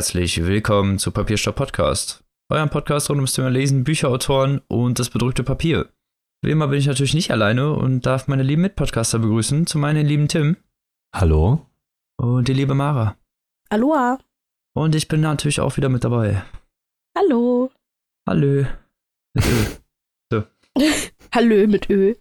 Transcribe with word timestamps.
Herzlich 0.00 0.42
willkommen 0.42 0.98
zu 0.98 1.12
Papierstopp 1.12 1.56
Podcast, 1.56 2.24
eurem 2.50 2.70
Podcast 2.70 3.10
rund 3.10 3.18
ums 3.18 3.34
Thema 3.34 3.50
Lesen, 3.50 3.84
Bücherautoren 3.84 4.62
und 4.66 4.98
das 4.98 5.10
bedrückte 5.10 5.44
Papier. 5.44 5.90
Wie 6.40 6.50
immer 6.50 6.68
bin 6.68 6.78
ich 6.78 6.86
natürlich 6.86 7.12
nicht 7.12 7.30
alleine 7.30 7.74
und 7.74 8.06
darf 8.06 8.26
meine 8.26 8.42
lieben 8.42 8.62
Mitpodcaster 8.62 9.18
begrüßen. 9.18 9.66
Zum 9.66 9.84
einen 9.84 9.96
den 9.96 10.06
lieben 10.06 10.26
Tim. 10.26 10.56
Hallo. 11.14 11.66
Und 12.16 12.48
die 12.48 12.54
liebe 12.54 12.72
Mara. 12.72 13.18
Aloha. 13.68 14.18
Und 14.74 14.94
ich 14.94 15.06
bin 15.06 15.20
natürlich 15.20 15.60
auch 15.60 15.76
wieder 15.76 15.90
mit 15.90 16.02
dabei. 16.02 16.44
Hallo. 17.14 17.70
Hallo. 18.26 18.64
Mit 19.34 19.44
Ö. 19.44 19.64
So. 20.32 20.44
Hallo 21.34 21.66
mit 21.66 21.90
Ö. 21.90 22.14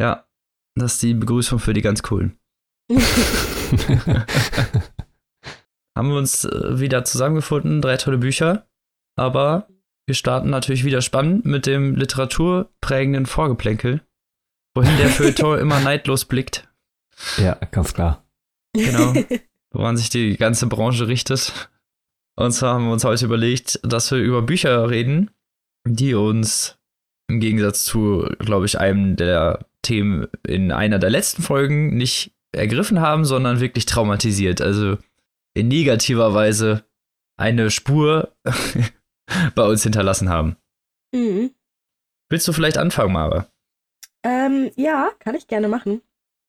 Ja, 0.00 0.28
das 0.76 0.92
ist 0.92 1.02
die 1.02 1.14
Begrüßung 1.14 1.58
für 1.58 1.72
die 1.72 1.82
ganz 1.82 2.04
coolen. 2.04 2.38
haben 5.96 6.10
wir 6.10 6.16
uns 6.16 6.44
äh, 6.44 6.78
wieder 6.78 7.04
zusammengefunden, 7.04 7.80
drei 7.80 7.96
tolle 7.96 8.18
Bücher. 8.18 8.66
Aber 9.16 9.66
wir 10.06 10.14
starten 10.14 10.50
natürlich 10.50 10.84
wieder 10.84 11.00
spannend 11.00 11.46
mit 11.46 11.66
dem 11.66 11.96
literaturprägenden 11.96 13.26
Vorgeplänkel, 13.26 14.02
wohin 14.74 14.96
der 14.98 15.08
Feuilleton 15.08 15.58
immer 15.58 15.80
neidlos 15.80 16.26
blickt. 16.26 16.68
Ja, 17.38 17.54
ganz 17.70 17.94
klar. 17.94 18.24
Genau, 18.74 19.14
woran 19.72 19.96
sich 19.96 20.10
die 20.10 20.36
ganze 20.36 20.66
Branche 20.66 21.08
richtet. 21.08 21.70
Und 22.36 22.52
zwar 22.52 22.74
haben 22.74 22.84
wir 22.84 22.92
uns 22.92 23.04
heute 23.04 23.24
überlegt, 23.24 23.80
dass 23.82 24.10
wir 24.10 24.18
über 24.18 24.42
Bücher 24.42 24.90
reden, 24.90 25.30
die 25.88 26.14
uns 26.14 26.78
im 27.28 27.40
Gegensatz 27.40 27.84
zu, 27.84 28.28
glaube 28.38 28.66
ich, 28.66 28.78
einem 28.78 29.16
der 29.16 29.66
Themen 29.80 30.28
in 30.46 30.70
einer 30.70 30.98
der 30.98 31.08
letzten 31.08 31.42
Folgen 31.42 31.96
nicht 31.96 32.32
ergriffen 32.52 33.00
haben, 33.00 33.24
sondern 33.24 33.60
wirklich 33.60 33.86
traumatisiert. 33.86 34.60
Also 34.60 34.98
in 35.56 35.68
negativer 35.68 36.34
Weise 36.34 36.84
eine 37.38 37.70
Spur 37.70 38.36
bei 39.54 39.66
uns 39.66 39.82
hinterlassen 39.82 40.28
haben. 40.28 40.56
Mhm. 41.14 41.50
Willst 42.28 42.46
du 42.46 42.52
vielleicht 42.52 42.76
anfangen, 42.76 43.12
Mara? 43.12 43.46
Ähm, 44.22 44.70
ja, 44.76 45.10
kann 45.18 45.34
ich 45.34 45.46
gerne 45.46 45.68
machen. 45.68 46.02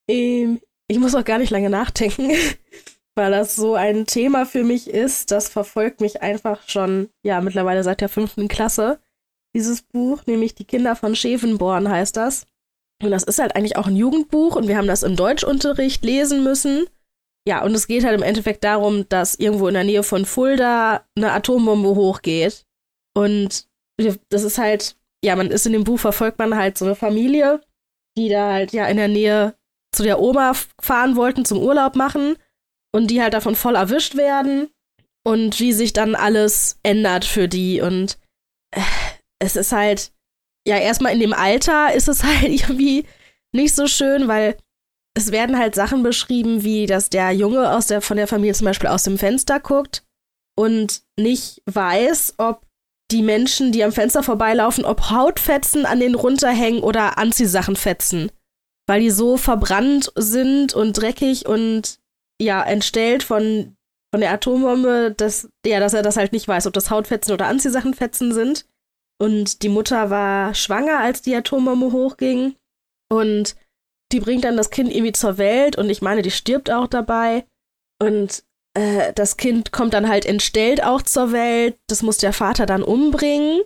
Ähm, 0.09 0.59
ich 0.88 1.00
muss 1.00 1.16
auch 1.16 1.23
gar 1.23 1.38
nicht 1.38 1.52
lange 1.52 1.69
nachdenken, 1.69 2.31
weil 3.16 3.31
das 3.31 3.55
so 3.55 3.75
ein 3.75 4.05
Thema 4.08 4.45
für 4.45 4.63
mich 4.63 4.89
ist. 4.89 5.31
Das 5.31 5.47
verfolgt 5.47 6.02
mich 6.02 6.22
einfach 6.22 6.67
schon, 6.67 7.09
ja, 7.23 7.39
mittlerweile 7.39 7.83
seit 7.83 8.02
der 8.02 8.09
fünften 8.09 8.50
Klasse. 8.50 9.00
Dieses 9.55 9.83
Buch, 9.83 10.25
nämlich 10.25 10.53
Die 10.53 10.66
Kinder 10.66 10.97
von 10.97 11.16
Schäfenborn 11.16 11.88
heißt 11.88 12.17
das. 12.17 12.45
Und 13.02 13.11
das 13.11 13.23
ist 13.23 13.39
halt 13.39 13.55
eigentlich 13.55 13.78
auch 13.78 13.88
ein 13.88 13.95
Jugendbuch 13.95 14.55
und 14.55 14.67
wir 14.67 14.75
haben 14.75 14.88
das 14.88 15.03
im 15.03 15.16
Deutschunterricht 15.16 16.03
lesen 16.03 16.44
müssen. 16.44 16.88
Ja, 17.48 17.64
und 17.64 17.73
es 17.73 17.88
geht 17.88 18.03
halt 18.03 18.14
im 18.14 18.23
Endeffekt 18.23 18.66
darum, 18.66 19.08
dass 19.08 19.36
irgendwo 19.36 19.70
in 19.70 19.73
der 19.73 19.86
Nähe 19.86 20.03
von 20.03 20.26
Fulda 20.26 21.06
eine 21.16 21.31
Atombombe 21.31 21.95
hochgeht. 21.95 22.66
Und 23.16 23.70
das 23.98 24.44
ist 24.44 24.58
halt, 24.58 24.98
ja, 25.23 25.34
man 25.38 25.50
ist 25.50 25.66
in 25.66 25.72
dem 25.72 25.86
Buch, 25.86 25.98
verfolgt 25.98 26.40
man 26.40 26.58
halt 26.58 26.78
so 26.78 26.84
eine 26.84 26.95
Familie, 26.95 27.62
die 28.18 28.28
da 28.28 28.52
halt 28.52 28.73
ja 28.73 28.86
in 28.88 28.98
der 28.98 29.08
Nähe 29.08 29.56
zu 29.95 30.03
der 30.03 30.20
Oma 30.20 30.56
fahren 30.81 31.16
wollten, 31.16 31.45
zum 31.45 31.59
Urlaub 31.59 31.95
machen. 31.95 32.36
Und 32.94 33.12
die 33.12 33.22
halt 33.22 33.34
davon 33.34 33.56
voll 33.56 33.75
erwischt 33.75 34.18
werden. 34.18 34.70
Und 35.25 35.62
wie 35.62 35.72
sich 35.72 35.94
dann 35.94 36.16
alles 36.16 36.78
ändert 36.84 37.23
für 37.23 37.48
die. 37.48 37.80
Und 37.80 38.18
äh, 38.75 38.81
es 39.40 39.56
ist 39.56 39.72
halt, 39.72 40.12
ja, 40.68 40.78
erstmal 40.78 41.14
in 41.14 41.22
dem 41.22 41.34
Alter 41.34 41.94
ist 41.94 42.09
es 42.09 42.23
halt 42.25 42.50
irgendwie 42.50 43.06
nicht 43.53 43.74
so 43.74 43.88
schön, 43.88 44.28
weil 44.28 44.58
es 45.17 45.31
werden 45.31 45.57
halt 45.57 45.73
Sachen 45.73 46.03
beschrieben, 46.03 46.63
wie 46.63 46.85
dass 46.85 47.09
der 47.09 47.31
Junge 47.31 47.73
aus 47.73 47.88
der, 47.88 48.01
von 48.01 48.17
der 48.17 48.28
Familie 48.28 48.53
zum 48.53 48.66
Beispiel 48.66 48.89
aus 48.89 49.03
dem 49.03 49.17
Fenster 49.17 49.59
guckt 49.59 50.03
und 50.55 51.01
nicht 51.19 51.63
weiß, 51.66 52.35
ob 52.38 52.61
die 53.11 53.23
Menschen, 53.23 53.72
die 53.72 53.83
am 53.83 53.91
Fenster 53.91 54.22
vorbeilaufen, 54.22 54.85
ob 54.85 55.09
Hautfetzen 55.09 55.88
an 55.88 56.00
denen 56.00 56.13
runterhängen 56.13 56.83
oder 56.83 57.17
Anziehsachen 57.17 57.75
fetzen. 57.75 58.31
Weil 58.88 59.01
die 59.01 59.09
so 59.09 59.38
verbrannt 59.38 60.11
sind 60.16 60.75
und 60.75 60.94
dreckig 60.94 61.47
und 61.47 61.99
ja, 62.39 62.63
entstellt 62.63 63.23
von, 63.23 63.75
von 64.13 64.22
der 64.22 64.31
Atombombe, 64.31 65.16
dass, 65.17 65.49
ja, 65.66 65.79
dass 65.79 65.95
er 65.95 66.03
das 66.03 66.17
halt 66.17 66.31
nicht 66.31 66.47
weiß, 66.47 66.67
ob 66.67 66.73
das 66.73 66.91
Hautfetzen 66.91 67.34
oder 67.34 67.47
Anziehsachenfetzen 67.47 68.34
sind. 68.34 68.67
Und 69.19 69.63
die 69.63 69.69
Mutter 69.69 70.11
war 70.11 70.53
schwanger, 70.53 70.99
als 70.99 71.23
die 71.23 71.35
Atombombe 71.35 71.91
hochging. 71.91 72.55
Und 73.09 73.55
die 74.12 74.19
bringt 74.19 74.44
dann 74.44 74.57
das 74.57 74.69
Kind 74.69 74.91
irgendwie 74.91 75.13
zur 75.13 75.38
Welt 75.38 75.78
und 75.78 75.90
ich 75.90 76.01
meine, 76.01 76.22
die 76.22 76.31
stirbt 76.31 76.72
auch 76.72 76.88
dabei. 76.88 77.45
Und 78.01 78.44
äh, 78.73 79.13
das 79.13 79.38
Kind 79.38 79.72
kommt 79.72 79.94
dann 79.94 80.07
halt 80.07 80.25
entstellt 80.25 80.84
auch 80.84 81.01
zur 81.01 81.31
Welt. 81.31 81.78
Das 81.88 82.03
muss 82.03 82.17
der 82.17 82.34
Vater 82.34 82.66
dann 82.66 82.84
umbringen. 82.84 83.62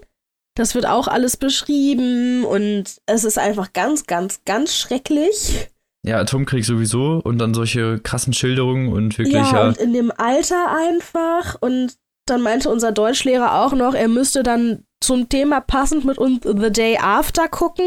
Das 0.56 0.76
wird 0.76 0.86
auch 0.86 1.08
alles 1.08 1.38
beschrieben 1.38 2.44
und 2.44 2.84
es 3.06 3.24
ist 3.24 3.38
einfach 3.38 3.72
ganz, 3.72 4.06
ganz, 4.06 4.42
ganz 4.44 4.76
schrecklich. 4.76 5.70
Ja, 6.04 6.18
Atomkrieg 6.18 6.66
sowieso 6.66 7.22
und 7.24 7.38
dann 7.38 7.54
solche 7.54 8.00
krassen 8.00 8.34
Schilderungen 8.34 8.92
und 8.92 9.18
wirklich. 9.18 9.36
Ja, 9.36 9.54
ja, 9.54 9.68
und 9.68 9.78
in 9.78 9.94
dem 9.94 10.12
Alter 10.12 10.76
einfach. 10.76 11.56
Und 11.62 11.96
dann 12.26 12.42
meinte 12.42 12.70
unser 12.70 12.92
Deutschlehrer 12.92 13.62
auch 13.62 13.74
noch, 13.74 13.94
er 13.94 14.08
müsste 14.08 14.44
dann 14.44 14.84
zum 15.00 15.30
Thema 15.30 15.62
passend 15.62 16.06
mit 16.06 16.18
uns 16.18 16.42
The 16.44 16.72
Day 16.72 16.98
After 16.98 17.48
gucken. 17.48 17.86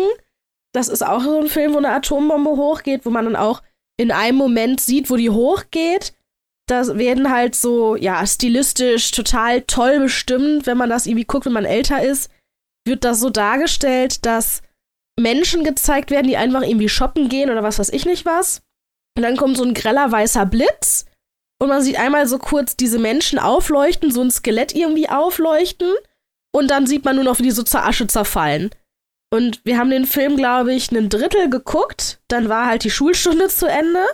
Das 0.74 0.88
ist 0.88 1.06
auch 1.06 1.22
so 1.22 1.40
ein 1.40 1.48
Film, 1.48 1.72
wo 1.72 1.78
eine 1.78 1.90
Atombombe 1.90 2.50
hochgeht, 2.50 3.06
wo 3.06 3.10
man 3.10 3.24
dann 3.24 3.36
auch 3.36 3.62
in 3.96 4.10
einem 4.10 4.36
Moment 4.36 4.80
sieht, 4.80 5.08
wo 5.08 5.16
die 5.16 5.30
hochgeht. 5.30 6.14
Da 6.66 6.98
werden 6.98 7.30
halt 7.30 7.54
so, 7.54 7.94
ja, 7.94 8.26
stilistisch 8.26 9.10
total 9.10 9.62
toll 9.62 10.00
bestimmt, 10.00 10.66
wenn 10.66 10.78
man 10.78 10.90
das 10.90 11.06
irgendwie 11.06 11.26
guckt, 11.26 11.46
wenn 11.46 11.52
man 11.52 11.66
älter 11.66 12.02
ist, 12.02 12.30
wird 12.86 13.04
das 13.04 13.20
so 13.20 13.30
dargestellt, 13.30 14.24
dass 14.26 14.62
Menschen 15.18 15.62
gezeigt 15.62 16.10
werden, 16.10 16.26
die 16.26 16.36
einfach 16.36 16.62
irgendwie 16.62 16.88
shoppen 16.88 17.28
gehen 17.28 17.50
oder 17.50 17.62
was 17.62 17.78
weiß 17.78 17.90
ich 17.90 18.06
nicht 18.06 18.26
was. 18.26 18.62
Und 19.16 19.22
dann 19.22 19.36
kommt 19.36 19.56
so 19.56 19.64
ein 19.64 19.74
greller 19.74 20.10
weißer 20.10 20.46
Blitz 20.46 21.06
und 21.60 21.68
man 21.68 21.82
sieht 21.82 21.98
einmal 21.98 22.26
so 22.26 22.38
kurz 22.38 22.76
diese 22.76 22.98
Menschen 22.98 23.38
aufleuchten, 23.38 24.10
so 24.10 24.22
ein 24.22 24.30
Skelett 24.30 24.74
irgendwie 24.74 25.08
aufleuchten 25.08 25.92
und 26.52 26.68
dann 26.68 26.86
sieht 26.86 27.04
man 27.04 27.14
nur 27.16 27.24
noch, 27.24 27.38
wie 27.38 27.44
die 27.44 27.52
so 27.52 27.62
zur 27.62 27.84
Asche 27.84 28.06
zerfallen. 28.06 28.70
Und 29.34 29.62
wir 29.64 29.78
haben 29.78 29.90
den 29.90 30.06
Film, 30.06 30.36
glaube 30.36 30.72
ich, 30.72 30.92
ein 30.92 31.08
Drittel 31.08 31.50
geguckt. 31.50 32.20
Dann 32.28 32.48
war 32.48 32.68
halt 32.68 32.84
die 32.84 32.90
Schulstunde 32.90 33.48
zu 33.48 33.66
Ende. 33.66 34.04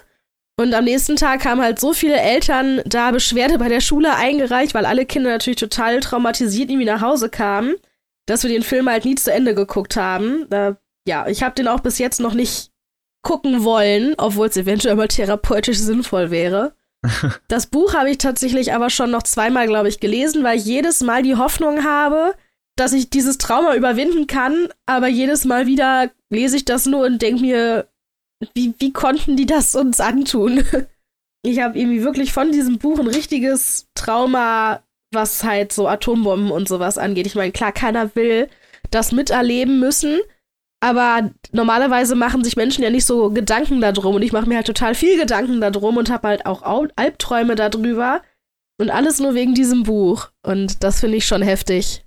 Und 0.58 0.72
am 0.72 0.84
nächsten 0.84 1.16
Tag 1.16 1.44
haben 1.44 1.60
halt 1.60 1.78
so 1.78 1.92
viele 1.92 2.18
Eltern 2.18 2.80
da 2.86 3.10
Beschwerde 3.10 3.58
bei 3.58 3.68
der 3.68 3.82
Schule 3.82 4.14
eingereicht, 4.14 4.72
weil 4.72 4.86
alle 4.86 5.04
Kinder 5.04 5.28
natürlich 5.28 5.58
total 5.58 6.00
traumatisiert 6.00 6.70
irgendwie 6.70 6.86
nach 6.86 7.02
Hause 7.02 7.28
kamen, 7.28 7.74
dass 8.24 8.44
wir 8.44 8.50
den 8.50 8.62
Film 8.62 8.88
halt 8.88 9.04
nie 9.04 9.14
zu 9.14 9.30
Ende 9.30 9.54
geguckt 9.54 9.94
haben. 9.94 10.46
Da, 10.48 10.78
ja, 11.06 11.28
ich 11.28 11.42
habe 11.42 11.54
den 11.54 11.68
auch 11.68 11.80
bis 11.80 11.98
jetzt 11.98 12.20
noch 12.20 12.32
nicht 12.32 12.70
gucken 13.20 13.62
wollen, 13.62 14.14
obwohl 14.16 14.46
es 14.46 14.56
eventuell 14.56 14.96
mal 14.96 15.08
therapeutisch 15.08 15.80
sinnvoll 15.80 16.30
wäre. 16.30 16.72
das 17.48 17.66
Buch 17.66 17.92
habe 17.92 18.08
ich 18.08 18.16
tatsächlich 18.16 18.72
aber 18.72 18.88
schon 18.88 19.10
noch 19.10 19.24
zweimal, 19.24 19.66
glaube 19.66 19.90
ich, 19.90 20.00
gelesen, 20.00 20.44
weil 20.44 20.56
ich 20.56 20.64
jedes 20.64 21.02
Mal 21.02 21.22
die 21.22 21.36
Hoffnung 21.36 21.84
habe, 21.84 22.32
dass 22.80 22.94
ich 22.94 23.10
dieses 23.10 23.36
Trauma 23.36 23.74
überwinden 23.74 24.26
kann, 24.26 24.68
aber 24.86 25.06
jedes 25.06 25.44
Mal 25.44 25.66
wieder 25.66 26.10
lese 26.30 26.56
ich 26.56 26.64
das 26.64 26.86
nur 26.86 27.04
und 27.04 27.20
denke 27.20 27.42
mir, 27.42 27.86
wie, 28.54 28.74
wie 28.78 28.92
konnten 28.92 29.36
die 29.36 29.46
das 29.46 29.74
uns 29.74 30.00
antun? 30.00 30.64
Ich 31.42 31.58
habe 31.60 31.78
irgendwie 31.78 32.04
wirklich 32.04 32.34
von 32.34 32.52
diesem 32.52 32.76
Buch 32.76 32.98
ein 32.98 33.06
richtiges 33.06 33.88
Trauma, 33.94 34.82
was 35.10 35.42
halt 35.42 35.72
so 35.72 35.88
Atombomben 35.88 36.50
und 36.50 36.68
sowas 36.68 36.98
angeht. 36.98 37.26
Ich 37.26 37.34
meine, 37.34 37.50
klar, 37.50 37.72
keiner 37.72 38.14
will 38.14 38.50
das 38.90 39.10
miterleben 39.10 39.80
müssen, 39.80 40.20
aber 40.80 41.30
normalerweise 41.50 42.14
machen 42.14 42.44
sich 42.44 42.56
Menschen 42.56 42.84
ja 42.84 42.90
nicht 42.90 43.06
so 43.06 43.30
Gedanken 43.30 43.80
darum 43.80 44.16
und 44.16 44.22
ich 44.22 44.32
mache 44.32 44.50
mir 44.50 44.56
halt 44.56 44.66
total 44.66 44.94
viel 44.94 45.18
Gedanken 45.18 45.62
darum 45.62 45.96
und 45.96 46.10
habe 46.10 46.28
halt 46.28 46.44
auch 46.44 46.60
Albträume 46.96 47.54
darüber 47.54 48.20
und 48.78 48.90
alles 48.90 49.18
nur 49.18 49.32
wegen 49.32 49.54
diesem 49.54 49.82
Buch 49.82 50.28
und 50.42 50.84
das 50.84 51.00
finde 51.00 51.16
ich 51.16 51.26
schon 51.26 51.40
heftig. 51.40 52.04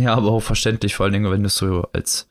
Ja, 0.00 0.14
aber 0.14 0.30
auch 0.30 0.40
verständlich, 0.40 0.94
vor 0.94 1.04
allen 1.04 1.12
Dingen, 1.12 1.30
wenn 1.30 1.42
du 1.42 1.46
es 1.46 1.56
so 1.56 1.86
als 1.92 2.28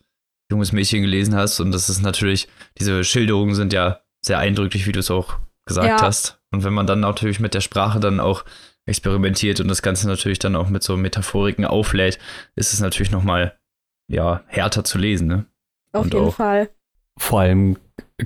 junges 0.51 0.71
Mädchen 0.71 1.01
gelesen 1.01 1.35
hast. 1.35 1.59
Und 1.59 1.71
das 1.71 1.89
ist 1.89 2.01
natürlich, 2.01 2.47
diese 2.77 3.03
Schilderungen 3.03 3.55
sind 3.55 3.73
ja 3.73 4.01
sehr 4.21 4.39
eindrücklich, 4.39 4.87
wie 4.87 4.91
du 4.91 4.99
es 4.99 5.11
auch 5.11 5.37
gesagt 5.65 5.87
ja. 5.87 6.01
hast. 6.01 6.39
Und 6.51 6.63
wenn 6.63 6.73
man 6.73 6.87
dann 6.87 6.99
natürlich 6.99 7.39
mit 7.39 7.53
der 7.53 7.61
Sprache 7.61 7.99
dann 7.99 8.19
auch 8.19 8.43
experimentiert 8.85 9.59
und 9.59 9.69
das 9.69 9.81
Ganze 9.81 10.07
natürlich 10.07 10.39
dann 10.39 10.55
auch 10.55 10.69
mit 10.69 10.83
so 10.83 10.97
Metaphoriken 10.97 11.65
auflädt, 11.65 12.19
ist 12.55 12.73
es 12.73 12.79
natürlich 12.81 13.11
nochmal, 13.11 13.57
ja, 14.11 14.43
härter 14.47 14.83
zu 14.83 14.97
lesen, 14.97 15.27
ne? 15.27 15.45
Auf 15.93 16.05
und 16.05 16.13
jeden 16.13 16.27
auch, 16.27 16.35
Fall. 16.35 16.69
Vor 17.17 17.39
allem 17.39 17.77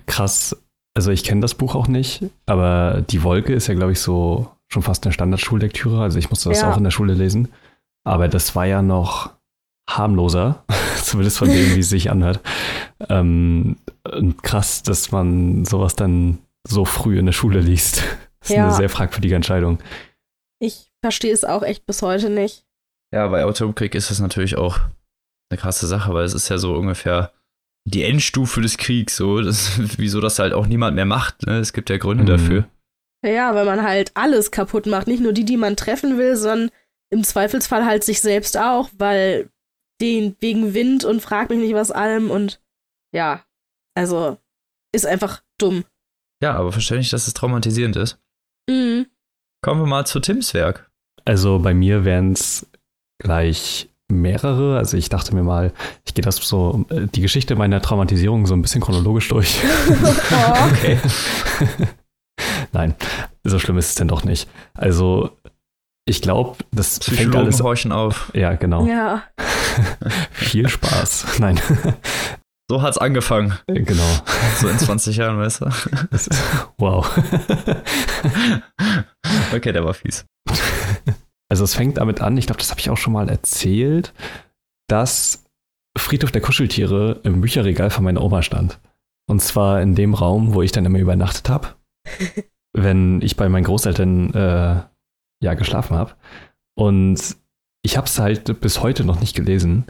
krass, 0.08 0.58
also 0.96 1.12
ich 1.12 1.24
kenne 1.24 1.42
das 1.42 1.54
Buch 1.54 1.76
auch 1.76 1.88
nicht, 1.88 2.24
aber 2.48 3.04
Die 3.08 3.22
Wolke 3.22 3.54
ist 3.54 3.68
ja, 3.68 3.76
glaube 3.76 3.92
ich, 3.92 4.00
so 4.00 4.52
schon 4.68 4.82
fast 4.82 5.06
eine 5.06 5.14
Standardschullektüre. 5.14 6.02
Also 6.02 6.18
ich 6.18 6.30
musste 6.30 6.50
das 6.50 6.62
ja. 6.62 6.72
auch 6.72 6.78
in 6.78 6.84
der 6.84 6.92
Schule 6.92 7.14
lesen. 7.14 7.50
Aber 8.08 8.30
das 8.30 8.56
war 8.56 8.66
ja 8.66 8.82
noch 8.82 9.32
harmloser, 9.90 10.64
zumindest 11.04 11.38
von 11.38 11.50
dem, 11.50 11.76
wie 11.76 11.82
es 11.82 11.90
sich 11.90 12.10
anhört. 12.10 12.40
Ähm, 13.10 13.76
krass, 14.42 14.82
dass 14.82 15.12
man 15.12 15.66
sowas 15.66 15.98
dann 15.98 16.38
so 16.66 16.86
früh 16.86 17.20
in 17.20 17.26
der 17.26 17.34
Schule 17.34 17.60
liest. 17.60 18.04
Das 18.40 18.50
ist 18.50 18.56
ja. 18.56 18.68
eine 18.68 18.76
sehr 18.76 18.90
fragwürdige 18.90 19.36
Entscheidung. 19.36 19.80
Ich 20.60 20.90
verstehe 21.02 21.34
es 21.34 21.44
auch 21.44 21.64
echt 21.64 21.86
bis 21.86 22.02
heute 22.02 22.30
nicht. 22.30 22.66
Ja, 23.14 23.28
bei 23.28 23.44
Atomkrieg 23.44 23.94
ist 23.94 24.10
das 24.10 24.20
natürlich 24.20 24.58
auch 24.58 24.80
eine 25.50 25.60
krasse 25.60 25.86
Sache, 25.86 26.14
weil 26.14 26.24
es 26.24 26.34
ist 26.34 26.48
ja 26.48 26.58
so 26.58 26.76
ungefähr 26.76 27.34
die 27.86 28.04
Endstufe 28.04 28.62
des 28.62 28.78
Kriegs, 28.78 29.18
so. 29.18 29.42
Das, 29.42 29.72
wieso 29.98 30.22
das 30.22 30.40
halt 30.40 30.54
auch 30.54 30.66
niemand 30.66 30.96
mehr 30.96 31.06
macht, 31.06 31.46
ne? 31.46 31.58
Es 31.60 31.74
gibt 31.74 31.90
ja 31.90 31.98
Gründe 31.98 32.24
mhm. 32.24 32.28
dafür. 32.28 32.68
Ja, 33.26 33.54
weil 33.54 33.66
man 33.66 33.84
halt 33.84 34.12
alles 34.14 34.52
kaputt 34.52 34.86
macht. 34.86 35.08
Nicht 35.08 35.22
nur 35.22 35.34
die, 35.34 35.44
die 35.44 35.58
man 35.58 35.76
treffen 35.76 36.18
will, 36.18 36.38
sondern 36.38 36.72
im 37.10 37.24
Zweifelsfall 37.24 37.86
halt 37.86 38.04
sich 38.04 38.22
selbst 38.22 38.58
auch, 38.58 38.90
weil 38.98 39.50
den 40.02 40.36
wegen 40.40 40.74
Wind 40.74 41.06
und 41.06 41.22
frag 41.22 41.50
mich 41.50 41.60
nicht 41.60 41.74
was 41.74 41.92
allem 41.92 42.30
und 42.30 42.62
ja, 43.14 43.44
also 43.96 44.38
ist 44.94 45.06
einfach 45.06 45.42
dumm. 45.58 45.86
Ja, 46.42 46.54
aber 46.54 46.72
verständlich, 46.72 47.10
dass 47.10 47.28
es 47.28 47.34
traumatisierend 47.34 47.96
ist. 47.96 48.20
Mhm. 48.70 49.08
Kommen 49.64 49.82
wir 49.82 49.88
mal 49.88 50.06
zu 50.06 50.20
Tims 50.20 50.54
Werk. 50.54 50.90
Also 51.26 51.60
bei 51.60 51.74
mir 51.74 52.06
wären 52.06 52.34
es 52.34 52.70
gleich 53.20 53.90
mehrere. 54.08 54.78
Also 54.78 54.98
ich 54.98 55.10
dachte 55.10 55.34
mir 55.34 55.44
mal, 55.44 55.74
ich 56.06 56.14
gehe 56.14 56.24
das 56.24 56.38
so, 56.38 56.86
äh, 56.90 57.08
die 57.08 57.22
Geschichte 57.22 57.56
meiner 57.56 57.82
Traumatisierung 57.82 58.46
so 58.46 58.54
ein 58.54 58.62
bisschen 58.62 58.82
chronologisch 58.82 59.30
durch. 59.30 59.60
okay. 60.72 61.00
Nein, 62.72 62.96
so 63.44 63.60
schlimm 63.60 63.78
ist 63.78 63.90
es 63.90 63.96
denn 63.96 64.08
doch 64.08 64.24
nicht. 64.24 64.50
Also 64.74 65.37
ich 66.08 66.22
glaube, 66.22 66.58
das 66.72 67.00
fängt 67.00 67.36
alles 67.36 67.62
horchen 67.62 67.92
auf. 67.92 68.32
Ja, 68.34 68.56
genau. 68.56 68.86
Ja. 68.86 69.24
Viel 70.32 70.70
Spaß. 70.70 71.26
Nein. 71.40 71.60
So 72.70 72.82
hat's 72.82 72.98
angefangen. 72.98 73.58
Genau. 73.68 74.10
So 74.60 74.70
in 74.70 74.80
20 74.80 75.18
Jahren, 75.18 75.38
weißt 75.38 75.62
du? 75.62 75.66
Ist, 76.12 76.30
wow. 76.78 77.06
okay, 79.54 79.72
der 79.72 79.84
war 79.84 79.94
fies. 79.94 80.26
Also 81.50 81.64
es 81.64 81.76
fängt 81.76 81.98
damit 81.98 82.22
an, 82.22 82.38
ich 82.38 82.46
glaube, 82.46 82.60
das 82.60 82.72
habe 82.72 82.80
ich 82.80 82.90
auch 82.90 82.98
schon 82.98 83.14
mal 83.14 83.30
erzählt, 83.30 84.14
dass 84.88 85.46
Friedhof 85.98 86.32
der 86.32 86.42
Kuscheltiere 86.42 87.20
im 87.24 87.42
Bücherregal 87.42 87.90
von 87.90 88.04
meiner 88.04 88.22
Oma 88.22 88.42
stand. 88.42 88.80
Und 89.30 89.42
zwar 89.42 89.82
in 89.82 89.96
dem 89.96 90.14
Raum, 90.14 90.54
wo 90.54 90.62
ich 90.62 90.72
dann 90.72 90.86
immer 90.86 91.00
übernachtet 91.00 91.50
habe, 91.50 91.76
wenn 92.74 93.22
ich 93.22 93.36
bei 93.36 93.50
meinen 93.50 93.66
Großeltern 93.66 94.34
äh, 94.34 94.84
ja 95.42 95.54
geschlafen 95.54 95.98
habe. 95.98 96.14
Und 96.76 97.38
ich 97.84 97.98
habe 97.98 98.08
es 98.08 98.20
halt 98.20 98.60
bis 98.62 98.82
heute 98.82 99.04
noch 99.04 99.20
nicht 99.20 99.36
gelesen. 99.36 99.86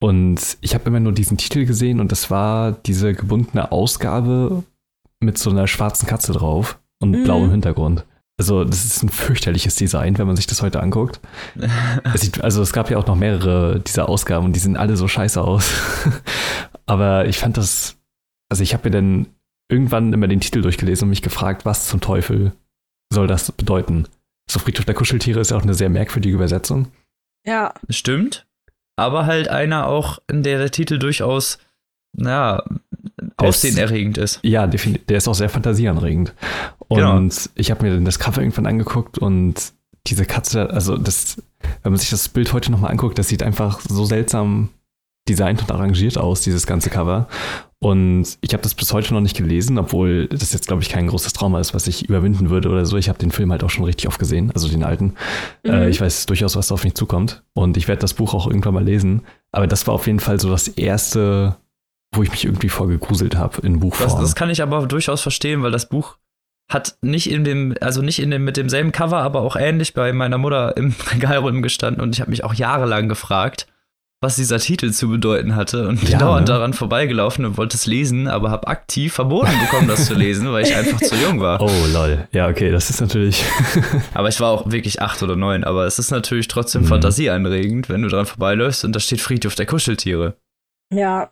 Und 0.00 0.58
ich 0.60 0.74
habe 0.74 0.86
immer 0.86 1.00
nur 1.00 1.12
diesen 1.12 1.38
Titel 1.38 1.64
gesehen 1.64 2.00
und 2.00 2.12
das 2.12 2.30
war 2.30 2.72
diese 2.72 3.14
gebundene 3.14 3.72
Ausgabe 3.72 4.64
mit 5.20 5.38
so 5.38 5.50
einer 5.50 5.66
schwarzen 5.66 6.06
Katze 6.06 6.32
drauf 6.32 6.78
und 7.00 7.12
mhm. 7.12 7.24
blauem 7.24 7.50
Hintergrund. 7.50 8.04
Also, 8.36 8.64
das 8.64 8.84
ist 8.84 9.02
ein 9.02 9.10
fürchterliches 9.10 9.76
Design, 9.76 10.18
wenn 10.18 10.26
man 10.26 10.34
sich 10.34 10.48
das 10.48 10.60
heute 10.60 10.80
anguckt. 10.80 11.20
es 12.14 12.22
sieht, 12.22 12.42
also, 12.42 12.62
es 12.62 12.72
gab 12.72 12.90
ja 12.90 12.98
auch 12.98 13.06
noch 13.06 13.14
mehrere 13.14 13.80
dieser 13.80 14.08
Ausgaben 14.08 14.44
und 14.44 14.56
die 14.56 14.60
sehen 14.60 14.76
alle 14.76 14.96
so 14.96 15.06
scheiße 15.06 15.40
aus. 15.40 15.72
Aber 16.86 17.26
ich 17.26 17.38
fand 17.38 17.56
das, 17.56 17.96
also, 18.50 18.62
ich 18.62 18.74
habe 18.74 18.88
mir 18.88 18.90
dann 18.90 19.26
irgendwann 19.70 20.12
immer 20.12 20.26
den 20.26 20.40
Titel 20.40 20.62
durchgelesen 20.62 21.06
und 21.06 21.10
mich 21.10 21.22
gefragt, 21.22 21.64
was 21.64 21.86
zum 21.86 22.00
Teufel 22.00 22.52
soll 23.12 23.28
das 23.28 23.52
bedeuten? 23.52 24.06
So 24.50 24.58
Friedhof 24.58 24.84
der 24.84 24.94
Kuscheltiere 24.94 25.40
ist 25.40 25.50
ja 25.50 25.56
auch 25.56 25.62
eine 25.62 25.74
sehr 25.74 25.88
merkwürdige 25.88 26.34
Übersetzung. 26.34 26.88
Ja. 27.46 27.74
Stimmt 27.88 28.46
aber 28.96 29.26
halt 29.26 29.48
einer 29.48 29.86
auch, 29.86 30.18
in 30.28 30.42
der 30.42 30.58
der 30.58 30.70
Titel 30.70 30.98
durchaus, 30.98 31.58
naja, 32.12 32.62
aufsehenerregend 33.36 34.18
ist. 34.18 34.38
Ja, 34.42 34.66
der 34.66 35.16
ist 35.16 35.28
auch 35.28 35.34
sehr 35.34 35.48
fantasieanregend. 35.48 36.32
Und 36.88 36.98
genau. 36.98 37.28
ich 37.54 37.70
habe 37.70 37.84
mir 37.84 37.94
dann 37.94 38.04
das 38.04 38.18
Cover 38.18 38.40
irgendwann 38.40 38.66
angeguckt 38.66 39.18
und 39.18 39.72
diese 40.06 40.26
Katze, 40.26 40.70
also 40.70 40.96
das, 40.96 41.42
wenn 41.82 41.92
man 41.92 41.98
sich 41.98 42.10
das 42.10 42.28
Bild 42.28 42.52
heute 42.52 42.70
nochmal 42.70 42.90
anguckt, 42.90 43.18
das 43.18 43.28
sieht 43.28 43.42
einfach 43.42 43.80
so 43.80 44.04
seltsam 44.04 44.70
designt 45.28 45.62
und 45.62 45.72
arrangiert 45.72 46.18
aus, 46.18 46.42
dieses 46.42 46.66
ganze 46.66 46.90
Cover. 46.90 47.28
Und 47.84 48.38
ich 48.40 48.54
habe 48.54 48.62
das 48.62 48.74
bis 48.74 48.94
heute 48.94 49.12
noch 49.12 49.20
nicht 49.20 49.36
gelesen, 49.36 49.76
obwohl 49.76 50.26
das 50.28 50.54
jetzt, 50.54 50.68
glaube 50.68 50.80
ich, 50.80 50.88
kein 50.88 51.06
großes 51.06 51.34
Trauma 51.34 51.60
ist, 51.60 51.74
was 51.74 51.86
ich 51.86 52.08
überwinden 52.08 52.48
würde 52.48 52.70
oder 52.70 52.86
so. 52.86 52.96
Ich 52.96 53.10
habe 53.10 53.18
den 53.18 53.30
Film 53.30 53.52
halt 53.52 53.62
auch 53.62 53.68
schon 53.68 53.84
richtig 53.84 54.08
oft 54.08 54.18
gesehen, 54.18 54.50
also 54.52 54.68
den 54.68 54.84
alten. 54.84 55.16
Mhm. 55.64 55.70
Äh, 55.70 55.90
ich 55.90 56.00
weiß 56.00 56.24
durchaus, 56.24 56.56
was 56.56 56.68
da 56.68 56.76
auf 56.76 56.84
mich 56.84 56.94
zukommt. 56.94 57.42
Und 57.52 57.76
ich 57.76 57.86
werde 57.86 58.00
das 58.00 58.14
Buch 58.14 58.32
auch 58.32 58.46
irgendwann 58.46 58.72
mal 58.72 58.82
lesen. 58.82 59.20
Aber 59.52 59.66
das 59.66 59.86
war 59.86 59.92
auf 59.92 60.06
jeden 60.06 60.18
Fall 60.18 60.40
so 60.40 60.48
das 60.48 60.66
erste, 60.66 61.56
wo 62.14 62.22
ich 62.22 62.30
mich 62.30 62.46
irgendwie 62.46 62.70
vorgegruselt 62.70 63.36
habe 63.36 63.60
in 63.60 63.80
Buchform. 63.80 64.08
Das, 64.08 64.18
das 64.18 64.34
kann 64.34 64.48
ich 64.48 64.62
aber 64.62 64.86
durchaus 64.86 65.20
verstehen, 65.20 65.62
weil 65.62 65.70
das 65.70 65.90
Buch 65.90 66.16
hat 66.70 66.96
nicht 67.02 67.30
in 67.30 67.44
dem, 67.44 67.74
also 67.82 68.00
nicht 68.00 68.18
in 68.18 68.30
dem 68.30 68.44
mit 68.44 68.56
demselben 68.56 68.92
Cover, 68.92 69.18
aber 69.18 69.42
auch 69.42 69.56
ähnlich 69.56 69.92
bei 69.92 70.14
meiner 70.14 70.38
Mutter 70.38 70.74
im 70.78 70.94
Regal 71.12 71.36
rumgestanden 71.36 72.02
und 72.02 72.14
ich 72.14 72.22
habe 72.22 72.30
mich 72.30 72.44
auch 72.44 72.54
jahrelang 72.54 73.10
gefragt, 73.10 73.66
was 74.24 74.36
dieser 74.36 74.58
Titel 74.58 74.90
zu 74.90 75.10
bedeuten 75.10 75.54
hatte 75.54 75.86
und 75.86 76.00
bin 76.00 76.12
ja, 76.12 76.18
dauernd 76.18 76.48
ne? 76.48 76.54
daran 76.54 76.72
vorbeigelaufen 76.72 77.44
und 77.44 77.58
wollte 77.58 77.76
es 77.76 77.84
lesen, 77.84 78.26
aber 78.26 78.50
habe 78.50 78.66
aktiv 78.68 79.12
verboten 79.12 79.52
bekommen, 79.60 79.86
das 79.86 80.06
zu 80.06 80.14
lesen, 80.14 80.50
weil 80.50 80.64
ich 80.64 80.74
einfach 80.74 80.98
zu 80.98 81.14
jung 81.14 81.40
war. 81.40 81.60
Oh 81.60 81.70
lol, 81.92 82.26
ja 82.32 82.48
okay, 82.48 82.70
das 82.70 82.88
ist 82.88 83.02
natürlich. 83.02 83.44
aber 84.14 84.28
ich 84.28 84.40
war 84.40 84.50
auch 84.50 84.70
wirklich 84.70 85.02
acht 85.02 85.22
oder 85.22 85.36
neun, 85.36 85.62
aber 85.62 85.84
es 85.84 85.98
ist 85.98 86.10
natürlich 86.10 86.48
trotzdem 86.48 86.82
mhm. 86.82 86.86
fantasieanregend, 86.86 87.90
wenn 87.90 88.00
du 88.00 88.08
daran 88.08 88.24
vorbeiläufst 88.24 88.86
und 88.86 88.96
da 88.96 89.00
steht 89.00 89.20
Friedhof 89.20 89.54
der 89.56 89.66
Kuscheltiere. 89.66 90.38
Ja. 90.90 91.30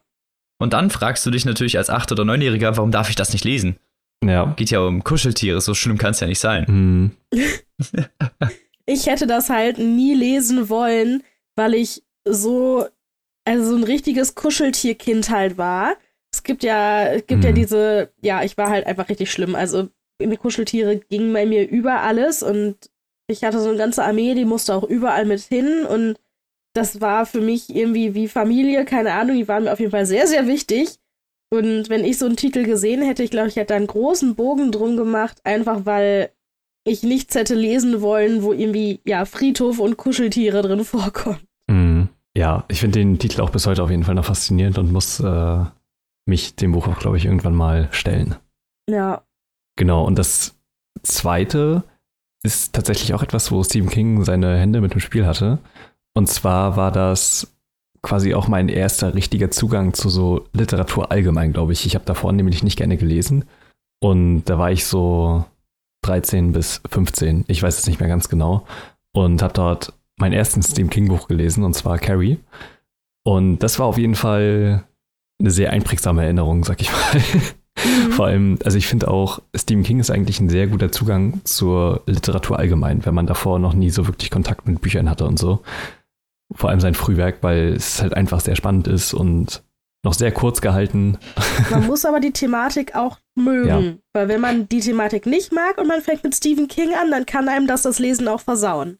Und 0.58 0.74
dann 0.74 0.90
fragst 0.90 1.24
du 1.24 1.30
dich 1.30 1.46
natürlich 1.46 1.78
als 1.78 1.88
acht 1.88 2.12
oder 2.12 2.26
neunjähriger, 2.26 2.76
warum 2.76 2.90
darf 2.90 3.08
ich 3.08 3.16
das 3.16 3.32
nicht 3.32 3.46
lesen? 3.46 3.76
Ja. 4.22 4.52
Geht 4.56 4.70
ja 4.70 4.80
um 4.80 5.02
Kuscheltiere, 5.02 5.62
so 5.62 5.72
schlimm 5.72 5.96
kann 5.96 6.10
es 6.10 6.20
ja 6.20 6.26
nicht 6.26 6.40
sein. 6.40 6.66
Mhm. 6.68 7.10
ich 8.86 9.06
hätte 9.06 9.26
das 9.26 9.48
halt 9.48 9.78
nie 9.78 10.14
lesen 10.14 10.68
wollen, 10.68 11.22
weil 11.56 11.72
ich 11.72 12.02
so, 12.24 12.86
also 13.44 13.70
so 13.70 13.76
ein 13.76 13.84
richtiges 13.84 14.34
Kuscheltierkind 14.34 15.30
halt 15.30 15.58
war. 15.58 15.96
Es 16.32 16.42
gibt 16.42 16.62
ja, 16.62 17.06
es 17.06 17.26
gibt 17.26 17.40
mhm. 17.40 17.46
ja 17.46 17.52
diese, 17.52 18.12
ja, 18.22 18.42
ich 18.42 18.56
war 18.56 18.70
halt 18.70 18.86
einfach 18.86 19.08
richtig 19.08 19.30
schlimm. 19.30 19.54
Also 19.54 19.88
die 20.20 20.36
Kuscheltiere 20.36 20.98
gingen 20.98 21.32
bei 21.32 21.46
mir 21.46 21.68
über 21.68 22.00
alles 22.00 22.42
und 22.42 22.76
ich 23.28 23.44
hatte 23.44 23.60
so 23.60 23.68
eine 23.68 23.78
ganze 23.78 24.04
Armee, 24.04 24.34
die 24.34 24.44
musste 24.44 24.74
auch 24.74 24.84
überall 24.84 25.24
mit 25.24 25.40
hin 25.40 25.84
und 25.84 26.16
das 26.74 27.00
war 27.00 27.26
für 27.26 27.40
mich 27.40 27.74
irgendwie 27.74 28.14
wie 28.14 28.28
Familie, 28.28 28.84
keine 28.84 29.12
Ahnung, 29.12 29.36
die 29.36 29.48
waren 29.48 29.64
mir 29.64 29.72
auf 29.72 29.80
jeden 29.80 29.90
Fall 29.90 30.06
sehr, 30.06 30.26
sehr 30.26 30.46
wichtig. 30.46 30.98
Und 31.50 31.90
wenn 31.90 32.04
ich 32.04 32.18
so 32.18 32.24
einen 32.24 32.36
Titel 32.36 32.64
gesehen 32.64 33.02
hätte, 33.02 33.22
ich 33.22 33.30
glaube, 33.30 33.48
ich 33.48 33.56
hätte 33.56 33.68
da 33.68 33.74
einen 33.74 33.86
großen 33.86 34.36
Bogen 34.36 34.72
drum 34.72 34.96
gemacht, 34.96 35.38
einfach 35.44 35.84
weil 35.84 36.30
ich 36.84 37.02
nichts 37.02 37.34
hätte 37.34 37.54
lesen 37.54 38.00
wollen, 38.00 38.42
wo 38.42 38.52
irgendwie, 38.52 39.00
ja, 39.04 39.26
Friedhof 39.26 39.78
und 39.78 39.98
Kuscheltiere 39.98 40.62
drin 40.62 40.84
vorkommen. 40.84 41.46
Ja, 42.36 42.64
ich 42.68 42.80
finde 42.80 42.98
den 42.98 43.18
Titel 43.18 43.40
auch 43.42 43.50
bis 43.50 43.66
heute 43.66 43.82
auf 43.82 43.90
jeden 43.90 44.04
Fall 44.04 44.14
noch 44.14 44.24
faszinierend 44.24 44.78
und 44.78 44.92
muss 44.92 45.20
äh, 45.20 45.64
mich 46.26 46.56
dem 46.56 46.72
Buch 46.72 46.88
auch, 46.88 46.98
glaube 46.98 47.16
ich, 47.18 47.26
irgendwann 47.26 47.54
mal 47.54 47.88
stellen. 47.92 48.36
Ja. 48.88 49.22
Genau, 49.76 50.04
und 50.04 50.18
das 50.18 50.54
zweite 51.02 51.84
ist 52.42 52.72
tatsächlich 52.72 53.14
auch 53.14 53.22
etwas, 53.22 53.52
wo 53.52 53.62
Stephen 53.62 53.90
King 53.90 54.24
seine 54.24 54.56
Hände 54.56 54.80
mit 54.80 54.94
dem 54.94 55.00
Spiel 55.00 55.26
hatte. 55.26 55.58
Und 56.14 56.28
zwar 56.28 56.76
war 56.76 56.90
das 56.90 57.54
quasi 58.02 58.34
auch 58.34 58.48
mein 58.48 58.68
erster 58.68 59.14
richtiger 59.14 59.50
Zugang 59.50 59.94
zu 59.94 60.08
so 60.08 60.46
Literatur 60.52 61.12
allgemein, 61.12 61.52
glaube 61.52 61.72
ich. 61.72 61.86
Ich 61.86 61.94
habe 61.94 62.04
davor 62.04 62.32
nämlich 62.32 62.62
nicht 62.62 62.76
gerne 62.76 62.96
gelesen. 62.96 63.44
Und 64.00 64.44
da 64.44 64.58
war 64.58 64.72
ich 64.72 64.84
so 64.84 65.44
13 66.02 66.52
bis 66.52 66.82
15, 66.90 67.44
ich 67.46 67.62
weiß 67.62 67.78
es 67.78 67.86
nicht 67.86 68.00
mehr 68.00 68.08
ganz 68.08 68.28
genau. 68.28 68.66
Und 69.14 69.42
habe 69.42 69.54
dort 69.54 69.92
mein 70.22 70.32
erstes 70.32 70.70
Stephen 70.70 70.88
King 70.88 71.08
Buch 71.08 71.26
gelesen, 71.26 71.64
und 71.64 71.74
zwar 71.74 71.98
Carrie. 71.98 72.38
Und 73.24 73.58
das 73.58 73.80
war 73.80 73.86
auf 73.86 73.98
jeden 73.98 74.14
Fall 74.14 74.84
eine 75.40 75.50
sehr 75.50 75.72
einprägsame 75.72 76.22
Erinnerung, 76.22 76.64
sag 76.64 76.80
ich 76.80 76.90
mal. 76.92 77.22
Mhm. 77.84 78.12
Vor 78.12 78.26
allem, 78.26 78.58
also 78.64 78.78
ich 78.78 78.86
finde 78.86 79.08
auch, 79.08 79.40
Stephen 79.56 79.82
King 79.82 79.98
ist 79.98 80.10
eigentlich 80.10 80.38
ein 80.38 80.48
sehr 80.48 80.68
guter 80.68 80.92
Zugang 80.92 81.40
zur 81.44 82.02
Literatur 82.06 82.58
allgemein, 82.58 83.04
wenn 83.04 83.14
man 83.14 83.26
davor 83.26 83.58
noch 83.58 83.74
nie 83.74 83.90
so 83.90 84.06
wirklich 84.06 84.30
Kontakt 84.30 84.68
mit 84.68 84.80
Büchern 84.80 85.10
hatte 85.10 85.26
und 85.26 85.38
so. 85.38 85.62
Vor 86.54 86.70
allem 86.70 86.80
sein 86.80 86.94
Frühwerk, 86.94 87.38
weil 87.40 87.72
es 87.72 88.00
halt 88.00 88.14
einfach 88.14 88.40
sehr 88.40 88.54
spannend 88.56 88.86
ist 88.86 89.14
und 89.14 89.64
noch 90.04 90.14
sehr 90.14 90.30
kurz 90.30 90.60
gehalten. 90.60 91.18
Man 91.70 91.86
muss 91.86 92.04
aber 92.04 92.20
die 92.20 92.32
Thematik 92.32 92.94
auch 92.94 93.18
mögen. 93.34 93.84
Ja. 93.84 93.94
Weil 94.12 94.28
wenn 94.28 94.40
man 94.40 94.68
die 94.68 94.80
Thematik 94.80 95.26
nicht 95.26 95.52
mag 95.52 95.78
und 95.78 95.88
man 95.88 96.00
fängt 96.00 96.22
mit 96.22 96.34
Stephen 96.34 96.68
King 96.68 96.94
an, 96.94 97.10
dann 97.10 97.26
kann 97.26 97.48
einem 97.48 97.66
das 97.66 97.82
das 97.82 97.98
Lesen 97.98 98.28
auch 98.28 98.40
versauen. 98.40 98.98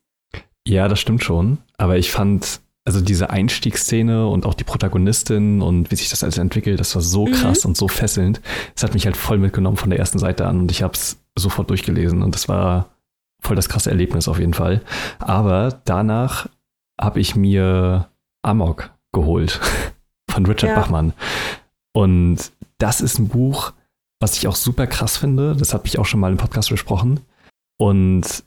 Ja, 0.66 0.88
das 0.88 1.00
stimmt 1.00 1.24
schon. 1.24 1.58
Aber 1.76 1.98
ich 1.98 2.10
fand, 2.10 2.60
also 2.84 3.00
diese 3.00 3.30
Einstiegsszene 3.30 4.26
und 4.26 4.46
auch 4.46 4.54
die 4.54 4.64
Protagonistin 4.64 5.62
und 5.62 5.90
wie 5.90 5.96
sich 5.96 6.10
das 6.10 6.22
alles 6.22 6.38
entwickelt, 6.38 6.80
das 6.80 6.94
war 6.94 7.02
so 7.02 7.26
mhm. 7.26 7.32
krass 7.32 7.64
und 7.64 7.76
so 7.76 7.88
fesselnd. 7.88 8.40
Es 8.74 8.82
hat 8.82 8.94
mich 8.94 9.06
halt 9.06 9.16
voll 9.16 9.38
mitgenommen 9.38 9.76
von 9.76 9.90
der 9.90 9.98
ersten 9.98 10.18
Seite 10.18 10.46
an 10.46 10.60
und 10.60 10.70
ich 10.70 10.82
habe 10.82 10.94
es 10.94 11.18
sofort 11.36 11.70
durchgelesen 11.70 12.22
und 12.22 12.34
das 12.34 12.48
war 12.48 12.90
voll 13.40 13.56
das 13.56 13.68
krasse 13.68 13.90
Erlebnis 13.90 14.28
auf 14.28 14.38
jeden 14.38 14.54
Fall. 14.54 14.82
Aber 15.18 15.80
danach 15.84 16.48
habe 17.00 17.20
ich 17.20 17.34
mir 17.34 18.08
Amok 18.42 18.90
geholt 19.12 19.60
von 20.30 20.46
Richard 20.46 20.70
ja. 20.70 20.76
Bachmann. 20.76 21.12
Und 21.92 22.52
das 22.78 23.00
ist 23.00 23.18
ein 23.18 23.28
Buch, 23.28 23.72
was 24.20 24.36
ich 24.36 24.46
auch 24.46 24.56
super 24.56 24.86
krass 24.86 25.16
finde. 25.16 25.56
Das 25.56 25.74
habe 25.74 25.86
ich 25.86 25.98
auch 25.98 26.06
schon 26.06 26.20
mal 26.20 26.30
im 26.30 26.38
Podcast 26.38 26.70
besprochen. 26.70 27.20
Und 27.78 28.44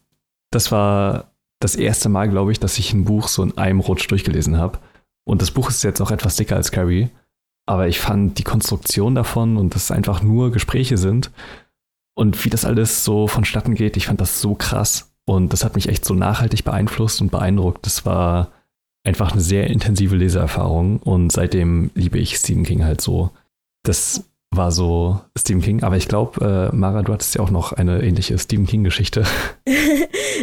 das 0.52 0.72
war 0.72 1.35
das 1.60 1.76
erste 1.76 2.10
Mal, 2.10 2.30
glaube 2.30 2.52
ich, 2.52 2.60
dass 2.60 2.78
ich 2.78 2.94
ein 2.94 3.06
Buch 3.06 3.28
so 3.28 3.44
in 3.44 3.58
einem 3.58 3.80
Rutsch 3.80 4.10
durchgelesen 4.10 4.58
habe. 4.58 4.80
Und 5.26 5.42
das 5.42 5.52
Buch 5.52 5.70
ist 5.70 5.84
jetzt 5.84 6.02
auch 6.02 6.12
etwas 6.12 6.36
dicker 6.36 6.56
als 6.56 6.72
Carrie. 6.72 7.10
Aber 7.66 7.88
ich 7.88 8.00
fand 8.00 8.38
die 8.38 8.44
Konstruktion 8.44 9.16
davon 9.16 9.58
und 9.58 9.74
dass 9.74 9.86
es 9.86 9.92
einfach 9.92 10.22
nur 10.22 10.52
Gespräche 10.52 10.98
sind 10.98 11.32
und 12.16 12.44
wie 12.46 12.50
das 12.50 12.66
alles 12.66 13.04
so 13.04 13.28
vonstatten 13.28 13.76
geht, 13.76 13.98
ich 13.98 14.08
fand 14.08 14.22
das 14.22 14.42
so 14.42 14.56
krass. 14.56 15.12
Und 15.26 15.54
das 15.54 15.64
hat 15.64 15.76
mich 15.76 15.90
echt 15.90 16.06
so 16.06 16.14
nachhaltig 16.14 16.64
beeinflusst 16.64 17.22
und 17.22 17.32
beeindruckt. 17.32 17.86
Das 17.86 18.06
war 18.06 18.52
einfach 19.04 19.34
eine 19.34 19.42
sehr 19.42 19.68
intensive 19.68 20.16
Leseerfahrung. 20.16 21.00
Und 21.00 21.32
seitdem 21.32 21.92
liebe 21.94 22.18
ich 22.18 22.38
Stephen 22.38 22.64
King 22.64 22.86
halt 22.86 23.02
so. 23.02 23.32
Das 23.84 24.24
war 24.52 24.72
so 24.72 25.20
Stephen 25.38 25.62
King. 25.62 25.84
Aber 25.84 25.98
ich 25.98 26.08
glaube, 26.08 26.72
äh, 26.72 26.76
Mara, 26.76 27.02
du 27.02 27.12
hattest 27.12 27.36
ja 27.36 27.42
auch 27.42 27.52
noch 27.52 27.74
eine 27.74 28.02
ähnliche 28.02 28.38
Stephen 28.38 28.66
King-Geschichte. 28.66 29.26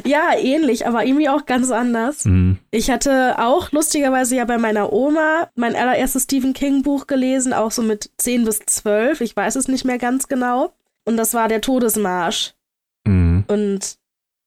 ja, 0.04 0.37
ähnlich, 0.37 0.87
aber 0.87 1.04
irgendwie 1.04 1.28
auch 1.28 1.46
ganz 1.46 1.70
anders. 1.70 2.25
Mhm. 2.25 2.58
Ich 2.70 2.90
hatte 2.90 3.38
auch 3.38 3.72
lustigerweise 3.72 4.37
ja 4.37 4.44
bei 4.44 4.58
meiner 4.58 4.92
Oma 4.92 5.50
mein 5.54 5.76
allererstes 5.76 6.25
Stephen 6.25 6.52
King-Buch 6.52 7.06
gelesen, 7.06 7.52
auch 7.52 7.70
so 7.70 7.82
mit 7.82 8.11
10 8.18 8.44
bis 8.44 8.61
12. 8.61 9.20
Ich 9.20 9.37
weiß 9.37 9.56
es 9.56 9.68
nicht 9.68 9.84
mehr 9.84 9.99
ganz 9.99 10.28
genau. 10.28 10.72
Und 11.04 11.16
das 11.16 11.34
war 11.34 11.49
der 11.49 11.61
Todesmarsch. 11.61 12.54
Mhm. 13.04 13.44
Und 13.49 13.99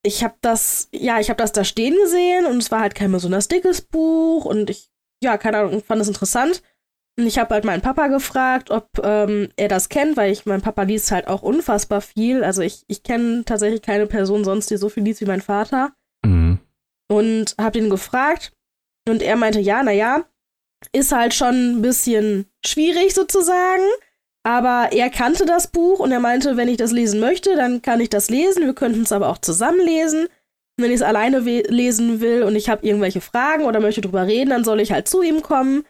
ich 0.04 0.24
habe 0.24 0.36
das, 0.42 0.88
ja, 0.92 1.20
ich 1.20 1.30
habe 1.30 1.38
das 1.38 1.52
da 1.52 1.64
stehen 1.64 1.96
gesehen 2.04 2.46
und 2.46 2.58
es 2.58 2.72
war 2.72 2.82
halt 2.82 2.96
kein 2.96 3.12
besonders 3.12 3.48
dickes 3.48 3.82
Buch 3.82 4.46
und 4.46 4.70
ich, 4.70 4.90
ja, 5.22 5.38
keine 5.38 5.58
Ahnung, 5.58 5.84
fand 5.84 6.02
es 6.02 6.08
interessant. 6.08 6.62
Und 7.18 7.28
ich 7.28 7.38
habe 7.38 7.54
halt 7.54 7.64
meinen 7.64 7.82
Papa 7.82 8.08
gefragt, 8.08 8.72
ob 8.72 8.90
ähm, 9.02 9.50
er 9.56 9.70
das 9.70 9.88
kennt, 9.88 10.18
weil 10.18 10.32
ich, 10.32 10.46
mein 10.46 10.62
Papa 10.62 10.84
liest 10.84 11.12
halt 11.12 11.28
auch 11.28 11.44
unfassbar 11.44 12.02
viel. 12.02 12.44
Also 12.44 12.62
ich, 12.62 12.84
ich 12.88 13.04
kenne 13.04 13.46
tatsächlich 13.46 13.82
keine 13.82 14.06
Person 14.06 14.44
sonst, 14.44 14.70
die 14.70 14.78
so 14.78 14.90
viel 14.90 15.04
liest 15.04 15.22
wie 15.22 15.26
mein 15.26 15.42
Vater. 15.42 15.94
Mhm. 16.26 16.60
Und 17.08 17.56
habe 17.60 17.78
ihn 17.78 17.90
gefragt 17.90 18.52
und 19.08 19.22
er 19.22 19.38
meinte, 19.38 19.62
ja, 19.62 19.82
naja, 19.82 20.26
ist 20.92 21.14
halt 21.14 21.34
schon 21.34 21.78
ein 21.78 21.82
bisschen 21.82 22.48
schwierig 22.66 23.14
sozusagen. 23.14 23.84
Aber 24.44 24.90
er 24.92 25.10
kannte 25.10 25.46
das 25.46 25.68
Buch 25.68 26.00
und 26.00 26.12
er 26.12 26.20
meinte, 26.20 26.58
wenn 26.58 26.68
ich 26.68 26.78
das 26.78 26.92
lesen 26.92 27.20
möchte, 27.20 27.56
dann 27.56 27.82
kann 27.82 28.02
ich 28.02 28.10
das 28.10 28.30
lesen. 28.30 28.66
Wir 28.66 28.76
könnten 28.76 29.02
es 29.02 29.12
aber 29.12 29.30
auch 29.30 29.40
zusammen 29.40 29.80
lesen. 29.80 30.28
wenn 30.78 30.92
ich 30.92 30.98
es 30.98 31.02
alleine 31.02 31.40
lesen 31.40 32.20
will 32.20 32.44
und 32.44 32.58
ich 32.58 32.68
habe 32.68 32.86
irgendwelche 32.86 33.22
Fragen 33.22 33.64
oder 33.64 33.80
möchte 33.80 34.02
drüber 34.02 34.28
reden, 34.28 34.50
dann 34.50 34.66
soll 34.66 34.82
ich 34.82 34.92
halt 34.92 35.08
zu 35.08 35.22
ihm 35.22 35.42
kommen. 35.42 35.86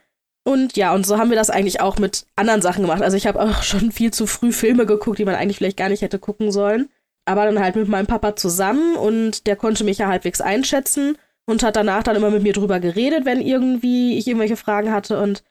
Und 0.48 0.78
ja, 0.78 0.94
und 0.94 1.06
so 1.06 1.18
haben 1.18 1.32
wir 1.32 1.38
das 1.38 1.50
eigentlich 1.50 1.82
auch 1.82 1.98
mit 1.98 2.28
anderen 2.36 2.62
Sachen 2.62 2.84
gemacht. 2.84 3.02
Also 3.02 3.18
ich 3.18 3.28
habe 3.28 3.42
auch 3.42 3.64
schon 3.64 3.92
viel 3.92 4.12
zu 4.12 4.28
früh 4.28 4.52
Filme 4.52 4.86
geguckt, 4.86 5.20
die 5.20 5.26
man 5.26 5.36
eigentlich 5.36 5.58
vielleicht 5.58 5.78
gar 5.78 5.90
nicht 5.90 6.02
hätte 6.02 6.20
gucken 6.20 6.52
sollen. 6.52 6.90
Aber 7.26 7.46
dann 7.46 7.60
halt 7.60 7.76
mit 7.76 7.88
meinem 7.88 8.06
Papa 8.06 8.36
zusammen 8.36 8.96
und 8.96 9.48
der 9.48 9.56
konnte 9.56 9.84
mich 9.84 9.98
ja 9.98 10.08
halbwegs 10.08 10.42
einschätzen 10.42 11.18
und 11.48 11.64
hat 11.64 11.76
danach 11.76 12.04
dann 12.04 12.16
immer 12.16 12.30
mit 12.30 12.44
mir 12.44 12.54
drüber 12.54 12.80
geredet, 12.80 13.26
wenn 13.26 13.42
irgendwie 13.42 14.18
ich 14.18 14.28
irgendwelche 14.28 14.58
Fragen 14.58 14.92
hatte. 14.92 15.20
Und 15.20 15.44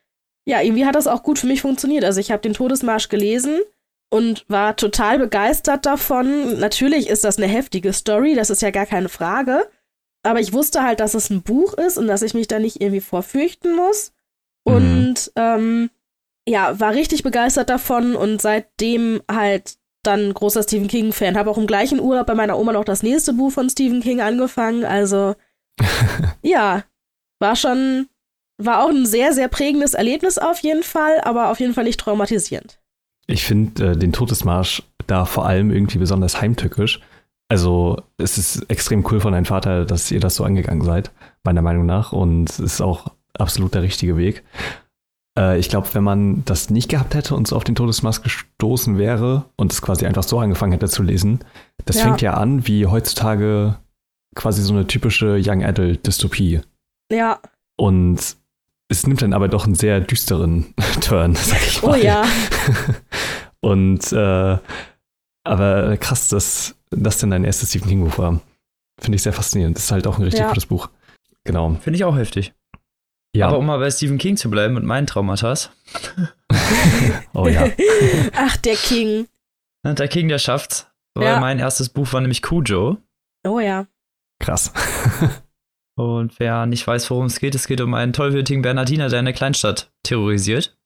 ja, 0.46 0.60
irgendwie 0.60 0.86
hat 0.86 0.94
das 0.94 1.08
auch 1.08 1.24
gut 1.24 1.40
für 1.40 1.48
mich 1.48 1.62
funktioniert. 1.62 2.04
Also 2.04 2.20
ich 2.20 2.30
habe 2.30 2.42
den 2.42 2.54
Todesmarsch 2.54 3.08
gelesen 3.08 3.60
und 4.10 4.44
war 4.48 4.76
total 4.76 5.18
begeistert 5.18 5.86
davon. 5.86 6.60
Natürlich 6.60 7.08
ist 7.08 7.24
das 7.24 7.38
eine 7.38 7.48
heftige 7.48 7.92
Story, 7.92 8.36
das 8.36 8.50
ist 8.50 8.62
ja 8.62 8.70
gar 8.70 8.86
keine 8.86 9.08
Frage. 9.08 9.66
Aber 10.22 10.38
ich 10.38 10.52
wusste 10.52 10.84
halt, 10.84 11.00
dass 11.00 11.14
es 11.14 11.30
ein 11.30 11.42
Buch 11.42 11.74
ist 11.74 11.98
und 11.98 12.06
dass 12.06 12.22
ich 12.22 12.34
mich 12.34 12.46
da 12.46 12.60
nicht 12.60 12.80
irgendwie 12.80 13.00
vorfürchten 13.00 13.74
muss. 13.74 14.12
Mhm. 14.64 14.74
Und 14.74 15.32
ähm, 15.36 15.90
ja, 16.46 16.78
war 16.78 16.92
richtig 16.92 17.22
begeistert 17.22 17.70
davon 17.70 18.16
und 18.16 18.42
seitdem 18.42 19.22
halt 19.30 19.76
dann 20.02 20.34
großer 20.34 20.62
Stephen 20.62 20.88
King-Fan. 20.88 21.36
Habe 21.36 21.50
auch 21.50 21.58
im 21.58 21.66
gleichen 21.66 22.00
Urlaub 22.00 22.26
bei 22.26 22.34
meiner 22.34 22.58
Oma 22.58 22.72
noch 22.72 22.84
das 22.84 23.02
nächste 23.02 23.32
Buch 23.32 23.52
von 23.52 23.70
Stephen 23.70 24.02
King 24.02 24.20
angefangen. 24.20 24.84
Also 24.84 25.34
ja, 26.42 26.84
war 27.40 27.56
schon, 27.56 28.08
war 28.58 28.84
auch 28.84 28.90
ein 28.90 29.06
sehr, 29.06 29.32
sehr 29.32 29.48
prägendes 29.48 29.94
Erlebnis 29.94 30.38
auf 30.38 30.58
jeden 30.60 30.82
Fall, 30.82 31.20
aber 31.22 31.50
auf 31.50 31.60
jeden 31.60 31.74
Fall 31.74 31.84
nicht 31.84 32.00
traumatisierend. 32.00 32.78
Ich 33.26 33.44
finde 33.44 33.92
äh, 33.92 33.96
den 33.96 34.12
Todesmarsch 34.12 34.82
da 35.06 35.24
vor 35.24 35.46
allem 35.46 35.70
irgendwie 35.70 35.98
besonders 35.98 36.40
heimtückisch. 36.40 37.00
Also 37.48 38.02
es 38.18 38.38
ist 38.38 38.70
extrem 38.70 39.04
cool 39.10 39.20
von 39.20 39.32
deinem 39.32 39.44
Vater, 39.44 39.84
dass 39.84 40.10
ihr 40.10 40.20
das 40.20 40.36
so 40.36 40.44
angegangen 40.44 40.82
seid, 40.82 41.10
meiner 41.44 41.62
Meinung 41.62 41.86
nach. 41.86 42.12
Und 42.12 42.50
es 42.50 42.58
ist 42.58 42.80
auch 42.80 43.12
absolut 43.38 43.74
der 43.74 43.82
richtige 43.82 44.16
Weg. 44.16 44.44
Äh, 45.38 45.58
ich 45.58 45.68
glaube, 45.68 45.88
wenn 45.92 46.04
man 46.04 46.44
das 46.44 46.70
nicht 46.70 46.88
gehabt 46.88 47.14
hätte 47.14 47.34
und 47.34 47.48
so 47.48 47.56
auf 47.56 47.64
den 47.64 47.74
Todesmaß 47.74 48.22
gestoßen 48.22 48.98
wäre 48.98 49.46
und 49.56 49.72
es 49.72 49.82
quasi 49.82 50.06
einfach 50.06 50.22
so 50.22 50.38
angefangen 50.38 50.72
hätte 50.72 50.88
zu 50.88 51.02
lesen, 51.02 51.40
das 51.84 51.96
ja. 51.96 52.04
fängt 52.04 52.22
ja 52.22 52.34
an 52.34 52.66
wie 52.66 52.86
heutzutage 52.86 53.76
quasi 54.34 54.62
so 54.62 54.72
eine 54.72 54.86
typische 54.86 55.40
Young 55.44 55.64
Adult 55.64 56.06
Dystopie. 56.06 56.60
Ja. 57.10 57.40
Und 57.76 58.36
es 58.88 59.06
nimmt 59.06 59.22
dann 59.22 59.32
aber 59.32 59.48
doch 59.48 59.64
einen 59.64 59.74
sehr 59.74 60.00
düsteren 60.00 60.74
Turn, 61.00 61.34
sag 61.34 61.66
ich 61.66 61.82
mal. 61.82 61.98
Oh 61.98 62.02
ja. 62.02 62.24
und 63.60 64.12
äh, 64.12 64.58
aber 65.46 65.96
krass, 65.98 66.28
dass 66.28 66.76
das 66.90 67.18
denn 67.18 67.30
dein 67.30 67.44
erstes 67.44 67.70
Stephen 67.70 67.88
King 67.88 68.04
Buch 68.04 68.18
war. 68.18 68.40
Finde 69.00 69.16
ich 69.16 69.22
sehr 69.22 69.32
faszinierend. 69.32 69.76
Das 69.76 69.84
ist 69.84 69.92
halt 69.92 70.06
auch 70.06 70.18
ein 70.18 70.22
richtig 70.24 70.40
ja. 70.40 70.48
gutes 70.48 70.66
Buch. 70.66 70.88
Genau. 71.44 71.74
Finde 71.80 71.96
ich 71.96 72.04
auch 72.04 72.16
heftig. 72.16 72.54
Ja. 73.34 73.48
Aber 73.48 73.58
um 73.58 73.66
mal 73.66 73.78
bei 73.78 73.90
Stephen 73.90 74.18
King 74.18 74.36
zu 74.36 74.48
bleiben 74.48 74.76
und 74.76 74.84
meinen 74.84 75.06
Traumata. 75.06 75.54
oh 77.34 77.48
ja. 77.48 77.68
Ach, 78.36 78.56
der 78.58 78.76
King. 78.76 79.26
Der 79.84 80.08
King, 80.08 80.28
der 80.28 80.38
schafft's. 80.38 80.86
Weil 81.14 81.26
ja. 81.26 81.40
mein 81.40 81.58
erstes 81.58 81.88
Buch 81.88 82.12
war 82.12 82.20
nämlich 82.20 82.42
Cujo. 82.42 82.98
Oh 83.46 83.58
ja. 83.58 83.86
Krass. 84.40 84.72
und 85.96 86.38
wer 86.38 86.66
nicht 86.66 86.86
weiß, 86.86 87.10
worum 87.10 87.26
es 87.26 87.40
geht, 87.40 87.54
es 87.54 87.66
geht 87.66 87.80
um 87.80 87.94
einen 87.94 88.12
tollwütigen 88.12 88.62
Bernardiner, 88.62 89.08
der 89.08 89.18
eine 89.18 89.32
Kleinstadt 89.32 89.92
terrorisiert. 90.04 90.76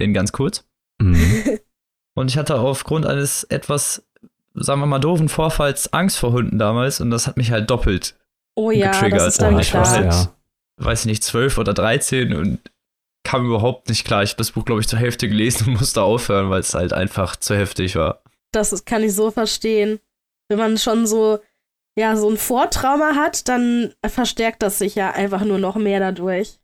Den 0.00 0.14
ganz 0.14 0.32
kurz. 0.32 0.66
Mhm. 1.00 1.58
und 2.14 2.30
ich 2.30 2.38
hatte 2.38 2.58
aufgrund 2.58 3.04
eines 3.04 3.44
etwas, 3.44 4.06
sagen 4.54 4.80
wir 4.80 4.86
mal, 4.86 4.98
doofen 4.98 5.28
Vorfalls 5.28 5.92
Angst 5.92 6.18
vor 6.18 6.32
Hunden 6.32 6.58
damals 6.58 7.00
und 7.00 7.10
das 7.10 7.26
hat 7.26 7.36
mich 7.36 7.50
halt 7.50 7.68
doppelt 7.70 8.18
oh 8.54 8.70
ja, 8.70 8.92
getriggert. 8.92 9.20
Das 9.20 9.28
ist 9.28 9.42
dann 9.42 9.58
ich 9.58 9.74
war 9.74 9.88
halt, 9.88 10.12
ja 10.12 10.37
weiß 10.78 11.00
ich 11.00 11.06
nicht, 11.06 11.24
zwölf 11.24 11.58
oder 11.58 11.74
dreizehn 11.74 12.34
und 12.34 12.60
kam 13.24 13.46
überhaupt 13.46 13.88
nicht 13.88 14.06
klar. 14.06 14.22
Ich 14.22 14.30
habe 14.30 14.38
das 14.38 14.52
Buch, 14.52 14.64
glaube 14.64 14.80
ich, 14.80 14.88
zur 14.88 14.98
Hälfte 14.98 15.28
gelesen 15.28 15.68
und 15.68 15.74
musste 15.80 16.02
aufhören, 16.02 16.50
weil 16.50 16.60
es 16.60 16.74
halt 16.74 16.92
einfach 16.92 17.36
zu 17.36 17.56
heftig 17.56 17.96
war. 17.96 18.22
Das 18.52 18.84
kann 18.84 19.02
ich 19.02 19.14
so 19.14 19.30
verstehen. 19.30 20.00
Wenn 20.48 20.58
man 20.58 20.78
schon 20.78 21.06
so, 21.06 21.40
ja, 21.98 22.16
so 22.16 22.30
ein 22.30 22.38
Vortrauma 22.38 23.14
hat, 23.16 23.48
dann 23.48 23.92
verstärkt 24.06 24.62
das 24.62 24.78
sich 24.78 24.94
ja 24.94 25.10
einfach 25.10 25.44
nur 25.44 25.58
noch 25.58 25.76
mehr 25.76 26.00
dadurch. 26.00 26.58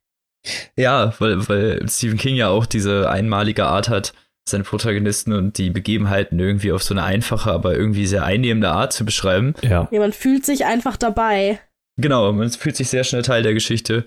Ja, 0.77 1.15
weil, 1.19 1.49
weil 1.49 1.89
Stephen 1.89 2.19
King 2.19 2.37
ja 2.37 2.49
auch 2.49 2.67
diese 2.67 3.11
einmalige 3.11 3.67
Art 3.67 3.89
hat, 3.89 4.15
seine 4.49 4.65
Protagonisten 4.65 5.33
und 5.33 5.57
die 5.57 5.71
Begebenheiten 5.71 6.39
irgendwie 6.39 6.73
auf 6.73 6.83
so 6.83 6.95
eine 6.95 7.03
einfache, 7.03 7.51
aber 7.51 7.75
irgendwie 7.75 8.07
sehr 8.07 8.25
einnehmende 8.25 8.71
Art 8.71 8.93
zu 8.93 9.05
beschreiben. 9.05 9.55
Ja. 9.63 9.89
ja, 9.91 10.01
man 10.01 10.13
fühlt 10.13 10.45
sich 10.45 10.67
einfach 10.67 10.97
dabei. 10.97 11.61
Genau, 11.97 12.33
man 12.33 12.51
fühlt 12.51 12.77
sich 12.77 12.89
sehr 12.89 13.05
schnell 13.05 13.23
Teil 13.23 13.43
der 13.43 13.55
Geschichte 13.55 14.05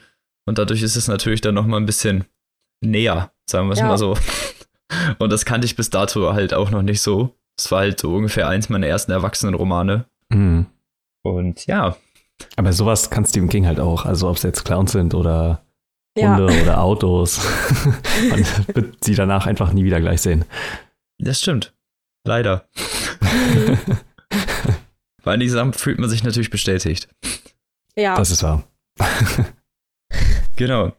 und 0.48 0.58
dadurch 0.58 0.82
ist 0.82 0.96
es 0.96 1.08
natürlich 1.08 1.42
dann 1.42 1.56
nochmal 1.56 1.80
ein 1.80 1.86
bisschen 1.86 2.26
näher, 2.84 3.32
sagen 3.50 3.68
wir 3.68 3.74
es 3.74 3.80
ja. 3.80 3.88
mal 3.88 3.98
so. 3.98 4.18
Und 5.20 5.32
das 5.32 5.44
kannte 5.44 5.66
ich 5.66 5.76
bis 5.76 5.90
dato 5.90 6.34
halt 6.34 6.54
auch 6.54 6.72
noch 6.72 6.82
nicht 6.82 7.02
so. 7.02 7.36
Es 7.60 7.70
war 7.72 7.80
halt 7.80 8.00
so 8.00 8.16
ungefähr 8.16 8.48
eins 8.48 8.70
meiner 8.70 8.88
ersten 8.88 9.12
Erwachsenenromane. 9.12 10.06
Mhm. 10.30 10.68
Und 11.24 11.66
ja. 11.66 11.98
Aber 12.56 12.72
sowas 12.72 13.10
kann 13.10 13.26
Stephen 13.26 13.50
King 13.50 13.66
halt 13.66 13.82
auch. 13.82 14.06
Also 14.06 14.30
ob 14.30 14.38
es 14.38 14.44
jetzt 14.44 14.64
Clowns 14.64 14.94
sind 14.94 15.14
oder 15.14 15.66
Hunde 16.18 16.54
ja. 16.54 16.62
oder 16.62 16.82
Autos. 16.82 17.42
Man 18.30 18.46
wird 18.74 19.04
sie 19.04 19.16
danach 19.16 19.46
einfach 19.46 19.74
nie 19.74 19.84
wieder 19.84 20.00
gleich 20.00 20.22
sehen. 20.22 20.46
Das 21.20 21.42
stimmt. 21.42 21.74
Leider. 22.26 22.68
Bei 25.24 25.34
einigen 25.34 25.52
Sachen 25.52 25.74
fühlt 25.74 26.00
man 26.00 26.10
sich 26.10 26.24
natürlich 26.24 26.50
bestätigt. 26.50 27.10
Ja. 27.98 28.16
Das 28.16 28.32
ist 28.32 28.44
wahr. 28.44 28.64
genau. 30.56 30.94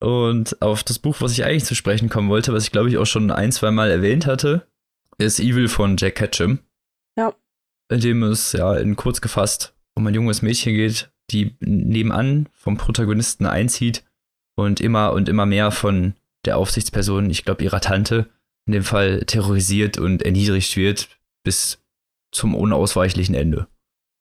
Und 0.00 0.60
auf 0.62 0.82
das 0.82 0.98
Buch, 0.98 1.16
was 1.20 1.32
ich 1.32 1.44
eigentlich 1.44 1.64
zu 1.64 1.74
sprechen 1.74 2.08
kommen 2.08 2.28
wollte, 2.28 2.52
was 2.52 2.64
ich 2.64 2.72
glaube 2.72 2.88
ich 2.88 2.98
auch 2.98 3.06
schon 3.06 3.30
ein, 3.30 3.52
zwei 3.52 3.70
Mal 3.70 3.90
erwähnt 3.90 4.26
hatte, 4.26 4.66
ist 5.18 5.40
Evil 5.40 5.68
von 5.68 5.96
Jack 5.96 6.16
Ketchum. 6.16 6.60
Ja. 7.16 7.34
In 7.90 8.00
dem 8.00 8.22
es 8.22 8.52
ja 8.52 8.74
in 8.76 8.96
kurz 8.96 9.20
gefasst 9.20 9.74
um 9.96 10.06
ein 10.06 10.14
junges 10.14 10.42
Mädchen 10.42 10.74
geht, 10.74 11.10
die 11.30 11.56
nebenan 11.60 12.48
vom 12.52 12.76
Protagonisten 12.76 13.46
einzieht 13.46 14.04
und 14.56 14.80
immer 14.80 15.12
und 15.12 15.28
immer 15.28 15.46
mehr 15.46 15.70
von 15.70 16.14
der 16.44 16.58
Aufsichtsperson, 16.58 17.30
ich 17.30 17.44
glaube 17.44 17.64
ihrer 17.64 17.80
Tante, 17.80 18.28
in 18.66 18.72
dem 18.72 18.82
Fall 18.82 19.20
terrorisiert 19.20 19.98
und 19.98 20.22
erniedrigt 20.22 20.76
wird 20.76 21.08
bis 21.44 21.82
zum 22.32 22.54
unausweichlichen 22.54 23.34
Ende. 23.34 23.68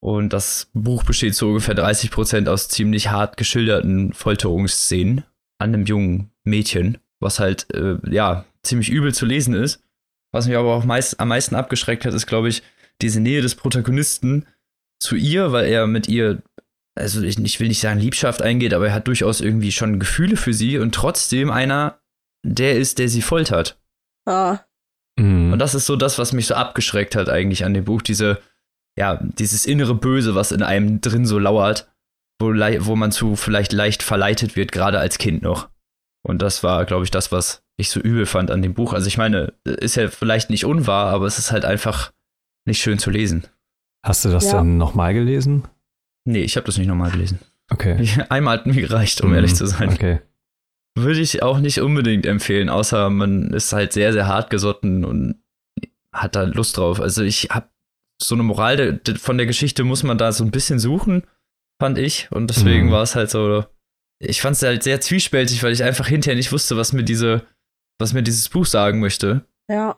Und 0.03 0.33
das 0.33 0.69
Buch 0.73 1.05
besteht 1.05 1.33
zu 1.33 1.47
ungefähr 1.47 1.75
30 1.75 2.11
Prozent 2.11 2.49
aus 2.49 2.67
ziemlich 2.67 3.09
hart 3.09 3.37
geschilderten 3.37 4.11
Folterungsszenen 4.11 5.23
an 5.59 5.73
einem 5.73 5.85
jungen 5.85 6.29
Mädchen, 6.43 6.97
was 7.21 7.39
halt, 7.39 7.73
äh, 7.73 7.95
ja, 8.11 8.43
ziemlich 8.63 8.89
übel 8.89 9.13
zu 9.13 9.25
lesen 9.25 9.53
ist. 9.53 9.81
Was 10.33 10.45
mich 10.45 10.57
aber 10.57 10.73
auch 10.73 10.83
meist, 10.83 11.21
am 11.21 11.29
meisten 11.29 11.55
abgeschreckt 11.55 12.03
hat, 12.03 12.13
ist, 12.13 12.27
glaube 12.27 12.49
ich, 12.49 12.63
diese 13.01 13.21
Nähe 13.21 13.41
des 13.41 13.55
Protagonisten 13.55 14.45
zu 14.99 15.15
ihr, 15.15 15.53
weil 15.53 15.67
er 15.67 15.87
mit 15.87 16.09
ihr, 16.09 16.43
also 16.95 17.21
ich, 17.21 17.39
ich 17.39 17.61
will 17.61 17.69
nicht 17.69 17.79
sagen 17.79 18.01
Liebschaft 18.01 18.41
eingeht, 18.41 18.73
aber 18.73 18.87
er 18.87 18.93
hat 18.93 19.07
durchaus 19.07 19.39
irgendwie 19.39 19.71
schon 19.71 20.01
Gefühle 20.01 20.35
für 20.35 20.53
sie 20.53 20.79
und 20.79 20.93
trotzdem 20.93 21.49
einer, 21.49 22.01
der 22.45 22.75
ist, 22.77 22.99
der 22.99 23.07
sie 23.07 23.21
foltert. 23.21 23.79
Ah. 24.25 24.59
Und 25.53 25.59
das 25.59 25.75
ist 25.75 25.85
so 25.85 25.95
das, 25.95 26.19
was 26.19 26.33
mich 26.33 26.47
so 26.47 26.55
abgeschreckt 26.55 27.15
hat 27.15 27.29
eigentlich 27.29 27.63
an 27.63 27.73
dem 27.73 27.85
Buch, 27.85 28.01
diese, 28.01 28.41
ja, 28.97 29.19
dieses 29.21 29.65
innere 29.65 29.95
Böse, 29.95 30.35
was 30.35 30.51
in 30.51 30.61
einem 30.63 31.01
drin 31.01 31.25
so 31.25 31.39
lauert, 31.39 31.91
wo, 32.39 32.47
wo 32.49 32.95
man 32.95 33.11
zu 33.11 33.35
vielleicht 33.35 33.73
leicht 33.73 34.03
verleitet 34.03 34.55
wird, 34.55 34.71
gerade 34.71 34.99
als 34.99 35.17
Kind 35.17 35.41
noch. 35.41 35.69
Und 36.25 36.41
das 36.41 36.63
war, 36.63 36.85
glaube 36.85 37.03
ich, 37.03 37.11
das, 37.11 37.31
was 37.31 37.63
ich 37.77 37.89
so 37.89 37.99
übel 37.99 38.25
fand 38.25 38.51
an 38.51 38.61
dem 38.61 38.73
Buch. 38.73 38.93
Also 38.93 39.07
ich 39.07 39.17
meine, 39.17 39.53
ist 39.65 39.95
ja 39.95 40.09
vielleicht 40.09 40.49
nicht 40.49 40.65
unwahr, 40.65 41.07
aber 41.07 41.25
es 41.25 41.39
ist 41.39 41.51
halt 41.51 41.65
einfach 41.65 42.11
nicht 42.65 42.81
schön 42.81 42.99
zu 42.99 43.09
lesen. 43.09 43.43
Hast 44.05 44.23
du 44.25 44.29
das 44.29 44.45
Ja. 44.45 44.53
dann 44.53 44.77
nochmal 44.77 45.13
gelesen? 45.13 45.63
Nee, 46.25 46.43
ich 46.43 46.55
habe 46.55 46.65
das 46.65 46.77
nicht 46.77 46.87
nochmal 46.87 47.11
gelesen. 47.11 47.39
Okay. 47.71 48.07
Einmal 48.29 48.57
hat 48.59 48.65
mir 48.67 48.75
gereicht, 48.79 49.21
um 49.21 49.29
Mhm, 49.29 49.35
ehrlich 49.35 49.55
zu 49.55 49.65
sein. 49.65 49.89
Okay. 49.89 50.21
Würde 50.95 51.19
ich 51.19 51.41
auch 51.41 51.59
nicht 51.59 51.81
unbedingt 51.81 52.25
empfehlen, 52.25 52.69
außer 52.69 53.09
man 53.09 53.49
ist 53.51 53.73
halt 53.73 53.93
sehr, 53.93 54.13
sehr 54.13 54.27
hart 54.27 54.49
gesotten 54.49 55.03
und 55.03 55.41
hat 56.13 56.35
da 56.35 56.43
Lust 56.43 56.77
drauf. 56.77 57.01
Also 57.01 57.23
ich 57.23 57.49
habe 57.49 57.67
so 58.21 58.35
eine 58.35 58.43
Moral 58.43 58.77
de, 58.77 58.93
de, 58.99 59.15
von 59.17 59.37
der 59.37 59.47
Geschichte 59.47 59.83
muss 59.83 60.03
man 60.03 60.17
da 60.17 60.31
so 60.31 60.43
ein 60.43 60.51
bisschen 60.51 60.79
suchen, 60.79 61.23
fand 61.81 61.97
ich. 61.97 62.31
Und 62.31 62.47
deswegen 62.49 62.87
Mhm. 62.87 62.91
war 62.91 63.03
es 63.03 63.15
halt 63.15 63.29
so, 63.29 63.65
ich 64.19 64.41
fand 64.41 64.55
es 64.55 64.63
halt 64.63 64.83
sehr 64.83 65.01
zwiespältig, 65.01 65.63
weil 65.63 65.73
ich 65.73 65.83
einfach 65.83 66.07
hinterher 66.07 66.37
nicht 66.37 66.51
wusste, 66.51 66.77
was 66.77 66.93
mir 66.93 67.03
diese, 67.03 67.45
was 67.99 68.13
mir 68.13 68.23
dieses 68.23 68.49
Buch 68.49 68.65
sagen 68.65 68.99
möchte. 68.99 69.45
Ja. 69.69 69.97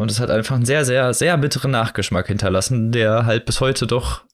Und 0.00 0.10
es 0.10 0.18
hat 0.18 0.30
einfach 0.30 0.56
einen 0.56 0.64
sehr, 0.64 0.84
sehr, 0.84 1.12
sehr 1.14 1.36
bitteren 1.38 1.70
Nachgeschmack 1.70 2.26
hinterlassen, 2.26 2.90
der 2.90 3.26
halt 3.26 3.44
bis 3.44 3.60
heute 3.60 3.86
doch 3.86 4.24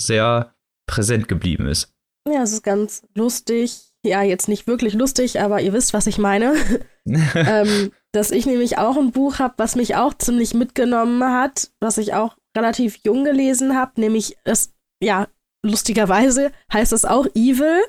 sehr 0.00 0.54
präsent 0.86 1.28
geblieben 1.28 1.66
ist. 1.66 1.92
Ja, 2.28 2.42
es 2.42 2.52
ist 2.52 2.62
ganz 2.64 3.02
lustig. 3.14 3.80
Ja, 4.04 4.22
jetzt 4.22 4.48
nicht 4.48 4.66
wirklich 4.66 4.94
lustig, 4.94 5.40
aber 5.40 5.60
ihr 5.60 5.72
wisst, 5.72 5.94
was 5.94 6.08
ich 6.08 6.18
meine. 6.18 6.54
ähm, 7.06 7.92
dass 8.12 8.32
ich 8.32 8.46
nämlich 8.46 8.78
auch 8.78 8.96
ein 8.96 9.12
Buch 9.12 9.38
habe, 9.38 9.54
was 9.58 9.76
mich 9.76 9.94
auch 9.94 10.12
ziemlich 10.14 10.54
mitgenommen 10.54 11.22
hat, 11.24 11.70
was 11.80 11.98
ich 11.98 12.14
auch 12.14 12.36
relativ 12.56 12.98
jung 13.04 13.24
gelesen 13.24 13.76
habe, 13.76 14.00
nämlich 14.00 14.36
es, 14.44 14.72
ja, 15.02 15.28
lustigerweise 15.64 16.52
heißt 16.72 16.92
es 16.92 17.04
auch 17.04 17.26
Evil, 17.34 17.82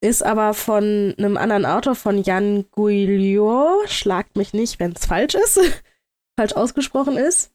ist 0.00 0.22
aber 0.22 0.54
von 0.54 1.14
einem 1.18 1.36
anderen 1.36 1.66
Autor, 1.66 1.94
von 1.94 2.22
Jan 2.22 2.66
Guillot, 2.70 3.88
schlagt 3.88 4.36
mich 4.36 4.52
nicht, 4.52 4.78
wenn 4.78 4.92
es 4.92 5.06
falsch 5.06 5.34
ist, 5.34 5.60
falsch 6.38 6.52
ausgesprochen 6.52 7.16
ist. 7.16 7.52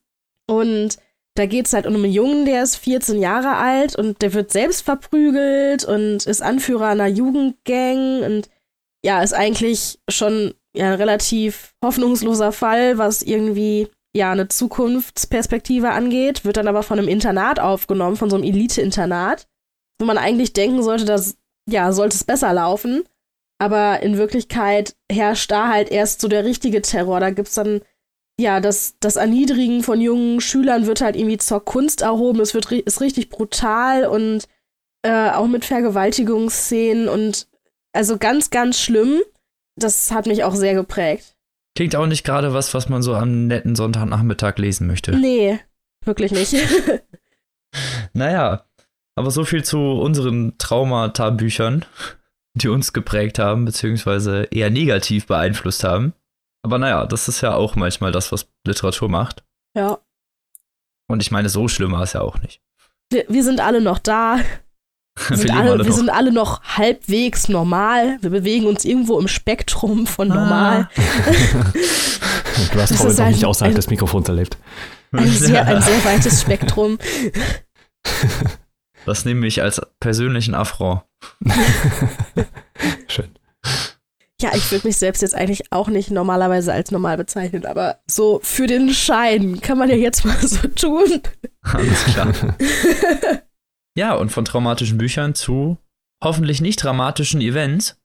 Und 0.50 0.98
da 1.36 1.46
geht 1.46 1.66
es 1.66 1.74
halt 1.74 1.88
um 1.88 1.96
einen 1.96 2.12
Jungen, 2.12 2.46
der 2.46 2.64
ist 2.64 2.76
14 2.76 3.20
Jahre 3.20 3.56
alt 3.56 3.96
und 3.96 4.22
der 4.22 4.34
wird 4.34 4.52
selbst 4.52 4.84
verprügelt 4.84 5.84
und 5.86 6.26
ist 6.28 6.42
Anführer 6.42 6.88
einer 6.88 7.08
Jugendgang 7.08 8.22
und 8.24 8.50
ja, 9.04 9.22
ist 9.22 9.34
eigentlich 9.34 10.00
schon 10.10 10.54
ja, 10.76 10.88
ein 10.88 10.94
relativ 10.94 11.74
hoffnungsloser 11.84 12.52
Fall, 12.52 12.98
was 12.98 13.22
irgendwie 13.22 13.90
ja 14.16 14.32
eine 14.32 14.48
Zukunftsperspektive 14.48 15.90
angeht, 15.92 16.46
wird 16.46 16.58
dann 16.58 16.68
aber 16.68 16.84
von 16.84 17.00
einem 17.00 17.08
Internat 17.08 17.60
aufgenommen, 17.60 18.16
von 18.16 18.30
so 18.30 18.36
einem 18.36 18.46
Elite-Internat, 18.46 19.48
wo 20.00 20.06
man 20.06 20.18
eigentlich 20.18 20.54
denken 20.54 20.84
sollte, 20.84 21.06
dass 21.06 21.38
ja, 21.68 21.92
sollte 21.92 22.16
es 22.16 22.24
besser 22.24 22.54
laufen. 22.54 23.04
Aber 23.60 24.02
in 24.02 24.18
Wirklichkeit 24.18 24.96
herrscht 25.10 25.50
da 25.52 25.70
halt 25.70 25.90
erst 25.90 26.22
so 26.22 26.28
der 26.28 26.44
richtige 26.44 26.82
Terror. 26.82 27.20
Da 27.20 27.30
gibt's 27.30 27.56
dann 27.56 27.82
ja, 28.40 28.60
das, 28.60 28.96
das 29.00 29.16
Erniedrigen 29.16 29.84
von 29.84 30.02
jungen 30.02 30.42
Schülern 30.42 30.88
wird 30.88 31.02
halt 31.02 31.16
irgendwie 31.16 31.38
zur 31.38 31.64
Kunst 31.64 32.02
erhoben. 32.02 32.40
Es 32.40 32.54
wird, 32.54 32.72
ist 32.72 33.02
richtig 33.02 33.30
brutal 33.30 34.06
und 34.06 34.48
äh, 35.04 35.30
auch 35.30 35.48
mit 35.48 35.66
Vergewaltigungsszenen 35.66 37.08
und 37.08 37.48
also 37.94 38.18
ganz, 38.18 38.50
ganz 38.50 38.80
schlimm. 38.80 39.22
Das 39.76 40.12
hat 40.12 40.26
mich 40.26 40.44
auch 40.44 40.56
sehr 40.56 40.74
geprägt. 40.74 41.36
Klingt 41.76 41.96
auch 41.96 42.06
nicht 42.06 42.24
gerade 42.24 42.54
was, 42.54 42.74
was 42.74 42.90
man 42.90 43.02
so 43.02 43.16
am 43.16 43.48
netten 43.48 43.76
Sonntagnachmittag 43.76 44.58
lesen 44.58 44.88
möchte. 44.88 45.16
Nee, 45.16 45.60
wirklich 46.06 46.32
nicht. 46.32 46.56
Naja, 48.14 48.68
aber 49.16 49.32
so 49.32 49.46
viel 49.46 49.64
zu 49.64 49.80
unseren 49.80 50.60
Traumata-Büchern, 50.60 51.86
die 52.54 52.68
uns 52.68 52.94
geprägt 52.94 53.40
haben, 53.40 53.66
beziehungsweise 53.66 54.44
eher 54.52 54.70
negativ 54.70 55.26
beeinflusst 55.26 55.84
haben. 55.84 56.14
Aber 56.64 56.78
naja, 56.78 57.08
das 57.08 57.28
ist 57.28 57.42
ja 57.42 57.56
auch 57.56 57.76
manchmal 57.76 58.12
das, 58.12 58.32
was 58.32 58.48
Literatur 58.66 59.10
macht. 59.10 59.44
ja. 59.76 59.98
Und 61.08 61.22
ich 61.22 61.32
meine, 61.32 61.50
so 61.50 61.68
schlimm 61.68 61.92
war 61.92 62.04
es 62.04 62.14
ja 62.14 62.22
auch 62.22 62.40
nicht. 62.40 62.62
Wir, 63.12 63.26
wir 63.28 63.44
sind 63.44 63.60
alle 63.60 63.82
noch 63.82 64.00
da. 64.00 64.40
Wir, 65.30 65.38
sind 65.38 65.52
alle, 65.52 65.78
wir 65.78 65.86
noch. 65.86 65.96
sind 65.96 66.10
alle 66.10 66.32
noch 66.32 66.64
halbwegs 66.64 67.48
normal. 67.48 68.18
Wir 68.22 68.32
bewegen 68.32 68.66
uns 68.66 68.84
irgendwo 68.84 69.20
im 69.20 69.28
Spektrum 69.28 70.08
von 70.08 70.32
Ah. 70.32 70.36
normal. 70.36 70.90
Du 72.72 72.80
hast 72.82 72.92
Das 72.92 72.98
vorhin 73.02 73.18
noch 73.18 73.28
nicht 73.30 73.46
außerhalb 73.46 73.74
ein- 73.74 73.76
des 73.76 73.90
Mikrofons 73.90 74.28
erlebt. 74.30 74.58
Ein 75.12 75.28
sehr, 75.32 75.66
ein 75.66 75.82
sehr 75.82 76.04
weites 76.06 76.42
Spektrum. 76.42 76.98
Das 79.06 79.26
nehme 79.26 79.46
ich 79.48 79.62
als 79.62 79.82
persönlichen 80.00 80.54
Affront. 80.56 81.02
Schön. 83.08 83.30
Ja, 84.42 84.52
ich 84.56 84.72
würde 84.72 84.88
mich 84.88 84.98
selbst 84.98 85.22
jetzt 85.22 85.36
eigentlich 85.36 85.72
auch 85.72 85.88
nicht 85.88 86.12
normalerweise 86.12 86.74
als 86.74 86.92
normal 86.92 87.18
bezeichnen, 87.18 87.66
aber 87.66 88.00
so 88.08 88.40
für 88.44 88.68
den 88.68 88.90
Schein 88.94 89.62
kann 89.62 89.78
man 89.78 89.90
ja 89.90 89.96
jetzt 89.96 90.26
mal 90.26 90.38
so 90.42 90.68
tun. 90.70 91.22
Alles 91.62 92.04
klar. 92.06 92.34
Ja, 93.98 94.14
und 94.14 94.30
von 94.30 94.46
traumatischen 94.46 94.98
Büchern 94.98 95.36
zu 95.36 95.78
hoffentlich 96.24 96.62
nicht 96.62 96.84
dramatischen 96.84 97.42
Events. 97.42 98.00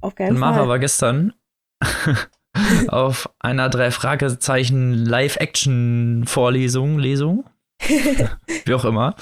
Auf 0.00 0.14
keinen 0.14 0.30
Und 0.30 0.38
Mara 0.38 0.60
Fall. 0.60 0.68
war 0.68 0.78
gestern 0.78 1.34
auf 2.88 3.30
einer 3.38 3.68
drei 3.68 3.90
Fragezeichen 3.90 4.94
Live-Action-Vorlesung, 5.04 6.98
Lesung, 6.98 7.44
wie 8.64 8.74
auch 8.74 8.84
immer. 8.84 9.14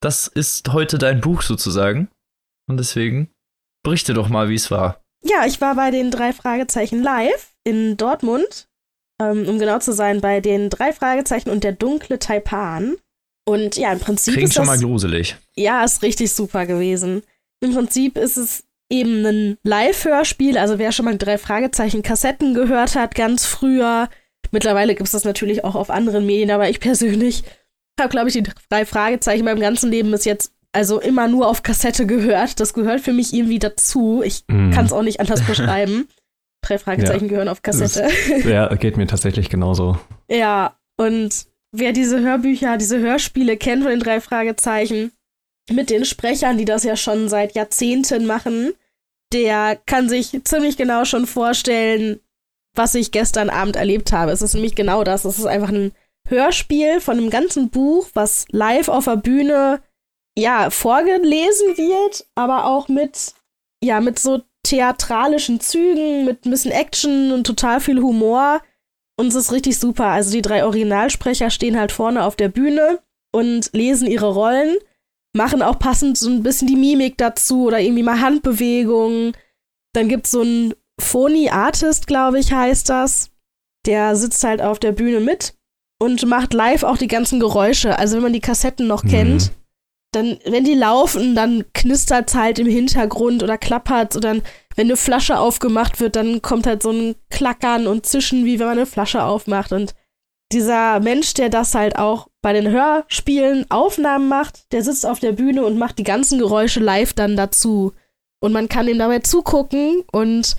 Das 0.00 0.26
ist 0.26 0.72
heute 0.72 0.98
dein 0.98 1.20
Buch 1.20 1.42
sozusagen. 1.42 2.08
Und 2.68 2.78
deswegen 2.78 3.30
berichte 3.82 4.14
doch 4.14 4.28
mal, 4.28 4.48
wie 4.48 4.54
es 4.54 4.70
war. 4.70 5.00
Ja, 5.24 5.46
ich 5.46 5.60
war 5.60 5.74
bei 5.74 5.90
den 5.90 6.10
drei 6.10 6.32
Fragezeichen 6.32 7.02
live 7.02 7.54
in 7.64 7.96
Dortmund. 7.96 8.68
Ähm, 9.20 9.48
um 9.48 9.58
genau 9.58 9.78
zu 9.78 9.92
sein, 9.92 10.20
bei 10.20 10.40
den 10.40 10.70
drei 10.70 10.92
Fragezeichen 10.92 11.50
und 11.50 11.64
der 11.64 11.72
dunkle 11.72 12.18
Taipan. 12.18 12.96
Und 13.46 13.76
ja, 13.76 13.92
im 13.92 14.00
Prinzip 14.00 14.34
Klingt 14.34 14.48
ist 14.48 14.54
schon 14.54 14.66
das, 14.66 14.80
mal 14.80 14.86
gruselig. 14.86 15.36
ja, 15.54 15.84
ist 15.84 16.02
richtig 16.02 16.32
super 16.32 16.64
gewesen. 16.66 17.22
Im 17.60 17.74
Prinzip 17.74 18.16
ist 18.16 18.36
es 18.36 18.64
eben 18.90 19.24
ein 19.26 19.58
Live-Hörspiel. 19.64 20.56
Also 20.58 20.78
wer 20.78 20.92
schon 20.92 21.04
mal 21.04 21.16
drei 21.18 21.36
Fragezeichen 21.38 22.02
Kassetten 22.02 22.54
gehört 22.54 22.94
hat, 22.94 23.14
ganz 23.14 23.44
früher. 23.46 24.08
Mittlerweile 24.50 24.94
gibt 24.94 25.06
es 25.06 25.12
das 25.12 25.24
natürlich 25.24 25.64
auch 25.64 25.74
auf 25.74 25.90
anderen 25.90 26.26
Medien, 26.26 26.50
aber 26.50 26.68
ich 26.70 26.80
persönlich 26.80 27.44
habe, 28.00 28.10
glaube 28.10 28.28
ich, 28.28 28.34
die 28.34 28.42
drei 28.70 28.84
Fragezeichen 28.86 29.44
meinem 29.44 29.60
ganzen 29.60 29.90
Leben 29.90 30.10
bis 30.10 30.24
jetzt 30.24 30.52
also 30.72 31.00
immer 31.00 31.28
nur 31.28 31.46
auf 31.48 31.62
Kassette 31.62 32.04
gehört. 32.06 32.58
Das 32.60 32.74
gehört 32.74 33.00
für 33.00 33.12
mich 33.12 33.32
irgendwie 33.32 33.58
dazu. 33.60 34.22
Ich 34.24 34.44
Mhm. 34.48 34.72
kann 34.72 34.86
es 34.86 34.92
auch 34.92 35.02
nicht 35.02 35.20
anders 35.20 35.42
beschreiben. 35.42 36.08
Drei 36.62 36.78
Fragezeichen 37.18 37.28
gehören 37.28 37.48
auf 37.48 37.62
Kassette. 37.62 38.08
Ja, 38.48 38.74
geht 38.74 38.96
mir 38.96 39.06
tatsächlich 39.06 39.48
genauso. 39.50 39.98
Ja, 40.30 40.76
und 40.96 41.46
wer 41.74 41.92
diese 41.92 42.20
Hörbücher, 42.20 42.76
diese 42.76 42.98
Hörspiele 42.98 43.56
kennt 43.56 43.82
von 43.82 43.90
den 43.90 44.00
drei 44.00 44.20
Fragezeichen, 44.20 45.12
mit 45.70 45.90
den 45.90 46.04
Sprechern, 46.04 46.58
die 46.58 46.64
das 46.64 46.84
ja 46.84 46.96
schon 46.96 47.28
seit 47.28 47.54
Jahrzehnten 47.54 48.26
machen, 48.26 48.74
der 49.32 49.76
kann 49.86 50.08
sich 50.08 50.38
ziemlich 50.44 50.76
genau 50.76 51.04
schon 51.04 51.26
vorstellen, 51.26 52.20
was 52.74 52.94
ich 52.94 53.10
gestern 53.10 53.50
Abend 53.50 53.76
erlebt 53.76 54.12
habe. 54.12 54.30
Es 54.30 54.42
ist 54.42 54.54
nämlich 54.54 54.74
genau 54.74 55.04
das. 55.04 55.24
Es 55.24 55.38
ist 55.38 55.46
einfach 55.46 55.70
ein 55.70 55.92
Hörspiel 56.28 57.00
von 57.00 57.18
einem 57.18 57.30
ganzen 57.30 57.70
Buch, 57.70 58.08
was 58.14 58.46
live 58.50 58.88
auf 58.88 59.04
der 59.04 59.16
Bühne 59.16 59.82
ja 60.36 60.70
vorgelesen 60.70 61.76
wird, 61.76 62.26
aber 62.34 62.66
auch 62.66 62.88
mit 62.88 63.34
ja 63.82 64.00
mit 64.00 64.18
so 64.18 64.42
theatralischen 64.64 65.60
Zügen, 65.60 66.24
mit 66.24 66.44
ein 66.44 66.50
bisschen 66.50 66.72
Action 66.72 67.32
und 67.32 67.46
total 67.46 67.80
viel 67.80 68.00
Humor. 68.00 68.60
Und 69.16 69.28
es 69.28 69.34
ist 69.34 69.52
richtig 69.52 69.78
super. 69.78 70.06
Also 70.06 70.32
die 70.32 70.42
drei 70.42 70.64
Originalsprecher 70.64 71.50
stehen 71.50 71.78
halt 71.78 71.92
vorne 71.92 72.24
auf 72.24 72.36
der 72.36 72.48
Bühne 72.48 73.00
und 73.32 73.70
lesen 73.72 74.08
ihre 74.08 74.32
Rollen, 74.32 74.76
machen 75.36 75.62
auch 75.62 75.78
passend 75.78 76.18
so 76.18 76.28
ein 76.30 76.42
bisschen 76.42 76.68
die 76.68 76.76
Mimik 76.76 77.16
dazu 77.18 77.66
oder 77.66 77.80
irgendwie 77.80 78.02
mal 78.02 78.20
Handbewegungen. 78.20 79.32
Dann 79.94 80.08
gibt 80.08 80.26
es 80.26 80.32
so 80.32 80.40
einen 80.40 80.74
Phony 81.00 81.50
Artist, 81.50 82.06
glaube 82.06 82.38
ich, 82.40 82.52
heißt 82.52 82.88
das. 82.88 83.30
Der 83.86 84.16
sitzt 84.16 84.42
halt 84.44 84.62
auf 84.62 84.78
der 84.78 84.92
Bühne 84.92 85.20
mit 85.20 85.54
und 86.00 86.26
macht 86.26 86.54
live 86.54 86.82
auch 86.82 86.96
die 86.96 87.08
ganzen 87.08 87.38
Geräusche. 87.38 87.98
Also 87.98 88.16
wenn 88.16 88.22
man 88.22 88.32
die 88.32 88.40
Kassetten 88.40 88.86
noch 88.86 89.04
Mhm. 89.04 89.08
kennt, 89.08 89.52
dann, 90.14 90.38
wenn 90.44 90.64
die 90.64 90.74
laufen, 90.74 91.34
dann 91.34 91.64
knistert 91.74 92.28
es 92.30 92.34
halt 92.34 92.58
im 92.58 92.66
Hintergrund 92.66 93.42
oder 93.42 93.58
klappert 93.58 94.16
oder 94.16 94.36
wenn 94.76 94.86
eine 94.88 94.96
Flasche 94.96 95.38
aufgemacht 95.38 96.00
wird, 96.00 96.16
dann 96.16 96.42
kommt 96.42 96.66
halt 96.66 96.82
so 96.82 96.90
ein 96.90 97.14
Klackern 97.30 97.86
und 97.86 98.06
Zischen, 98.06 98.44
wie 98.44 98.58
wenn 98.58 98.66
man 98.66 98.78
eine 98.78 98.86
Flasche 98.86 99.22
aufmacht. 99.22 99.72
Und 99.72 99.94
dieser 100.52 101.00
Mensch, 101.00 101.34
der 101.34 101.48
das 101.48 101.74
halt 101.74 101.98
auch 101.98 102.28
bei 102.42 102.52
den 102.52 102.68
Hörspielen 102.68 103.70
Aufnahmen 103.70 104.28
macht, 104.28 104.72
der 104.72 104.82
sitzt 104.82 105.06
auf 105.06 105.20
der 105.20 105.32
Bühne 105.32 105.64
und 105.64 105.78
macht 105.78 105.98
die 105.98 106.04
ganzen 106.04 106.38
Geräusche 106.38 106.80
live 106.80 107.12
dann 107.12 107.36
dazu. 107.36 107.92
Und 108.40 108.52
man 108.52 108.68
kann 108.68 108.88
ihm 108.88 108.98
dabei 108.98 109.20
zugucken 109.20 110.02
und 110.12 110.56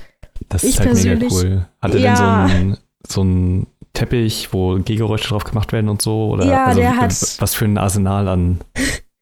das 0.50 0.64
ich 0.64 0.72
ist 0.72 0.80
halt 0.80 0.90
persönlich, 0.90 1.34
mega 1.34 1.46
cool. 1.46 1.66
Hat 1.82 1.94
er 1.94 2.00
ja. 2.00 2.48
denn 2.48 2.78
so 3.08 3.22
einen, 3.22 3.58
so 3.62 3.68
Teppich, 3.94 4.54
wo 4.54 4.78
Gehgeräusche 4.80 5.30
drauf 5.30 5.44
gemacht 5.44 5.72
werden 5.72 5.90
und 5.90 6.02
so? 6.02 6.30
Oder 6.32 6.46
Ja, 6.46 6.66
also, 6.66 6.80
der 6.80 6.98
hat- 6.98 7.36
was 7.40 7.56
für 7.56 7.66
ein 7.66 7.78
Arsenal 7.78 8.28
an 8.28 8.60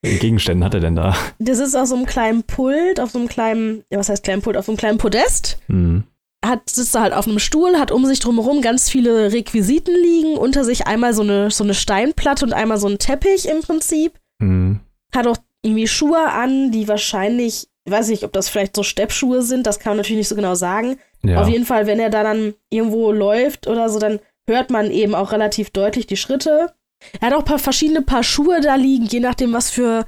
Gegenständen 0.04 0.64
hat 0.64 0.74
er 0.74 0.80
denn 0.80 0.96
da? 0.96 1.16
Der 1.38 1.54
sitzt 1.54 1.76
auf 1.76 1.88
so 1.88 1.94
einem 1.94 2.06
kleinen 2.06 2.42
Pult, 2.42 3.00
auf 3.00 3.10
so 3.10 3.18
einem 3.18 3.28
kleinen, 3.28 3.84
ja, 3.90 3.98
was 3.98 4.08
heißt 4.08 4.24
kleinen 4.24 4.42
Pult, 4.42 4.56
auf 4.56 4.66
so 4.66 4.72
einem 4.72 4.78
kleinen 4.78 4.98
Podest. 4.98 5.58
Hm. 5.66 6.04
Hat, 6.44 6.68
sitzt 6.68 6.94
da 6.94 7.00
halt 7.00 7.14
auf 7.14 7.26
einem 7.26 7.38
Stuhl, 7.38 7.78
hat 7.78 7.90
um 7.90 8.04
sich 8.04 8.20
drumherum 8.20 8.60
ganz 8.60 8.90
viele 8.90 9.32
Requisiten 9.32 9.94
liegen, 9.94 10.36
unter 10.36 10.64
sich 10.64 10.86
einmal 10.86 11.14
so 11.14 11.22
eine, 11.22 11.50
so 11.50 11.64
eine 11.64 11.74
Steinplatte 11.74 12.44
und 12.44 12.52
einmal 12.52 12.78
so 12.78 12.86
einen 12.86 12.98
Teppich 12.98 13.48
im 13.48 13.62
Prinzip. 13.62 14.12
Hm. 14.42 14.80
Hat 15.14 15.26
auch 15.26 15.38
irgendwie 15.62 15.88
Schuhe 15.88 16.30
an, 16.30 16.70
die 16.70 16.86
wahrscheinlich, 16.86 17.68
ich 17.86 17.92
weiß 17.92 18.08
nicht, 18.08 18.24
ob 18.24 18.32
das 18.32 18.50
vielleicht 18.50 18.76
so 18.76 18.82
Steppschuhe 18.82 19.42
sind, 19.42 19.66
das 19.66 19.78
kann 19.78 19.92
man 19.92 19.98
natürlich 19.98 20.18
nicht 20.18 20.28
so 20.28 20.36
genau 20.36 20.54
sagen. 20.54 20.98
Ja. 21.22 21.40
Auf 21.40 21.48
jeden 21.48 21.64
Fall, 21.64 21.86
wenn 21.86 21.98
er 21.98 22.10
da 22.10 22.22
dann 22.22 22.54
irgendwo 22.68 23.10
läuft 23.10 23.66
oder 23.66 23.88
so, 23.88 23.98
dann 23.98 24.20
hört 24.46 24.70
man 24.70 24.90
eben 24.90 25.14
auch 25.14 25.32
relativ 25.32 25.70
deutlich 25.70 26.06
die 26.06 26.18
Schritte. 26.18 26.74
Er 27.20 27.28
hat 27.28 27.34
auch 27.34 27.44
paar 27.44 27.58
verschiedene 27.58 28.02
Paar 28.02 28.22
Schuhe 28.22 28.60
da 28.60 28.74
liegen, 28.74 29.06
je 29.06 29.20
nachdem, 29.20 29.52
was 29.52 29.70
für, 29.70 30.04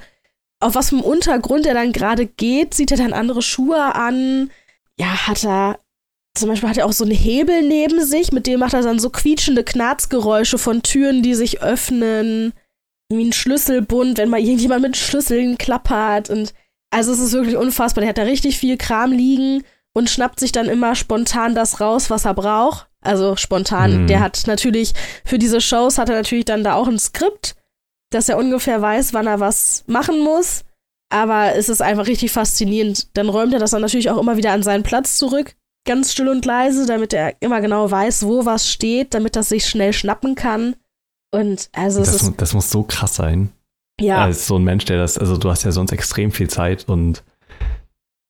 auf 0.59 0.75
was 0.75 0.89
für 0.89 0.97
Untergrund 0.97 1.65
er 1.65 1.73
dann 1.73 1.91
gerade 1.91 2.25
geht, 2.25 2.73
zieht 2.73 2.91
er 2.91 2.97
dann 2.97 3.13
andere 3.13 3.41
Schuhe 3.41 3.95
an. 3.95 4.51
Ja, 4.99 5.27
hat 5.27 5.43
er, 5.45 5.79
zum 6.37 6.49
Beispiel 6.49 6.69
hat 6.69 6.77
er 6.77 6.85
auch 6.85 6.93
so 6.93 7.03
einen 7.03 7.15
Hebel 7.15 7.63
neben 7.63 8.03
sich, 8.03 8.31
mit 8.31 8.47
dem 8.47 8.59
macht 8.59 8.73
er 8.73 8.81
dann 8.81 8.99
so 8.99 9.09
quietschende 9.09 9.63
Knarzgeräusche 9.63 10.57
von 10.57 10.83
Türen, 10.83 11.23
die 11.23 11.35
sich 11.35 11.61
öffnen. 11.61 12.53
Wie 13.09 13.23
ein 13.23 13.33
Schlüsselbund, 13.33 14.17
wenn 14.17 14.29
mal 14.29 14.41
irgendjemand 14.41 14.81
mit 14.81 14.97
Schlüsseln 14.97 15.57
klappert. 15.57 16.29
Und 16.29 16.53
also 16.91 17.13
es 17.13 17.19
ist 17.19 17.31
wirklich 17.31 17.55
unfassbar. 17.55 18.01
Der 18.01 18.09
hat 18.09 18.17
da 18.17 18.23
richtig 18.23 18.57
viel 18.57 18.77
Kram 18.77 19.13
liegen 19.13 19.63
und 19.93 20.09
schnappt 20.09 20.39
sich 20.39 20.51
dann 20.51 20.67
immer 20.67 20.93
spontan 20.93 21.55
das 21.55 21.79
raus, 21.79 22.09
was 22.09 22.25
er 22.25 22.33
braucht. 22.33 22.87
Also 23.07 23.35
spontan. 23.35 24.03
Mhm. 24.03 24.07
Der 24.07 24.19
hat 24.19 24.43
natürlich, 24.45 24.93
für 25.25 25.39
diese 25.39 25.61
Shows 25.61 25.97
hat 25.97 26.09
er 26.09 26.15
natürlich 26.15 26.45
dann 26.45 26.63
da 26.63 26.75
auch 26.75 26.87
ein 26.87 26.99
Skript, 26.99 27.55
dass 28.11 28.29
er 28.29 28.37
ungefähr 28.37 28.81
weiß, 28.81 29.13
wann 29.13 29.27
er 29.27 29.39
was 29.39 29.83
machen 29.87 30.19
muss. 30.19 30.63
Aber 31.09 31.55
es 31.55 31.69
ist 31.69 31.81
einfach 31.81 32.07
richtig 32.07 32.31
faszinierend. 32.31 33.15
Dann 33.17 33.29
räumt 33.29 33.53
er 33.53 33.59
das 33.59 33.71
dann 33.71 33.81
natürlich 33.81 34.09
auch 34.09 34.17
immer 34.17 34.37
wieder 34.37 34.51
an 34.51 34.63
seinen 34.63 34.83
Platz 34.83 35.17
zurück. 35.17 35.55
Ganz 35.85 36.11
still 36.11 36.27
und 36.27 36.45
leise, 36.45 36.85
damit 36.85 37.13
er 37.13 37.35
immer 37.39 37.61
genau 37.61 37.89
weiß, 37.89 38.25
wo 38.25 38.45
was 38.45 38.69
steht, 38.69 39.13
damit 39.13 39.37
das 39.37 39.49
sich 39.49 39.65
schnell 39.65 39.93
schnappen 39.93 40.35
kann. 40.35 40.75
Und 41.31 41.69
also 41.73 41.99
Das, 41.99 42.21
ist, 42.21 42.33
das 42.37 42.53
muss 42.53 42.69
so 42.69 42.83
krass 42.83 43.15
sein. 43.15 43.51
ja, 43.99 44.17
Als 44.23 44.47
so 44.47 44.57
ein 44.57 44.63
Mensch, 44.63 44.83
der 44.85 44.97
das, 44.97 45.17
also 45.17 45.37
du 45.37 45.49
hast 45.49 45.63
ja 45.63 45.71
sonst 45.71 45.91
extrem 45.93 46.31
viel 46.31 46.49
Zeit 46.49 46.89
und 46.89 47.23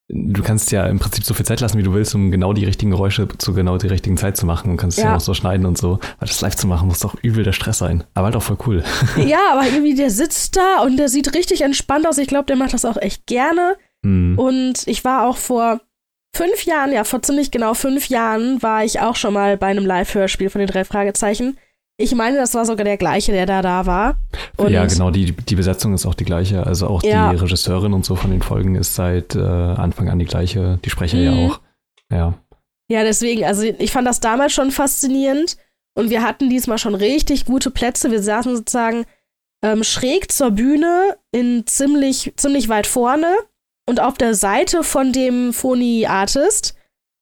du 0.09 0.41
kannst 0.41 0.71
ja 0.71 0.85
im 0.87 0.99
Prinzip 0.99 1.23
so 1.25 1.33
viel 1.33 1.45
Zeit 1.45 1.59
lassen, 1.59 1.77
wie 1.77 1.83
du 1.83 1.93
willst, 1.93 2.15
um 2.15 2.31
genau 2.31 2.53
die 2.53 2.63
richtigen 2.65 2.91
Geräusche 2.91 3.27
zu 3.37 3.53
genau 3.53 3.77
der 3.77 3.91
richtigen 3.91 4.15
Zeit 4.17 4.37
zu 4.37 4.45
machen 4.45 4.71
und 4.71 4.77
kannst 4.77 4.97
ja, 4.97 5.05
Ja. 5.05 5.15
auch 5.17 5.19
so 5.21 5.33
schneiden 5.33 5.65
und 5.65 5.77
so. 5.77 5.99
Aber 6.17 6.25
das 6.27 6.39
live 6.41 6.55
zu 6.55 6.67
machen, 6.67 6.87
muss 6.87 6.99
doch 6.99 7.15
übel 7.21 7.43
der 7.43 7.51
Stress 7.51 7.79
sein. 7.79 8.03
Aber 8.13 8.25
halt 8.25 8.35
auch 8.35 8.43
voll 8.43 8.57
cool. 8.65 8.83
ja, 9.25 9.39
aber 9.51 9.65
irgendwie 9.65 9.95
der 9.95 10.09
sitzt 10.09 10.55
da 10.55 10.81
und 10.83 10.97
der 10.97 11.09
sieht 11.09 11.33
richtig 11.35 11.61
entspannt 11.61 12.07
aus. 12.07 12.17
Ich 12.17 12.27
glaube, 12.27 12.45
der 12.45 12.55
macht 12.55 12.73
das 12.73 12.85
auch 12.85 12.97
echt 12.97 13.25
gerne. 13.27 13.75
Hm. 14.05 14.37
Und 14.39 14.87
ich 14.87 15.03
war 15.03 15.27
auch 15.27 15.37
vor 15.37 15.81
fünf 16.35 16.63
Jahren, 16.65 16.93
ja, 16.93 17.03
vor 17.03 17.21
ziemlich 17.21 17.51
genau 17.51 17.73
fünf 17.73 18.07
Jahren, 18.07 18.61
war 18.61 18.85
ich 18.85 18.99
auch 19.01 19.15
schon 19.15 19.33
mal 19.33 19.57
bei 19.57 19.67
einem 19.67 19.85
Live-Hörspiel 19.85 20.49
von 20.49 20.59
den 20.59 20.67
drei 20.69 20.85
Fragezeichen. 20.85 21.57
Ich 21.99 22.13
meine, 22.13 22.37
das 22.37 22.53
war 22.53 22.63
sogar 22.65 22.83
der 22.85 22.97
gleiche, 22.97 23.31
der 23.31 23.47
da 23.47 23.63
da 23.63 23.85
war. 23.87 24.17
Und 24.55 24.69
ja, 24.69 24.85
genau, 24.85 25.09
die, 25.09 25.31
die 25.31 25.55
Besetzung 25.55 25.95
ist 25.95 26.05
auch 26.05 26.13
die 26.13 26.25
gleiche. 26.25 26.65
Also 26.65 26.87
auch 26.87 27.01
Ja. 27.03 27.31
die 27.31 27.37
Regisseurin 27.37 27.93
und 27.93 28.05
so 28.05 28.15
von 28.15 28.29
den 28.29 28.43
Folgen 28.43 28.75
ist 28.75 28.93
seit 28.93 29.35
äh, 29.35 29.39
Anfang 29.39 30.07
an 30.09 30.19
die 30.19 30.25
gleiche. 30.25 30.79
Die 30.85 30.89
Sprecher 30.91 31.17
ja 31.17 31.31
Mhm. 31.31 31.49
auch. 31.51 31.59
Ja. 32.11 32.33
Ja, 32.89 33.03
deswegen, 33.03 33.43
also 33.45 33.63
ich 33.63 33.91
fand 33.91 34.07
das 34.07 34.19
damals 34.19 34.53
schon 34.53 34.69
faszinierend 34.71 35.57
und 35.95 36.09
wir 36.11 36.21
hatten 36.21 36.49
diesmal 36.49 36.77
schon 36.77 36.93
richtig 36.95 37.45
gute 37.45 37.71
Plätze. 37.71 38.11
Wir 38.11 38.21
saßen 38.21 38.55
sozusagen 38.55 39.05
ähm, 39.63 39.83
schräg 39.83 40.31
zur 40.31 40.51
Bühne 40.51 41.17
in 41.31 41.65
ziemlich, 41.65 42.31
ziemlich 42.37 42.69
weit 42.69 42.85
vorne 42.85 43.35
und 43.89 43.99
auf 43.99 44.13
der 44.19 44.35
Seite 44.35 44.83
von 44.83 45.11
dem 45.11 45.51
Phony 45.51 46.05
Artist. 46.05 46.75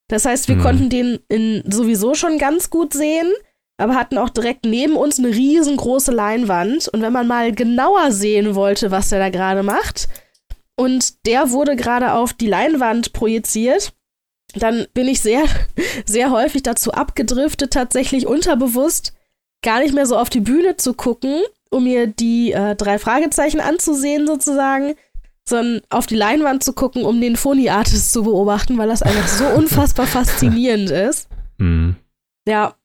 Das 0.10 0.26
heißt, 0.26 0.50
wir 0.50 0.58
Mhm. 0.58 0.62
konnten 0.62 0.90
den 0.90 1.20
in 1.30 1.64
sowieso 1.72 2.14
schon 2.14 2.38
ganz 2.38 2.70
gut 2.70 2.92
sehen, 2.94 3.32
aber 3.78 3.96
hatten 3.96 4.18
auch 4.18 4.30
direkt 4.30 4.66
neben 4.66 4.96
uns 4.96 5.20
eine 5.20 5.30
riesengroße 5.30 6.12
Leinwand. 6.12 6.88
Und 6.88 7.02
wenn 7.02 7.14
man 7.14 7.28
mal 7.28 7.52
genauer 7.52 8.12
sehen 8.12 8.56
wollte, 8.56 8.92
was 8.92 9.10
der 9.10 9.20
da 9.20 9.30
gerade 9.30 9.64
macht, 9.64 10.08
und 10.78 11.26
der 11.26 11.52
wurde 11.52 11.76
gerade 11.76 12.14
auf 12.14 12.34
die 12.34 12.48
Leinwand 12.48 13.14
projiziert, 13.14 13.94
dann 14.56 14.88
bin 14.94 15.08
ich 15.08 15.22
sehr, 15.22 15.44
sehr 16.06 16.32
häufig 16.32 16.64
dazu 16.64 16.92
abgedriftet, 16.92 17.72
tatsächlich 17.72 18.28
unterbewusst 18.28 19.14
gar 19.64 19.80
nicht 19.80 19.94
mehr 19.94 20.06
so 20.06 20.18
auf 20.18 20.30
die 20.30 20.42
Bühne 20.42 20.78
zu 20.78 20.94
gucken, 20.94 21.42
um 21.72 21.86
mir 21.86 22.08
die 22.08 22.52
äh, 22.52 22.76
drei 22.76 23.00
Fragezeichen 23.00 23.60
anzusehen 23.60 24.28
sozusagen, 24.28 24.96
sondern 25.48 25.82
auf 25.90 26.06
die 26.06 26.16
Leinwand 26.16 26.64
zu 26.64 26.74
gucken, 26.74 27.04
um 27.04 27.20
den 27.20 27.36
Phony-Artist 27.36 28.12
zu 28.12 28.24
beobachten, 28.24 28.78
weil 28.78 28.88
das 28.88 29.02
einfach 29.02 29.28
so 29.28 29.46
unfassbar 29.58 30.08
faszinierend 30.08 30.92
ist. 30.92 31.28
Hm. 31.58 31.96
Ja, 32.48 32.76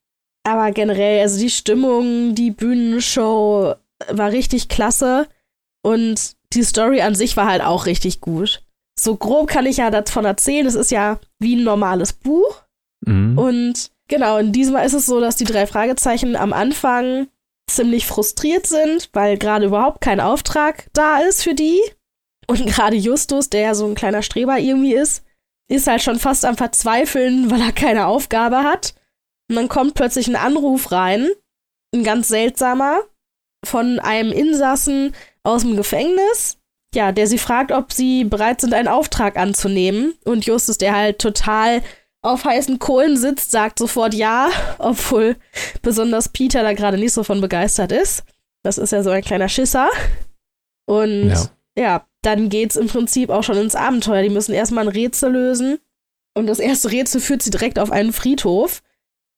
aber 0.44 0.70
generell, 0.72 1.20
also 1.20 1.38
die 1.38 1.50
Stimmung, 1.50 2.34
die 2.34 2.50
Bühnenshow 2.50 3.74
war 4.08 4.32
richtig 4.32 4.68
klasse 4.68 5.28
und 5.82 6.36
die 6.52 6.62
Story 6.62 7.02
an 7.02 7.14
sich 7.14 7.36
war 7.36 7.46
halt 7.46 7.62
auch 7.62 7.86
richtig 7.86 8.20
gut. 8.20 8.62
So 8.98 9.16
grob 9.16 9.48
kann 9.48 9.66
ich 9.66 9.78
ja 9.78 9.90
davon 9.90 10.24
erzählen, 10.24 10.66
es 10.66 10.74
ist 10.74 10.90
ja 10.90 11.18
wie 11.38 11.56
ein 11.56 11.64
normales 11.64 12.12
Buch 12.12 12.62
Mhm. 13.06 13.38
und 13.38 13.90
genau, 14.08 14.36
in 14.36 14.52
diesem 14.52 14.74
Mal 14.74 14.82
ist 14.84 14.92
es 14.92 15.06
so, 15.06 15.20
dass 15.20 15.36
die 15.36 15.44
drei 15.44 15.66
Fragezeichen 15.66 16.36
am 16.36 16.52
Anfang 16.52 17.28
ziemlich 17.70 18.06
frustriert 18.06 18.66
sind, 18.66 19.08
weil 19.14 19.38
gerade 19.38 19.64
überhaupt 19.66 20.02
kein 20.02 20.20
Auftrag 20.20 20.88
da 20.92 21.20
ist 21.20 21.42
für 21.42 21.54
die. 21.54 21.80
Und 22.46 22.66
gerade 22.66 22.96
Justus, 22.96 23.48
der 23.48 23.60
ja 23.60 23.74
so 23.74 23.86
ein 23.86 23.94
kleiner 23.94 24.20
Streber 24.22 24.58
irgendwie 24.58 24.92
ist, 24.92 25.24
ist 25.70 25.86
halt 25.86 26.02
schon 26.02 26.18
fast 26.18 26.44
am 26.44 26.56
Verzweifeln, 26.58 27.50
weil 27.50 27.60
er 27.62 27.72
keine 27.72 28.06
Aufgabe 28.06 28.64
hat. 28.64 28.94
Und 29.50 29.56
dann 29.56 29.68
kommt 29.68 29.94
plötzlich 29.94 30.28
ein 30.28 30.36
Anruf 30.36 30.92
rein, 30.92 31.28
ein 31.92 32.04
ganz 32.04 32.28
seltsamer, 32.28 33.00
von 33.66 33.98
einem 33.98 34.30
Insassen 34.30 35.12
aus 35.42 35.62
dem 35.62 35.76
Gefängnis, 35.76 36.56
ja, 36.94 37.10
der 37.10 37.26
sie 37.26 37.36
fragt, 37.36 37.72
ob 37.72 37.92
sie 37.92 38.22
bereit 38.22 38.60
sind, 38.60 38.72
einen 38.74 38.86
Auftrag 38.86 39.36
anzunehmen. 39.36 40.14
Und 40.24 40.46
Justus, 40.46 40.78
der 40.78 40.94
halt 40.94 41.18
total 41.18 41.82
auf 42.22 42.44
heißen 42.44 42.78
Kohlen 42.78 43.16
sitzt, 43.16 43.50
sagt 43.50 43.80
sofort 43.80 44.14
ja, 44.14 44.50
obwohl 44.78 45.34
besonders 45.82 46.28
Peter 46.28 46.62
da 46.62 46.72
gerade 46.72 46.96
nicht 46.96 47.12
so 47.12 47.24
von 47.24 47.40
begeistert 47.40 47.90
ist. 47.90 48.22
Das 48.62 48.78
ist 48.78 48.92
ja 48.92 49.02
so 49.02 49.10
ein 49.10 49.22
kleiner 49.24 49.48
Schisser. 49.48 49.88
Und 50.86 51.30
Ja. 51.30 51.50
ja, 51.76 52.06
dann 52.22 52.50
geht's 52.50 52.76
im 52.76 52.86
Prinzip 52.86 53.30
auch 53.30 53.42
schon 53.42 53.56
ins 53.56 53.74
Abenteuer. 53.74 54.22
Die 54.22 54.30
müssen 54.30 54.52
erstmal 54.54 54.84
ein 54.86 54.92
Rätsel 54.92 55.32
lösen. 55.32 55.80
Und 56.34 56.46
das 56.46 56.60
erste 56.60 56.92
Rätsel 56.92 57.20
führt 57.20 57.42
sie 57.42 57.50
direkt 57.50 57.80
auf 57.80 57.90
einen 57.90 58.12
Friedhof, 58.12 58.82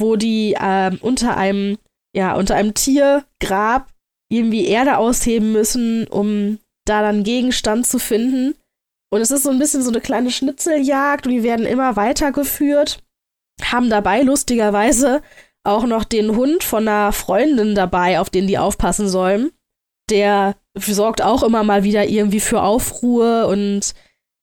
wo 0.02 0.16
die 0.16 0.54
ähm, 0.60 0.98
unter 1.00 1.36
einem, 1.38 1.78
ja, 2.14 2.34
unter 2.34 2.56
einem 2.56 2.74
Tiergrab 2.74 3.88
irgendwie 4.30 4.66
Erde 4.66 4.98
ausheben 4.98 5.52
müssen, 5.52 6.06
um 6.08 6.58
da 6.84 7.02
dann 7.02 7.22
Gegenstand 7.22 7.86
zu 7.86 7.98
finden. 7.98 8.54
Und 9.10 9.20
es 9.20 9.30
ist 9.30 9.44
so 9.44 9.50
ein 9.50 9.58
bisschen 9.58 9.82
so 9.82 9.90
eine 9.90 10.00
kleine 10.00 10.30
Schnitzeljagd 10.30 11.26
und 11.26 11.32
die 11.32 11.42
werden 11.42 11.66
immer 11.66 11.96
weitergeführt. 11.96 13.02
Haben 13.62 13.90
dabei 13.90 14.22
lustigerweise 14.22 15.22
auch 15.64 15.84
noch 15.84 16.04
den 16.04 16.34
Hund 16.34 16.64
von 16.64 16.88
einer 16.88 17.12
Freundin 17.12 17.74
dabei, 17.74 18.18
auf 18.18 18.30
den 18.30 18.46
die 18.46 18.58
aufpassen 18.58 19.08
sollen. 19.08 19.52
Der 20.10 20.56
sorgt 20.76 21.22
auch 21.22 21.42
immer 21.42 21.62
mal 21.62 21.84
wieder 21.84 22.08
irgendwie 22.08 22.40
für 22.40 22.62
Aufruhr 22.62 23.46
und 23.48 23.94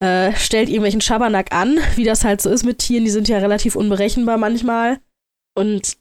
äh, 0.02 0.34
stellt 0.36 0.70
irgendwelchen 0.70 1.02
Schabernack 1.02 1.54
an, 1.54 1.80
wie 1.96 2.06
das 2.06 2.24
halt 2.24 2.42
so 2.42 2.50
ist 2.50 2.64
mit 2.64 2.80
Tieren. 2.80 3.04
Die 3.04 3.12
sind 3.12 3.28
ja 3.28 3.40
relativ 3.40 3.76
unberechenbar 3.76 4.38
manchmal. 4.38 5.00
Und 5.56 5.98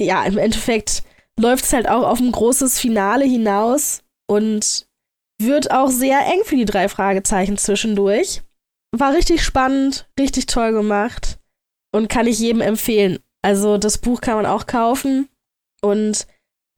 ja, 0.00 0.24
im 0.24 0.38
Endeffekt 0.38 1.02
läuft 1.38 1.64
es 1.64 1.72
halt 1.72 1.88
auch 1.88 2.04
auf 2.04 2.20
ein 2.20 2.32
großes 2.32 2.78
Finale 2.78 3.24
hinaus 3.24 4.02
und 4.26 4.86
wird 5.40 5.70
auch 5.70 5.90
sehr 5.90 6.20
eng 6.26 6.44
für 6.44 6.56
die 6.56 6.64
drei 6.64 6.88
Fragezeichen 6.88 7.58
zwischendurch. 7.58 8.42
War 8.92 9.12
richtig 9.12 9.42
spannend, 9.42 10.08
richtig 10.18 10.46
toll 10.46 10.72
gemacht 10.72 11.38
und 11.92 12.08
kann 12.08 12.26
ich 12.26 12.38
jedem 12.38 12.62
empfehlen. 12.62 13.18
Also 13.42 13.78
das 13.78 13.98
Buch 13.98 14.20
kann 14.20 14.36
man 14.36 14.46
auch 14.46 14.66
kaufen 14.66 15.28
und 15.82 16.26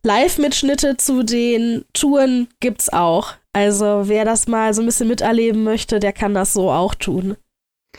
Live-Mitschnitte 0.02 0.96
zu 0.96 1.22
den 1.22 1.84
Touren 1.92 2.48
gibt's 2.60 2.88
auch. 2.88 3.34
Also 3.52 4.08
wer 4.08 4.24
das 4.24 4.46
mal 4.46 4.72
so 4.74 4.82
ein 4.82 4.86
bisschen 4.86 5.08
miterleben 5.08 5.64
möchte, 5.64 5.98
der 5.98 6.12
kann 6.12 6.34
das 6.34 6.52
so 6.52 6.70
auch 6.70 6.94
tun. 6.94 7.36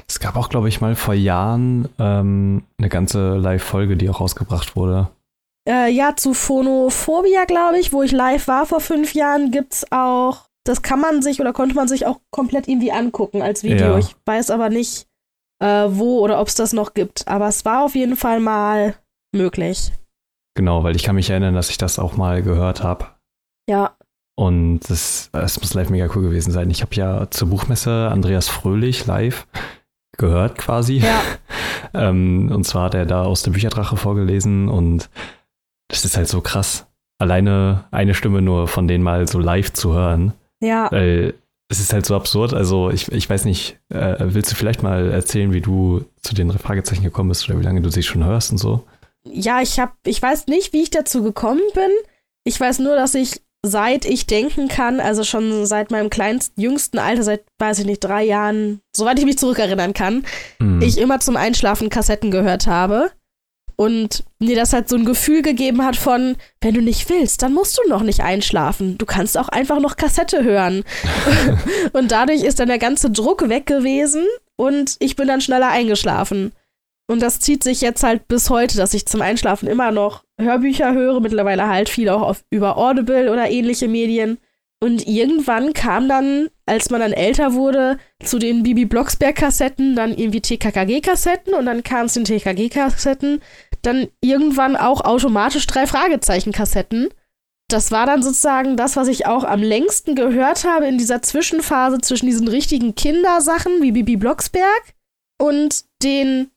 Es 0.08 0.19
gab 0.19 0.36
auch, 0.36 0.49
glaube 0.49 0.69
ich, 0.69 0.82
mal 0.82 0.95
vor 0.95 1.13
Jahren 1.13 1.89
ähm, 1.99 2.63
eine 2.78 2.89
ganze 2.89 3.36
Live-Folge, 3.36 3.97
die 3.97 4.10
auch 4.10 4.21
rausgebracht 4.21 4.75
wurde. 4.75 5.10
Äh, 5.67 5.91
ja, 5.91 6.15
zu 6.15 6.34
Phonophobia, 6.34 7.45
glaube 7.45 7.80
ich, 7.80 7.93
wo 7.93 8.02
ich 8.02 8.12
live 8.12 8.47
war 8.47 8.65
vor 8.65 8.80
fünf 8.80 9.13
Jahren, 9.13 9.52
gibt's 9.52 9.86
auch, 9.91 10.47
das 10.65 10.82
kann 10.82 10.99
man 10.99 11.21
sich 11.21 11.41
oder 11.41 11.54
konnte 11.54 11.75
man 11.75 11.88
sich 11.88 12.06
auch 12.06 12.19
komplett 12.32 12.67
irgendwie 12.67 12.91
angucken 12.91 13.41
als 13.41 13.63
Video. 13.63 13.91
Ja. 13.91 13.97
Ich 13.97 14.15
weiß 14.25 14.52
aber 14.52 14.69
nicht, 14.69 15.08
äh, 15.62 15.88
wo 15.89 16.19
oder 16.19 16.39
ob 16.39 16.47
es 16.47 16.56
das 16.56 16.73
noch 16.73 16.93
gibt. 16.93 17.28
Aber 17.28 17.47
es 17.47 17.65
war 17.65 17.84
auf 17.84 17.95
jeden 17.95 18.15
Fall 18.15 18.39
mal 18.39 18.95
möglich. 19.34 19.91
Genau, 20.56 20.84
weil 20.84 20.95
ich 20.95 21.04
kann 21.04 21.15
mich 21.15 21.30
erinnern, 21.30 21.56
dass 21.56 21.69
ich 21.69 21.78
das 21.78 21.99
auch 21.99 22.17
mal 22.17 22.41
gehört 22.41 22.84
habe. 22.84 23.08
Ja. 23.69 23.95
Und 24.36 24.80
das, 24.89 25.30
das 25.34 25.60
muss 25.60 25.73
live 25.73 25.89
mega 25.89 26.08
cool 26.15 26.23
gewesen 26.23 26.52
sein. 26.52 26.69
Ich 26.69 26.82
habe 26.82 26.95
ja 26.95 27.30
zur 27.30 27.49
Buchmesse 27.49 28.10
Andreas 28.10 28.47
Fröhlich 28.47 29.06
live 29.06 29.45
gehört 30.19 30.58
quasi. 30.58 30.97
Ja. 30.97 31.21
ähm, 31.93 32.51
und 32.53 32.65
zwar 32.65 32.86
hat 32.86 32.93
er 32.93 33.08
da 33.08 33.23
aus 33.23 33.41
der 33.41 33.51
Bücherdrache 33.51 33.97
vorgelesen 33.97 34.69
und 34.69 35.10
das 35.88 36.05
ist 36.05 36.15
halt 36.15 36.27
so 36.27 36.41
krass. 36.41 36.86
Alleine 37.17 37.86
eine 37.91 38.13
Stimme 38.13 38.41
nur 38.41 38.67
von 38.67 38.88
denen 38.88 39.03
mal 39.03 39.27
so 39.27 39.39
live 39.39 39.73
zu 39.73 39.93
hören. 39.93 40.34
Ja. 40.62 40.91
Weil 40.91 41.34
es 41.69 41.79
ist 41.79 41.93
halt 41.93 42.05
so 42.05 42.15
absurd. 42.15 42.53
Also 42.53 42.89
ich, 42.91 43.12
ich 43.12 43.29
weiß 43.29 43.45
nicht, 43.45 43.79
äh, 43.89 44.15
willst 44.19 44.51
du 44.51 44.55
vielleicht 44.55 44.84
mal 44.84 45.12
erzählen, 45.12 45.51
wie 45.51 45.62
du 45.62 46.05
zu 46.21 46.36
den 46.36 46.51
Fragezeichen 46.51 47.03
gekommen 47.03 47.29
bist 47.29 47.49
oder 47.49 47.60
wie 47.60 47.63
lange 47.63 47.82
du 47.82 47.89
sie 47.89 48.03
schon 48.03 48.23
hörst 48.23 48.51
und 48.51 48.58
so? 48.58 48.86
Ja, 49.25 49.62
ich 49.62 49.79
habe, 49.79 49.91
ich 50.05 50.21
weiß 50.21 50.47
nicht, 50.47 50.73
wie 50.73 50.82
ich 50.82 50.89
dazu 50.89 51.23
gekommen 51.23 51.62
bin. 51.73 51.89
Ich 52.43 52.60
weiß 52.60 52.79
nur, 52.79 52.95
dass 52.95 53.15
ich 53.15 53.41
seit 53.65 54.06
ich 54.06 54.26
denken 54.26 54.67
kann, 54.67 55.00
also 55.00 55.24
schon 55.24 55.65
seit 55.65 55.91
meinem 55.91 56.10
kleinsten, 56.10 56.60
jüngsten 56.62 56.98
Alter, 56.98 57.24
seit, 57.24 57.43
weiß 57.60 57.80
ich 57.80 57.86
nicht, 57.86 58.00
drei 58.00 58.24
Jahren, 58.24 58.82
soweit 58.95 59.19
ich 59.19 59.26
mich 59.26 59.38
zurückerinnern 59.38 59.93
kann, 59.93 60.26
mhm. 60.60 60.82
ich 60.82 60.98
immer 60.98 61.19
zum 61.19 61.36
Einschlafen 61.36 61.89
Kassetten 61.89 62.32
gehört 62.32 62.67
habe. 62.67 63.12
Und 63.76 64.26
mir 64.39 64.58
das 64.58 64.74
halt 64.74 64.89
so 64.89 64.98
ein 64.98 65.06
Gefühl 65.06 65.41
gegeben 65.41 65.86
hat 65.86 65.95
von, 65.95 66.36
wenn 66.60 66.74
du 66.74 66.82
nicht 66.82 67.10
willst, 67.10 67.41
dann 67.41 67.54
musst 67.54 67.78
du 67.78 67.88
noch 67.88 68.04
nicht 68.04 68.19
einschlafen. 68.19 68.98
Du 68.98 69.06
kannst 69.06 69.38
auch 69.38 69.48
einfach 69.48 69.80
noch 69.80 69.95
Kassette 69.95 70.43
hören. 70.43 70.84
und 71.93 72.12
dadurch 72.12 72.43
ist 72.43 72.60
dann 72.60 72.67
der 72.67 72.78
ganze 72.78 73.10
Druck 73.10 73.48
weg 73.48 73.65
gewesen 73.65 74.26
und 74.58 74.98
ich 75.00 75.15
bin 75.15 75.30
dann 75.30 75.39
schneller 75.39 75.69
eingeschlafen. 75.69 76.52
Und 77.10 77.24
das 77.24 77.39
zieht 77.39 77.63
sich 77.63 77.82
jetzt 77.82 78.04
halt 78.04 78.28
bis 78.28 78.52
heute, 78.52 78.78
dass 78.78 78.93
ich 78.93 79.08
zum 79.08 79.24
Einschlafen 79.24 79.67
immer 79.67 79.89
noch 79.89 80.24
Hörbücher 80.39 80.93
höre, 80.93 81.19
mittlerweile 81.22 81.67
halt 81.67 81.89
viel 81.89 82.08
auch 82.08 82.22
auf, 82.22 82.43
über 82.52 82.78
Audible 82.78 83.32
oder 83.32 83.50
ähnliche 83.50 83.88
Medien. 83.88 84.38
Und 84.80 85.08
irgendwann 85.08 85.74
kam 85.74 86.08
dann, 86.08 86.50
als 86.67 86.91
man 86.91 87.02
dann 87.02 87.12
älter 87.12 87.56
wurde, 87.56 87.98
zu 88.24 88.38
den 88.38 88.62
Bibi 88.62 88.86
Blocksberg-Kassetten 88.86 89.95
dann 89.95 90.15
irgendwie 90.15 90.39
TKKG-Kassetten 90.39 91.56
und 91.56 91.65
dann 91.65 91.82
kam 91.82 92.06
es 92.06 92.13
den 92.13 92.26
TKG-Kassetten, 92.26 93.41
dann 93.82 94.08
irgendwann 94.22 94.76
auch 94.76 95.02
automatisch 95.02 95.65
drei 95.65 95.88
Fragezeichen-Kassetten. 95.88 97.10
Das 97.69 97.91
war 97.91 98.06
dann 98.06 98.22
sozusagen 98.22 98.78
das, 98.78 98.98
was 98.98 99.08
ich 99.08 99.26
auch 99.26 99.45
am 99.45 99.63
längsten 99.63 100.13
gehört 100.13 100.63
habe 100.63 100.86
in 100.86 101.00
dieser 101.00 101.24
Zwischenphase 101.24 101.98
zwischen 102.02 102.28
diesen 102.28 102.48
richtigen 102.48 102.93
Kindersachen 102.93 103.82
wie 103.82 103.93
Bibi 103.93 104.15
Blocksberg 104.15 104.93
und 105.39 105.86
den 106.04 106.52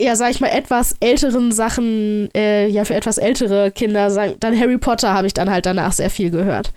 ja, 0.00 0.16
sag 0.16 0.30
ich 0.30 0.40
mal, 0.40 0.48
etwas 0.48 0.96
älteren 1.00 1.52
Sachen, 1.52 2.28
äh, 2.34 2.66
ja, 2.66 2.84
für 2.84 2.94
etwas 2.94 3.18
ältere 3.18 3.70
Kinder, 3.70 4.10
sagen, 4.10 4.34
dann 4.40 4.58
Harry 4.58 4.78
Potter 4.78 5.12
habe 5.14 5.26
ich 5.26 5.34
dann 5.34 5.50
halt 5.50 5.66
danach 5.66 5.92
sehr 5.92 6.10
viel 6.10 6.30
gehört. 6.30 6.72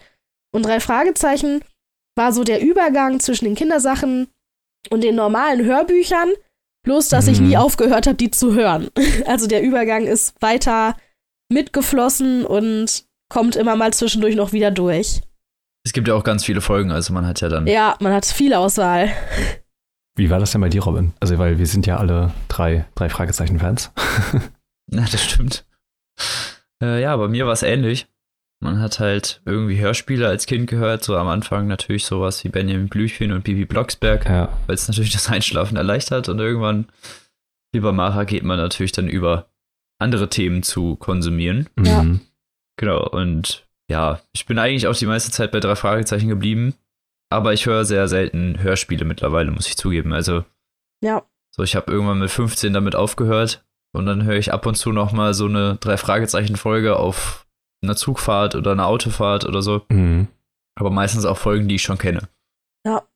Und 0.53 0.65
drei 0.65 0.79
Fragezeichen 0.79 1.61
war 2.15 2.31
so 2.31 2.43
der 2.43 2.61
Übergang 2.61 3.19
zwischen 3.19 3.45
den 3.45 3.55
Kindersachen 3.55 4.27
und 4.89 5.03
den 5.03 5.15
normalen 5.15 5.65
Hörbüchern, 5.65 6.29
bloß 6.83 7.09
dass 7.09 7.27
ich 7.27 7.39
nie 7.39 7.55
mhm. 7.55 7.61
aufgehört 7.61 8.07
habe, 8.07 8.17
die 8.17 8.31
zu 8.31 8.53
hören. 8.53 8.89
Also 9.25 9.47
der 9.47 9.61
Übergang 9.61 10.05
ist 10.05 10.35
weiter 10.41 10.95
mitgeflossen 11.49 12.45
und 12.45 13.05
kommt 13.29 13.55
immer 13.55 13.75
mal 13.75 13.93
zwischendurch 13.93 14.35
noch 14.35 14.53
wieder 14.53 14.71
durch. 14.71 15.21
Es 15.85 15.93
gibt 15.93 16.07
ja 16.07 16.13
auch 16.15 16.23
ganz 16.23 16.45
viele 16.45 16.61
Folgen, 16.61 16.91
also 16.91 17.13
man 17.13 17.25
hat 17.25 17.41
ja 17.41 17.49
dann. 17.49 17.67
Ja, 17.67 17.95
man 17.99 18.13
hat 18.13 18.25
viel 18.25 18.53
Auswahl. 18.53 19.09
Wie 20.17 20.29
war 20.29 20.39
das 20.39 20.51
denn 20.51 20.61
bei 20.61 20.69
dir, 20.69 20.83
Robin? 20.83 21.13
Also, 21.19 21.37
weil 21.37 21.59
wir 21.59 21.67
sind 21.67 21.85
ja 21.85 21.97
alle 21.97 22.33
drei, 22.47 22.85
drei 22.95 23.07
Fragezeichen-Fans. 23.07 23.91
ja, 24.91 25.05
das 25.11 25.23
stimmt. 25.23 25.63
Äh, 26.81 27.01
ja, 27.01 27.15
bei 27.15 27.27
mir 27.27 27.45
war 27.45 27.53
es 27.53 27.63
ähnlich. 27.63 28.07
Man 28.59 28.79
hat 28.79 28.99
halt 28.99 29.41
irgendwie 29.45 29.79
Hörspiele 29.79 30.27
als 30.27 30.47
Kind 30.47 30.67
gehört, 30.67 31.03
so 31.03 31.15
am 31.15 31.27
Anfang 31.27 31.67
natürlich 31.67 32.05
sowas 32.05 32.43
wie 32.43 32.49
Benjamin 32.49 32.89
Blüchchen 32.89 33.31
und 33.31 33.43
Bibi 33.43 33.65
Blocksberg, 33.65 34.25
ja. 34.25 34.49
weil 34.65 34.73
es 34.73 34.87
natürlich 34.87 35.13
das 35.13 35.29
Einschlafen 35.29 35.77
erleichtert 35.77 36.27
und 36.27 36.39
irgendwann, 36.39 36.87
lieber 37.71 37.93
Mara, 37.93 38.23
geht 38.23 38.43
man 38.43 38.57
natürlich 38.57 38.93
dann 38.93 39.07
über 39.07 39.51
andere 39.99 40.29
Themen 40.29 40.63
zu 40.63 40.95
konsumieren. 40.95 41.69
Ja. 41.79 42.01
Mhm. 42.01 42.21
Genau, 42.79 43.07
und 43.07 43.67
ja, 43.91 44.21
ich 44.33 44.47
bin 44.47 44.57
eigentlich 44.57 44.87
auch 44.87 44.95
die 44.95 45.05
meiste 45.05 45.31
Zeit 45.31 45.51
bei 45.51 45.59
drei 45.59 45.75
Fragezeichen 45.75 46.27
geblieben. 46.27 46.73
Aber 47.29 47.53
ich 47.53 47.65
höre 47.65 47.85
sehr 47.85 48.07
selten 48.07 48.59
Hörspiele 48.61 49.05
mittlerweile, 49.05 49.51
muss 49.51 49.67
ich 49.67 49.77
zugeben. 49.77 50.13
Also, 50.13 50.45
ja. 51.03 51.23
So, 51.55 51.63
ich 51.63 51.75
habe 51.75 51.91
irgendwann 51.91 52.19
mit 52.19 52.31
15 52.31 52.73
damit 52.73 52.95
aufgehört 52.95 53.65
und 53.93 54.05
dann 54.05 54.23
höre 54.23 54.37
ich 54.37 54.53
ab 54.53 54.65
und 54.65 54.75
zu 54.75 54.91
noch 54.91 55.11
mal 55.11 55.33
so 55.33 55.45
eine 55.45 55.77
drei 55.77 55.97
Fragezeichen 55.97 56.55
Folge 56.55 56.97
auf 56.97 57.47
einer 57.83 57.95
Zugfahrt 57.95 58.55
oder 58.55 58.71
einer 58.71 58.87
Autofahrt 58.87 59.45
oder 59.45 59.61
so. 59.61 59.85
Mhm. 59.89 60.27
Aber 60.75 60.91
meistens 60.91 61.25
auch 61.25 61.37
Folgen, 61.37 61.67
die 61.67 61.75
ich 61.75 61.81
schon 61.81 61.97
kenne. 61.97 62.29
Ja, 62.85 63.07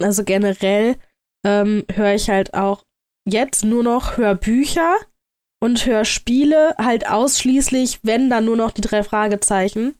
also 0.00 0.24
generell 0.24 0.96
ähm, 1.44 1.84
höre 1.92 2.14
ich 2.14 2.30
halt 2.30 2.54
auch 2.54 2.84
jetzt 3.26 3.64
nur 3.64 3.82
noch 3.82 4.16
Hörbücher 4.16 4.96
und 5.60 5.84
Hörspiele 5.84 6.74
halt 6.78 7.08
ausschließlich, 7.08 8.00
wenn 8.02 8.30
dann 8.30 8.44
nur 8.44 8.56
noch 8.56 8.70
die 8.70 8.80
drei 8.80 9.02
Fragezeichen, 9.02 9.96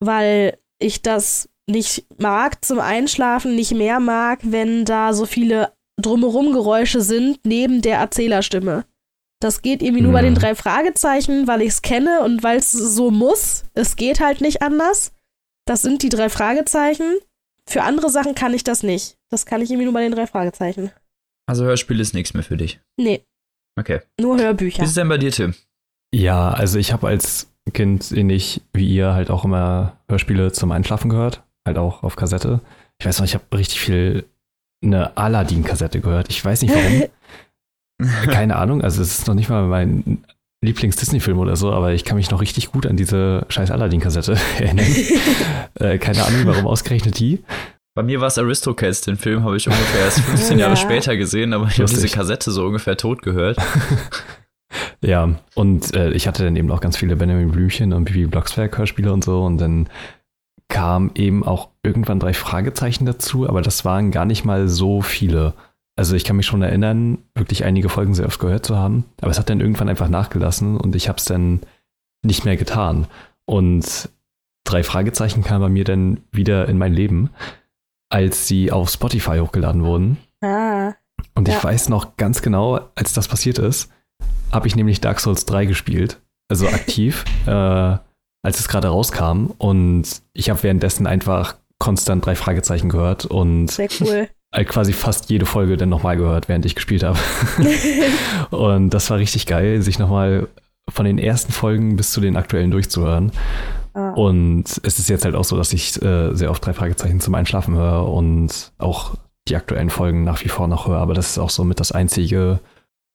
weil 0.00 0.58
ich 0.78 1.02
das 1.02 1.48
nicht 1.68 2.06
mag 2.18 2.64
zum 2.64 2.80
Einschlafen, 2.80 3.54
nicht 3.54 3.74
mehr 3.74 4.00
mag, 4.00 4.40
wenn 4.42 4.84
da 4.84 5.12
so 5.12 5.26
viele 5.26 5.72
drumherum 6.00 6.52
Geräusche 6.52 7.00
sind 7.00 7.40
neben 7.44 7.82
der 7.82 7.98
Erzählerstimme. 7.98 8.84
Das 9.40 9.62
geht 9.62 9.82
irgendwie 9.82 10.02
nur 10.02 10.12
bei 10.12 10.22
den 10.22 10.34
mhm. 10.34 10.38
drei 10.38 10.54
Fragezeichen, 10.54 11.46
weil 11.46 11.62
ich 11.62 11.68
es 11.68 11.82
kenne 11.82 12.22
und 12.22 12.42
weil 12.42 12.58
es 12.58 12.72
so 12.72 13.10
muss. 13.10 13.64
Es 13.74 13.94
geht 13.94 14.20
halt 14.20 14.40
nicht 14.40 14.62
anders. 14.62 15.12
Das 15.64 15.82
sind 15.82 16.02
die 16.02 16.08
drei 16.08 16.28
Fragezeichen. 16.28 17.18
Für 17.68 17.82
andere 17.82 18.10
Sachen 18.10 18.34
kann 18.34 18.54
ich 18.54 18.64
das 18.64 18.82
nicht. 18.82 19.16
Das 19.30 19.46
kann 19.46 19.60
ich 19.60 19.70
irgendwie 19.70 19.84
nur 19.84 19.94
bei 19.94 20.02
den 20.02 20.12
drei 20.12 20.26
Fragezeichen. 20.26 20.90
Also 21.46 21.64
Hörspiel 21.64 22.00
ist 22.00 22.14
nichts 22.14 22.34
mehr 22.34 22.42
für 22.42 22.56
dich. 22.56 22.80
Nee. 22.96 23.24
Okay. 23.78 24.00
Nur 24.20 24.38
Hörbücher. 24.38 24.80
Wie 24.80 24.84
ist 24.84 24.90
es 24.90 24.94
denn 24.96 25.08
bei 25.08 25.18
dir, 25.18 25.30
Tim? 25.30 25.54
Ja, 26.12 26.50
also 26.50 26.78
ich 26.78 26.92
habe 26.92 27.06
als 27.06 27.52
Kind 27.72 28.10
ähnlich 28.12 28.62
wie 28.72 28.92
ihr 28.92 29.12
halt 29.12 29.30
auch 29.30 29.44
immer 29.44 29.98
Hörspiele 30.08 30.52
zum 30.52 30.72
Einschlafen 30.72 31.10
gehört 31.10 31.44
halt 31.68 31.78
auch 31.78 32.02
auf 32.02 32.16
Kassette. 32.16 32.60
Ich 32.98 33.06
weiß 33.06 33.18
noch, 33.18 33.26
ich 33.26 33.34
habe 33.34 33.44
richtig 33.56 33.80
viel 33.80 34.24
eine 34.82 35.16
Aladdin-Kassette 35.16 36.00
gehört. 36.00 36.28
Ich 36.30 36.44
weiß 36.44 36.62
nicht 36.62 36.74
warum. 36.74 37.04
Keine 38.26 38.56
Ahnung. 38.56 38.82
Also 38.82 39.02
es 39.02 39.18
ist 39.18 39.26
noch 39.26 39.34
nicht 39.34 39.48
mal 39.48 39.66
mein 39.66 40.24
Lieblings-Disney-Film 40.64 41.38
oder 41.38 41.56
so, 41.56 41.72
aber 41.72 41.92
ich 41.92 42.04
kann 42.04 42.16
mich 42.16 42.30
noch 42.30 42.40
richtig 42.40 42.72
gut 42.72 42.86
an 42.86 42.96
diese 42.96 43.46
scheiß 43.48 43.70
Aladdin-Kassette 43.70 44.36
erinnern. 44.58 44.86
äh, 45.74 45.98
keine 45.98 46.24
Ahnung, 46.24 46.42
warum 46.46 46.66
ausgerechnet 46.66 47.18
die. 47.18 47.44
Bei 47.94 48.02
mir 48.02 48.20
war 48.20 48.28
es 48.28 48.38
Aristocats, 48.38 49.00
den 49.00 49.16
Film 49.16 49.42
habe 49.42 49.56
ich 49.56 49.66
ungefähr 49.66 50.04
erst 50.04 50.20
15 50.20 50.58
Jahre 50.58 50.76
später 50.76 51.16
gesehen, 51.16 51.52
aber 51.52 51.66
ich 51.66 51.80
habe 51.80 51.90
diese 51.90 52.08
Kassette 52.08 52.52
so 52.52 52.64
ungefähr 52.64 52.96
tot 52.96 53.22
gehört. 53.22 53.56
ja, 55.00 55.34
und 55.54 55.96
äh, 55.96 56.12
ich 56.12 56.28
hatte 56.28 56.44
dann 56.44 56.54
eben 56.54 56.70
auch 56.70 56.80
ganz 56.80 56.96
viele 56.96 57.16
Benjamin 57.16 57.50
Blümchen 57.50 57.92
und 57.92 58.04
Bibi 58.04 58.26
Blocksberg-Hörspiele 58.26 59.12
und 59.12 59.24
so 59.24 59.42
und 59.42 59.58
dann 59.58 59.88
kam 60.68 61.10
eben 61.14 61.44
auch 61.44 61.70
irgendwann 61.82 62.20
drei 62.20 62.34
Fragezeichen 62.34 63.06
dazu, 63.06 63.48
aber 63.48 63.62
das 63.62 63.84
waren 63.84 64.10
gar 64.10 64.24
nicht 64.24 64.44
mal 64.44 64.68
so 64.68 65.00
viele. 65.00 65.54
Also 65.96 66.14
ich 66.14 66.24
kann 66.24 66.36
mich 66.36 66.46
schon 66.46 66.62
erinnern, 66.62 67.18
wirklich 67.34 67.64
einige 67.64 67.88
Folgen 67.88 68.14
sehr 68.14 68.26
oft 68.26 68.38
gehört 68.38 68.66
zu 68.66 68.76
haben, 68.76 69.04
aber 69.20 69.30
es 69.30 69.38
hat 69.38 69.50
dann 69.50 69.60
irgendwann 69.60 69.88
einfach 69.88 70.08
nachgelassen 70.08 70.76
und 70.76 70.94
ich 70.94 71.08
habe 71.08 71.18
es 71.18 71.24
dann 71.24 71.60
nicht 72.22 72.44
mehr 72.44 72.56
getan. 72.56 73.06
Und 73.46 74.10
drei 74.64 74.82
Fragezeichen 74.82 75.42
kamen 75.42 75.62
bei 75.62 75.68
mir 75.70 75.84
dann 75.84 76.20
wieder 76.30 76.68
in 76.68 76.78
mein 76.78 76.92
Leben, 76.92 77.30
als 78.10 78.46
sie 78.46 78.70
auf 78.70 78.90
Spotify 78.90 79.38
hochgeladen 79.38 79.84
wurden. 79.84 80.18
Ah. 80.42 80.92
Und 81.34 81.48
ich 81.48 81.54
ja. 81.54 81.64
weiß 81.64 81.88
noch 81.88 82.16
ganz 82.16 82.42
genau, 82.42 82.88
als 82.94 83.12
das 83.12 83.28
passiert 83.28 83.58
ist, 83.58 83.90
habe 84.52 84.66
ich 84.66 84.76
nämlich 84.76 85.00
Dark 85.00 85.20
Souls 85.20 85.46
3 85.46 85.66
gespielt. 85.66 86.20
Also 86.48 86.68
aktiv. 86.68 87.24
äh, 87.46 87.96
als 88.48 88.60
es 88.60 88.68
gerade 88.68 88.88
rauskam. 88.88 89.50
Und 89.58 90.22
ich 90.32 90.48
habe 90.48 90.62
währenddessen 90.62 91.06
einfach 91.06 91.56
konstant 91.78 92.24
drei 92.24 92.34
Fragezeichen 92.34 92.88
gehört 92.88 93.26
und 93.26 93.70
Sehr 93.70 93.88
cool. 94.00 94.28
halt 94.54 94.68
quasi 94.68 94.94
fast 94.94 95.28
jede 95.28 95.44
Folge 95.44 95.76
dann 95.76 95.90
nochmal 95.90 96.16
gehört, 96.16 96.48
während 96.48 96.64
ich 96.64 96.74
gespielt 96.74 97.02
habe. 97.02 97.18
und 98.50 98.90
das 98.90 99.10
war 99.10 99.18
richtig 99.18 99.44
geil, 99.44 99.82
sich 99.82 99.98
nochmal 99.98 100.48
von 100.88 101.04
den 101.04 101.18
ersten 101.18 101.52
Folgen 101.52 101.96
bis 101.96 102.10
zu 102.10 102.22
den 102.22 102.38
aktuellen 102.38 102.70
durchzuhören. 102.70 103.32
Ah. 103.92 104.12
Und 104.12 104.64
es 104.82 104.98
ist 104.98 105.10
jetzt 105.10 105.26
halt 105.26 105.34
auch 105.34 105.44
so, 105.44 105.54
dass 105.58 105.74
ich 105.74 106.00
äh, 106.00 106.34
sehr 106.34 106.50
oft 106.50 106.64
drei 106.64 106.72
Fragezeichen 106.72 107.20
zum 107.20 107.34
Einschlafen 107.34 107.76
höre 107.76 108.08
und 108.10 108.72
auch 108.78 109.14
die 109.48 109.56
aktuellen 109.56 109.90
Folgen 109.90 110.24
nach 110.24 110.42
wie 110.42 110.48
vor 110.48 110.68
noch 110.68 110.88
höre. 110.88 111.00
Aber 111.00 111.12
das 111.12 111.28
ist 111.28 111.38
auch 111.38 111.50
so 111.50 111.64
mit 111.64 111.80
das 111.80 111.92
einzige 111.92 112.60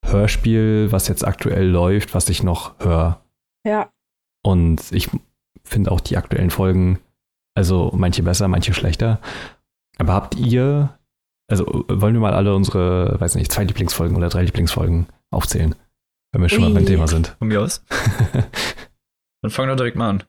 Hörspiel, 0.05 0.91
was 0.91 1.07
jetzt 1.07 1.25
aktuell 1.25 1.65
läuft, 1.65 2.13
was 2.13 2.29
ich 2.29 2.43
noch 2.43 2.73
höre. 2.79 3.19
Ja, 3.65 3.89
Und 4.43 4.91
ich 4.91 5.09
finde 5.63 5.91
auch 5.91 6.01
die 6.01 6.17
aktuellen 6.17 6.51
Folgen, 6.51 6.99
also 7.55 7.91
manche 7.95 8.23
besser, 8.23 8.47
manche 8.47 8.73
schlechter. 8.73 9.19
Aber 9.97 10.13
habt 10.13 10.35
ihr, 10.35 10.97
also 11.47 11.85
wollen 11.87 12.13
wir 12.13 12.21
mal 12.21 12.33
alle 12.33 12.55
unsere, 12.55 13.19
weiß 13.19 13.35
nicht, 13.35 13.51
zwei 13.51 13.63
Lieblingsfolgen 13.63 14.15
oder 14.15 14.29
drei 14.29 14.43
Lieblingsfolgen 14.43 15.07
aufzählen, 15.31 15.75
wenn 16.31 16.41
wir 16.41 16.49
schon 16.49 16.63
Ui. 16.63 16.69
mal 16.69 16.75
beim 16.75 16.85
Thema 16.85 17.07
sind? 17.07 17.35
Von 17.39 17.47
mir 17.47 17.61
aus. 17.61 17.83
Dann 19.41 19.51
fang 19.51 19.67
doch 19.67 19.75
direkt 19.75 19.97
mal 19.97 20.09
an. 20.09 20.23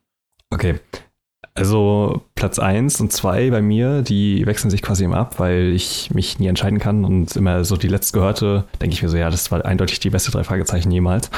Okay. 0.51 0.81
Also 1.57 2.23
Platz 2.35 2.59
1 2.59 3.01
und 3.01 3.13
2 3.13 3.51
bei 3.51 3.63
mir, 3.63 4.03
die 4.03 4.45
wechseln 4.45 4.71
sich 4.71 4.83
quasi 4.83 5.05
immer 5.05 5.19
ab, 5.19 5.39
weil 5.39 5.73
ich 5.73 6.11
mich 6.13 6.41
nie 6.41 6.49
entscheiden 6.49 6.81
kann 6.81 7.05
und 7.05 7.37
immer 7.37 7.65
so 7.65 7.77
die 7.77 7.87
letztgehörte, 7.87 8.65
denke 8.81 8.95
ich 8.95 9.03
mir 9.03 9.09
so, 9.09 9.17
ja, 9.17 9.31
das 9.31 9.53
war 9.53 9.65
eindeutig 9.65 10.01
die 10.01 10.11
beste 10.11 10.33
drei 10.33 10.43
Fragezeichen 10.43 10.91
jemals. 10.91 11.31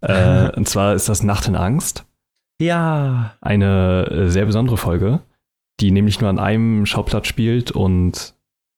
äh, 0.00 0.48
und 0.56 0.68
zwar 0.68 0.94
ist 0.94 1.08
das 1.08 1.24
Nacht 1.24 1.48
in 1.48 1.56
Angst. 1.56 2.04
Ja. 2.60 3.36
Eine 3.40 4.06
äh, 4.10 4.28
sehr 4.28 4.46
besondere 4.46 4.76
Folge, 4.76 5.20
die 5.80 5.90
nämlich 5.90 6.20
nur 6.20 6.30
an 6.30 6.38
einem 6.38 6.86
Schauplatz 6.86 7.26
spielt 7.26 7.70
und 7.70 8.34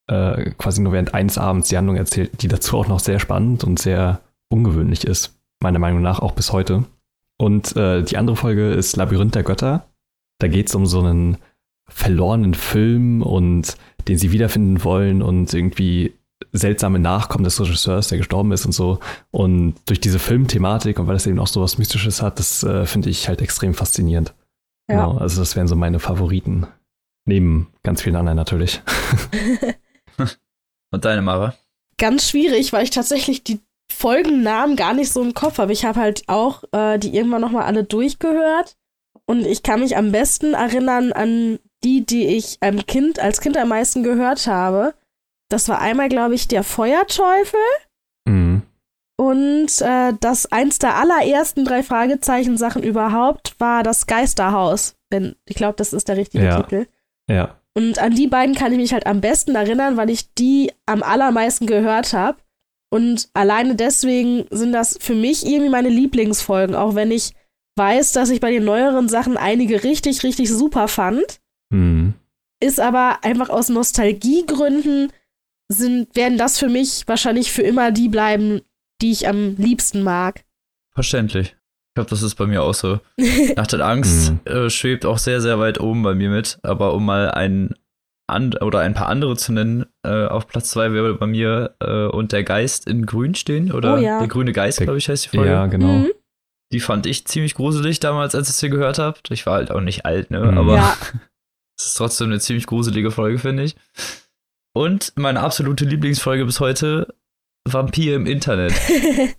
äh, 0.08 0.50
quasi 0.52 0.80
nur 0.80 0.92
während 0.92 1.14
eines 1.14 1.38
Abends 1.38 1.68
die 1.68 1.76
Handlung 1.76 1.96
erzählt, 1.96 2.42
die 2.42 2.48
dazu 2.48 2.78
auch 2.78 2.88
noch 2.88 3.00
sehr 3.00 3.18
spannend 3.18 3.64
und 3.64 3.78
sehr 3.78 4.20
ungewöhnlich 4.48 5.04
ist, 5.04 5.38
meiner 5.62 5.78
Meinung 5.78 6.02
nach 6.02 6.20
auch 6.20 6.32
bis 6.32 6.52
heute. 6.52 6.84
Und 7.38 7.76
äh, 7.76 8.02
die 8.02 8.16
andere 8.16 8.36
Folge 8.36 8.70
ist 8.70 8.96
Labyrinth 8.96 9.34
der 9.34 9.42
Götter 9.42 9.86
da 10.38 10.48
geht 10.48 10.68
es 10.68 10.74
um 10.74 10.86
so 10.86 11.00
einen 11.00 11.38
verlorenen 11.88 12.54
Film 12.54 13.22
und 13.22 13.76
den 14.08 14.18
sie 14.18 14.32
wiederfinden 14.32 14.84
wollen 14.84 15.22
und 15.22 15.52
irgendwie 15.54 16.14
seltsame 16.52 16.98
Nachkommen 16.98 17.44
des 17.44 17.60
Regisseurs, 17.60 18.08
der 18.08 18.18
gestorben 18.18 18.52
ist 18.52 18.66
und 18.66 18.72
so. 18.72 18.98
Und 19.30 19.74
durch 19.86 20.00
diese 20.00 20.18
Filmthematik 20.18 20.98
und 20.98 21.06
weil 21.06 21.16
es 21.16 21.26
eben 21.26 21.38
auch 21.38 21.46
so 21.46 21.62
was 21.62 21.78
Mystisches 21.78 22.22
hat, 22.22 22.38
das 22.38 22.62
äh, 22.62 22.86
finde 22.86 23.10
ich 23.10 23.28
halt 23.28 23.40
extrem 23.40 23.74
faszinierend. 23.74 24.34
Ja. 24.88 24.96
Genau, 24.96 25.18
also 25.18 25.40
das 25.40 25.56
wären 25.56 25.68
so 25.68 25.76
meine 25.76 25.98
Favoriten. 25.98 26.66
Neben 27.24 27.68
ganz 27.82 28.02
vielen 28.02 28.16
anderen 28.16 28.36
natürlich. 28.36 28.82
und 30.92 31.04
deine 31.04 31.22
Mara? 31.22 31.54
Ganz 31.98 32.28
schwierig, 32.28 32.72
weil 32.72 32.84
ich 32.84 32.90
tatsächlich 32.90 33.42
die 33.42 33.60
Folgennamen 33.90 34.76
gar 34.76 34.94
nicht 34.94 35.12
so 35.12 35.22
im 35.22 35.34
Kopf 35.34 35.58
habe. 35.58 35.72
Ich 35.72 35.84
habe 35.84 35.98
halt 35.98 36.24
auch 36.28 36.62
äh, 36.72 36.98
die 36.98 37.16
irgendwann 37.16 37.40
nochmal 37.40 37.64
alle 37.64 37.82
durchgehört 37.82 38.76
und 39.24 39.44
ich 39.44 39.62
kann 39.62 39.80
mich 39.80 39.96
am 39.96 40.12
besten 40.12 40.54
erinnern 40.54 41.12
an 41.12 41.58
die, 41.82 42.04
die 42.04 42.26
ich 42.26 42.58
ähm, 42.60 42.86
Kind, 42.86 43.18
als 43.18 43.40
Kind 43.40 43.56
am 43.56 43.68
meisten 43.68 44.02
gehört 44.02 44.46
habe. 44.46 44.94
Das 45.48 45.68
war 45.68 45.80
einmal, 45.80 46.08
glaube 46.08 46.34
ich, 46.34 46.48
der 46.48 46.64
Feuerteufel. 46.64 47.60
Mhm. 48.26 48.62
Und 49.16 49.80
äh, 49.80 50.12
das 50.20 50.52
eins 50.52 50.78
der 50.78 50.96
allerersten 50.96 51.64
drei 51.64 51.82
Fragezeichen-Sachen 51.82 52.82
überhaupt 52.82 53.54
war 53.58 53.82
das 53.82 54.06
Geisterhaus. 54.06 54.96
Wenn, 55.10 55.36
ich 55.46 55.56
glaube, 55.56 55.76
das 55.76 55.92
ist 55.92 56.08
der 56.08 56.16
richtige 56.16 56.44
ja. 56.44 56.60
Titel. 56.60 56.86
Ja. 57.28 57.56
Und 57.74 57.98
an 57.98 58.14
die 58.14 58.26
beiden 58.26 58.54
kann 58.54 58.72
ich 58.72 58.78
mich 58.78 58.92
halt 58.92 59.06
am 59.06 59.20
besten 59.20 59.54
erinnern, 59.54 59.96
weil 59.96 60.10
ich 60.10 60.32
die 60.34 60.72
am 60.86 61.02
allermeisten 61.02 61.66
gehört 61.66 62.12
habe. 62.12 62.38
Und 62.90 63.28
alleine 63.34 63.74
deswegen 63.74 64.46
sind 64.50 64.72
das 64.72 64.96
für 65.00 65.14
mich 65.14 65.46
irgendwie 65.46 65.70
meine 65.70 65.88
Lieblingsfolgen, 65.88 66.74
auch 66.74 66.94
wenn 66.94 67.10
ich 67.10 67.32
weiß, 67.76 68.12
dass 68.12 68.30
ich 68.30 68.40
bei 68.40 68.50
den 68.50 68.64
neueren 68.64 69.08
Sachen 69.08 69.36
einige 69.36 69.84
richtig, 69.84 70.22
richtig 70.22 70.50
super 70.50 70.88
fand. 70.88 71.40
Mhm. 71.70 72.14
Ist 72.60 72.80
aber 72.80 73.18
einfach 73.22 73.50
aus 73.50 73.68
Nostalgiegründen 73.68 75.12
sind, 75.68 76.14
werden 76.16 76.38
das 76.38 76.58
für 76.58 76.68
mich 76.68 77.04
wahrscheinlich 77.06 77.52
für 77.52 77.62
immer 77.62 77.92
die 77.92 78.08
bleiben, 78.08 78.60
die 79.02 79.12
ich 79.12 79.28
am 79.28 79.56
liebsten 79.56 80.02
mag. 80.02 80.44
Verständlich. 80.94 81.56
Ich 81.88 81.94
glaube, 81.94 82.10
das 82.10 82.22
ist 82.22 82.34
bei 82.34 82.46
mir 82.46 82.62
auch 82.62 82.74
so. 82.74 83.00
Nacht 83.56 83.72
der 83.72 83.86
Angst 83.86 84.32
mhm. 84.32 84.40
äh, 84.44 84.70
schwebt 84.70 85.06
auch 85.06 85.18
sehr, 85.18 85.40
sehr 85.40 85.58
weit 85.58 85.80
oben 85.80 86.02
bei 86.02 86.14
mir 86.14 86.30
mit. 86.30 86.58
Aber 86.62 86.94
um 86.94 87.04
mal 87.04 87.30
ein 87.30 87.74
and 88.28 88.60
oder 88.62 88.80
ein 88.80 88.94
paar 88.94 89.08
andere 89.08 89.36
zu 89.36 89.52
nennen, 89.52 89.86
äh, 90.02 90.26
auf 90.26 90.46
Platz 90.46 90.70
zwei 90.70 90.92
wäre 90.92 91.14
bei 91.14 91.26
mir 91.26 91.74
äh, 91.80 92.06
und 92.06 92.32
der 92.32 92.44
Geist 92.44 92.86
in 92.86 93.06
Grün 93.06 93.34
stehen. 93.34 93.72
Oder 93.72 93.96
oh, 93.96 93.98
ja. 93.98 94.18
der 94.18 94.28
grüne 94.28 94.52
Geist, 94.52 94.80
glaube 94.80 94.98
ich, 94.98 95.08
heißt 95.08 95.26
die 95.26 95.36
Folge. 95.36 95.50
Ja, 95.50 95.66
genau. 95.66 95.86
Mhm. 95.86 96.12
Die 96.72 96.80
fand 96.80 97.06
ich 97.06 97.26
ziemlich 97.26 97.54
gruselig 97.54 98.00
damals, 98.00 98.34
als 98.34 98.48
ich 98.50 98.56
sie 98.56 98.70
gehört 98.70 98.98
habe. 98.98 99.18
Ich 99.30 99.46
war 99.46 99.54
halt 99.54 99.70
auch 99.70 99.80
nicht 99.80 100.04
alt, 100.04 100.30
ne? 100.30 100.40
Mhm. 100.40 100.58
Aber 100.58 100.76
ja. 100.76 100.96
es 101.78 101.86
ist 101.86 101.94
trotzdem 101.94 102.28
eine 102.28 102.40
ziemlich 102.40 102.66
gruselige 102.66 103.10
Folge, 103.10 103.38
finde 103.38 103.62
ich. 103.62 103.76
Und 104.76 105.14
meine 105.16 105.40
absolute 105.40 105.86
Lieblingsfolge 105.86 106.44
bis 106.44 106.60
heute, 106.60 107.14
Vampir 107.66 108.14
im 108.14 108.26
Internet. 108.26 108.74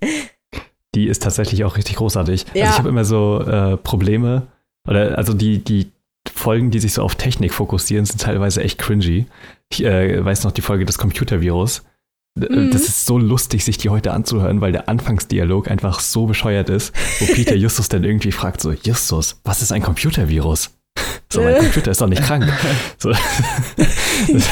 die 0.95 1.05
ist 1.05 1.21
tatsächlich 1.21 1.63
auch 1.63 1.77
richtig 1.77 1.97
großartig. 1.97 2.47
Ja. 2.55 2.63
Also 2.63 2.73
ich 2.73 2.79
habe 2.79 2.89
immer 2.89 3.05
so 3.05 3.41
äh, 3.43 3.77
Probleme, 3.77 4.47
oder 4.87 5.15
also 5.15 5.35
die, 5.35 5.63
die 5.63 5.91
Folgen, 6.27 6.71
die 6.71 6.79
sich 6.79 6.93
so 6.93 7.03
auf 7.03 7.13
Technik 7.13 7.53
fokussieren, 7.53 8.03
sind 8.05 8.19
teilweise 8.19 8.63
echt 8.63 8.79
cringy. 8.79 9.27
Ich 9.71 9.83
äh, 9.83 10.25
weiß 10.25 10.43
noch 10.43 10.53
die 10.53 10.61
Folge 10.61 10.85
des 10.85 10.97
Computervirus. 10.97 11.83
Mhm. 12.33 12.71
Das 12.71 12.87
ist 12.87 13.05
so 13.05 13.19
lustig, 13.19 13.63
sich 13.63 13.77
die 13.77 13.91
heute 13.91 14.13
anzuhören, 14.13 14.59
weil 14.59 14.71
der 14.71 14.89
Anfangsdialog 14.89 15.69
einfach 15.69 15.99
so 15.99 16.25
bescheuert 16.25 16.71
ist, 16.71 16.95
wo 17.19 17.25
Peter 17.35 17.55
Justus 17.55 17.89
dann 17.89 18.03
irgendwie 18.03 18.31
fragt: 18.31 18.59
so, 18.59 18.71
Justus, 18.71 19.39
was 19.43 19.61
ist 19.61 19.71
ein 19.71 19.83
Computervirus? 19.83 20.71
So, 21.29 21.41
mein 21.41 21.57
Computer 21.57 21.91
ist 21.91 21.99
doch 21.99 22.07
nicht 22.07 22.23
krank. 22.23 22.49
So. 22.97 23.11
Das, 23.11 24.49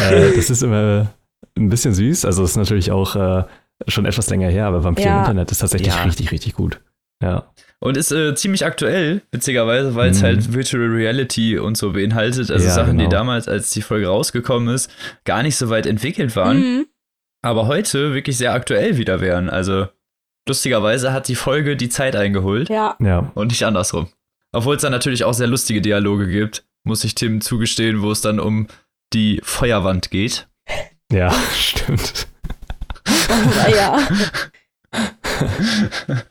äh, 0.00 0.34
das 0.36 0.50
ist 0.50 0.62
immer 0.62 1.12
ein 1.56 1.68
bisschen 1.68 1.94
süß. 1.94 2.24
Also 2.24 2.44
ist 2.44 2.56
natürlich 2.56 2.90
auch 2.90 3.16
äh, 3.16 3.44
schon 3.86 4.06
etwas 4.06 4.30
länger 4.30 4.48
her, 4.48 4.66
aber 4.66 4.84
Vampir 4.84 5.04
ja. 5.04 5.14
im 5.14 5.20
Internet 5.20 5.50
ist 5.50 5.58
tatsächlich 5.58 5.94
ja. 5.94 6.02
richtig, 6.02 6.30
richtig 6.30 6.54
gut. 6.54 6.80
Ja. 7.22 7.50
Und 7.80 7.96
ist 7.96 8.10
äh, 8.10 8.34
ziemlich 8.34 8.64
aktuell, 8.64 9.22
witzigerweise, 9.30 9.94
weil 9.94 10.10
es 10.10 10.20
mhm. 10.20 10.26
halt 10.26 10.52
Virtual 10.52 10.86
Reality 10.86 11.58
und 11.58 11.76
so 11.76 11.92
beinhaltet. 11.92 12.50
Also 12.50 12.66
ja, 12.66 12.72
Sachen, 12.72 12.98
genau. 12.98 13.08
die 13.08 13.14
damals, 13.14 13.48
als 13.48 13.70
die 13.70 13.82
Folge 13.82 14.08
rausgekommen 14.08 14.74
ist, 14.74 14.90
gar 15.24 15.42
nicht 15.42 15.56
so 15.56 15.70
weit 15.70 15.86
entwickelt 15.86 16.34
waren. 16.34 16.58
Mhm 16.58 16.86
aber 17.42 17.66
heute 17.66 18.14
wirklich 18.14 18.36
sehr 18.36 18.52
aktuell 18.52 18.96
wieder 18.96 19.20
wären. 19.20 19.48
Also 19.48 19.88
lustigerweise 20.46 21.12
hat 21.12 21.28
die 21.28 21.34
Folge 21.34 21.76
die 21.76 21.88
Zeit 21.88 22.16
eingeholt. 22.16 22.68
Ja. 22.68 22.96
ja. 23.00 23.30
Und 23.34 23.48
nicht 23.48 23.64
andersrum. 23.64 24.08
Obwohl 24.52 24.76
es 24.76 24.82
dann 24.82 24.92
natürlich 24.92 25.24
auch 25.24 25.34
sehr 25.34 25.46
lustige 25.46 25.82
Dialoge 25.82 26.28
gibt, 26.28 26.64
muss 26.84 27.04
ich 27.04 27.14
Tim 27.14 27.40
zugestehen, 27.40 28.02
wo 28.02 28.10
es 28.10 28.20
dann 28.20 28.40
um 28.40 28.66
die 29.12 29.40
Feuerwand 29.42 30.10
geht. 30.10 30.48
Ja, 31.12 31.32
stimmt. 31.54 32.28
Oh, 33.06 33.70
ja. 33.70 33.98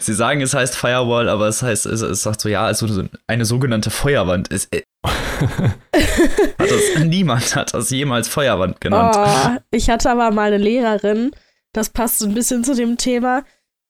Sie 0.00 0.12
sagen, 0.12 0.40
es 0.42 0.54
heißt 0.54 0.76
Firewall, 0.76 1.28
aber 1.28 1.48
es 1.48 1.62
heißt, 1.62 1.86
es, 1.86 2.02
es 2.02 2.22
sagt 2.22 2.40
so, 2.40 2.48
ja, 2.48 2.64
also 2.64 3.08
eine 3.26 3.44
sogenannte 3.44 3.90
Feuerwand 3.90 4.48
ist. 4.48 4.74
Äh, 4.74 4.82
hat 5.02 6.70
das, 6.70 7.04
niemand 7.04 7.56
hat 7.56 7.74
das 7.74 7.90
jemals 7.90 8.28
Feuerwand 8.28 8.80
genannt. 8.80 9.16
Oh, 9.18 9.58
ich 9.70 9.88
hatte 9.90 10.10
aber 10.10 10.30
mal 10.30 10.52
eine 10.52 10.62
Lehrerin, 10.62 11.32
das 11.72 11.88
passt 11.90 12.18
so 12.18 12.26
ein 12.26 12.34
bisschen 12.34 12.64
zu 12.64 12.74
dem 12.74 12.98
Thema, 12.98 13.44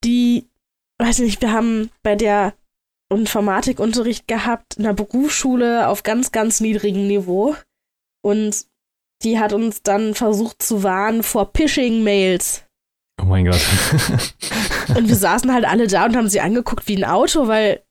die, 0.05 0.49
weiß 0.99 1.19
nicht, 1.21 1.41
wir 1.43 1.53
haben 1.53 1.91
bei 2.03 2.15
der 2.15 2.55
Informatikunterricht 3.11 4.27
gehabt 4.27 4.77
in 4.77 4.85
der 4.85 4.95
Berufsschule 4.95 5.89
auf 5.89 6.03
ganz, 6.03 6.33
ganz 6.33 6.61
niedrigem 6.61 7.07
Niveau. 7.07 7.57
Und 8.23 8.67
die 9.23 9.39
hat 9.39 9.53
uns 9.53 9.83
dann 9.83 10.15
versucht 10.15 10.63
zu 10.63 10.83
warnen 10.83 11.23
vor 11.23 11.51
Phishing-Mails. 11.55 12.65
Oh 13.21 13.27
mein 13.27 13.45
Gott. 13.45 13.61
und 14.97 15.09
wir 15.09 15.15
saßen 15.15 15.53
halt 15.53 15.65
alle 15.65 15.87
da 15.87 16.07
und 16.07 16.17
haben 16.17 16.29
sie 16.29 16.41
angeguckt 16.41 16.89
wie 16.89 16.97
ein 16.97 17.05
Auto, 17.05 17.47
weil. 17.47 17.83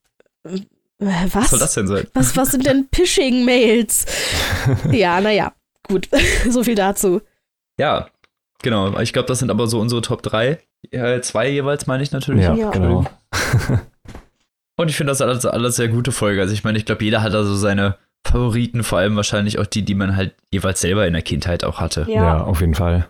Äh, 0.43 0.59
was? 0.99 1.35
Was 1.35 1.49
soll 1.51 1.59
das 1.59 1.73
denn 1.73 1.87
sein? 1.87 2.07
Was, 2.13 2.35
was 2.35 2.51
sind 2.51 2.65
denn 2.65 2.87
Phishing-Mails? 2.93 4.05
ja, 4.91 5.21
naja, 5.21 5.53
gut. 5.87 6.09
so 6.49 6.63
viel 6.63 6.75
dazu. 6.75 7.21
Ja, 7.79 8.09
genau. 8.61 8.99
Ich 8.99 9.13
glaube, 9.13 9.27
das 9.27 9.39
sind 9.39 9.51
aber 9.51 9.67
so 9.67 9.79
unsere 9.79 10.01
Top 10.01 10.23
3. 10.23 10.59
Ja, 10.91 11.21
zwei 11.21 11.49
jeweils 11.49 11.87
meine 11.87 12.03
ich 12.03 12.11
natürlich. 12.11 12.43
Ja, 12.43 12.55
ja. 12.55 12.71
genau. 12.71 13.05
und 14.75 14.89
ich 14.89 14.95
finde 14.95 15.11
das 15.11 15.21
alles, 15.21 15.45
alles 15.45 15.75
sehr 15.75 15.87
gute 15.87 16.11
Folge. 16.11 16.41
Also 16.41 16.53
ich 16.53 16.63
meine, 16.63 16.77
ich 16.77 16.85
glaube, 16.85 17.03
jeder 17.05 17.21
hat 17.21 17.33
da 17.33 17.43
so 17.43 17.55
seine 17.55 17.97
Favoriten, 18.25 18.83
vor 18.83 18.99
allem 18.99 19.15
wahrscheinlich 19.15 19.59
auch 19.59 19.65
die, 19.65 19.83
die 19.83 19.95
man 19.95 20.15
halt 20.15 20.35
jeweils 20.51 20.81
selber 20.81 21.05
in 21.07 21.13
der 21.13 21.21
Kindheit 21.21 21.63
auch 21.63 21.79
hatte. 21.79 22.05
Ja, 22.07 22.13
ja 22.13 22.43
auf 22.43 22.61
jeden 22.61 22.75
Fall. 22.75 23.07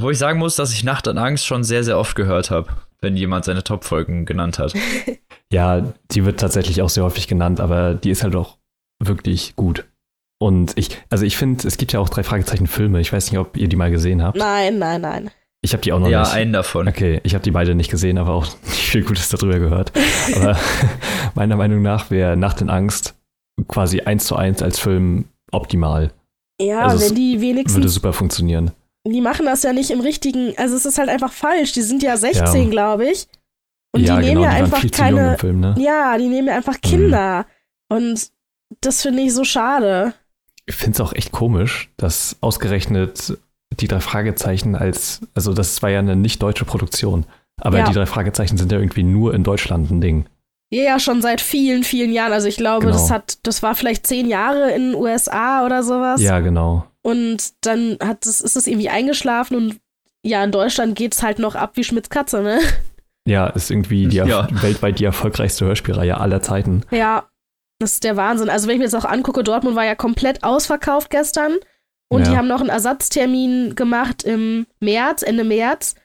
Wo 0.00 0.10
ich 0.10 0.18
sagen 0.18 0.38
muss, 0.38 0.56
dass 0.56 0.72
ich 0.72 0.84
Nacht 0.84 1.06
und 1.08 1.18
Angst 1.18 1.46
schon 1.46 1.64
sehr, 1.64 1.84
sehr 1.84 1.98
oft 1.98 2.16
gehört 2.16 2.50
habe, 2.50 2.68
wenn 3.00 3.16
jemand 3.16 3.44
seine 3.44 3.62
Top-Folgen 3.62 4.24
genannt 4.24 4.58
hat. 4.58 4.74
ja, 5.52 5.92
die 6.10 6.24
wird 6.24 6.40
tatsächlich 6.40 6.80
auch 6.80 6.88
sehr 6.88 7.04
häufig 7.04 7.28
genannt, 7.28 7.60
aber 7.60 7.94
die 7.94 8.10
ist 8.10 8.22
halt 8.22 8.34
auch 8.34 8.58
wirklich 9.02 9.54
gut. 9.56 9.84
Und 10.40 10.72
ich, 10.76 10.98
also 11.10 11.24
ich 11.24 11.36
finde, 11.36 11.66
es 11.68 11.76
gibt 11.76 11.92
ja 11.92 12.00
auch 12.00 12.08
drei 12.08 12.22
Fragezeichen 12.22 12.66
Filme. 12.66 13.00
Ich 13.00 13.12
weiß 13.12 13.30
nicht, 13.30 13.38
ob 13.38 13.56
ihr 13.56 13.68
die 13.68 13.76
mal 13.76 13.90
gesehen 13.90 14.22
habt. 14.22 14.38
Nein, 14.38 14.78
nein, 14.78 15.00
nein. 15.00 15.30
Ich 15.60 15.72
habe 15.72 15.82
die 15.82 15.92
auch 15.92 16.00
noch 16.00 16.08
ja, 16.08 16.20
nicht. 16.20 16.32
Ja, 16.32 16.34
einen 16.34 16.52
davon. 16.52 16.88
Okay, 16.88 17.20
ich 17.22 17.34
habe 17.34 17.44
die 17.44 17.52
beide 17.52 17.76
nicht 17.76 17.90
gesehen, 17.90 18.18
aber 18.18 18.32
auch 18.32 18.46
nicht 18.64 18.88
viel 18.88 19.04
Gutes 19.04 19.28
darüber 19.28 19.58
gehört. 19.58 19.92
aber 20.34 20.58
meiner 21.34 21.56
Meinung 21.56 21.82
nach 21.82 22.10
wäre 22.10 22.36
Nacht 22.36 22.60
in 22.60 22.70
Angst 22.70 23.14
quasi 23.68 24.00
eins 24.00 24.24
zu 24.24 24.36
eins 24.36 24.62
als 24.62 24.78
Film 24.78 25.26
optimal. 25.50 26.12
Ja, 26.60 26.80
also 26.80 27.04
wenn 27.04 27.14
die 27.14 27.40
wenigstens. 27.40 27.76
Würde 27.76 27.88
super 27.88 28.12
funktionieren 28.12 28.72
die 29.06 29.20
machen 29.20 29.46
das 29.46 29.62
ja 29.62 29.72
nicht 29.72 29.90
im 29.90 30.00
richtigen, 30.00 30.54
also 30.56 30.76
es 30.76 30.86
ist 30.86 30.98
halt 30.98 31.08
einfach 31.08 31.32
falsch. 31.32 31.72
Die 31.72 31.82
sind 31.82 32.02
ja 32.02 32.16
16, 32.16 32.64
ja. 32.64 32.70
glaube 32.70 33.10
ich. 33.10 33.26
Und 33.94 34.02
ja, 34.02 34.16
die 34.16 34.26
nehmen 34.26 34.42
genau, 34.42 34.42
ja 34.42 34.56
die 34.56 34.62
einfach 34.62 34.90
keine. 34.90 35.38
Film, 35.38 35.60
ne? 35.60 35.74
Ja, 35.78 36.16
die 36.16 36.28
nehmen 36.28 36.48
ja 36.48 36.54
einfach 36.56 36.80
Kinder. 36.80 37.46
Und 37.88 38.30
das 38.80 39.02
finde 39.02 39.22
ich 39.22 39.34
so 39.34 39.44
schade. 39.44 40.14
Ich 40.66 40.76
finde 40.76 40.94
es 40.94 41.00
auch 41.00 41.12
echt 41.12 41.32
komisch, 41.32 41.90
dass 41.96 42.36
ausgerechnet 42.40 43.36
die 43.80 43.88
drei 43.88 44.00
Fragezeichen 44.00 44.76
als, 44.76 45.20
also 45.34 45.52
das 45.52 45.82
war 45.82 45.90
ja 45.90 45.98
eine 45.98 46.14
nicht 46.14 46.42
deutsche 46.42 46.64
Produktion, 46.64 47.26
aber 47.60 47.78
Ja. 47.78 47.88
die 47.88 47.94
drei 47.94 48.06
Fragezeichen 48.06 48.56
sind 48.56 48.70
ja 48.70 48.78
irgendwie 48.78 49.02
nur 49.02 49.34
in 49.34 49.44
Deutschland 49.44 49.90
ein 49.90 50.00
Ding. 50.00 50.26
Ja, 50.72 50.82
ja, 50.82 50.98
schon 50.98 51.20
seit 51.20 51.40
vielen, 51.42 51.84
vielen 51.84 52.12
Jahren. 52.12 52.32
Also 52.32 52.48
ich 52.48 52.56
glaube, 52.56 52.86
Genau. 52.86 52.96
das 52.98 53.10
hat, 53.10 53.38
das 53.42 53.62
war 53.62 53.74
vielleicht 53.74 54.06
zehn 54.06 54.26
Jahre 54.26 54.70
in 54.72 54.92
den 54.92 54.94
USA 54.94 55.64
oder 55.66 55.82
sowas. 55.82 56.20
Ja, 56.22 56.40
genau. 56.40 56.86
Und 57.02 57.52
dann 57.66 57.98
hat 58.02 58.24
es, 58.26 58.40
ist 58.40 58.56
es 58.56 58.66
irgendwie 58.66 58.88
eingeschlafen 58.88 59.56
und 59.56 59.76
ja, 60.24 60.42
in 60.44 60.52
Deutschland 60.52 60.94
geht's 60.94 61.22
halt 61.22 61.38
noch 61.40 61.56
ab 61.56 61.72
wie 61.74 61.84
Schmitz 61.84 62.08
Katze, 62.08 62.42
ne? 62.42 62.60
Ja, 63.26 63.48
ist 63.48 63.70
irgendwie 63.70 64.06
die 64.06 64.16
Ja. 64.16 64.48
weltweit 64.62 64.98
die 64.98 65.04
erfolgreichste 65.04 65.64
Hörspielreihe 65.66 66.16
aller 66.18 66.40
Zeiten. 66.42 66.82
Ja, 66.90 67.24
das 67.80 67.94
ist 67.94 68.04
der 68.04 68.16
Wahnsinn. 68.16 68.48
Also 68.48 68.66
wenn 68.66 68.74
ich 68.74 68.78
mir 68.78 68.88
das 68.88 68.94
auch 68.94 69.08
angucke, 69.08 69.42
Dortmund 69.42 69.76
war 69.76 69.84
ja 69.84 69.94
komplett 69.96 70.42
ausverkauft 70.44 71.10
gestern 71.10 71.56
und 72.08 72.26
die 72.26 72.30
Ja. 72.30 72.38
haben 72.38 72.48
noch 72.48 72.60
einen 72.60 72.70
Ersatztermin 72.70 73.74
gemacht 73.74 74.22
im 74.22 74.66
März, 74.80 75.22
Ende 75.22 75.44
März. 75.44 75.96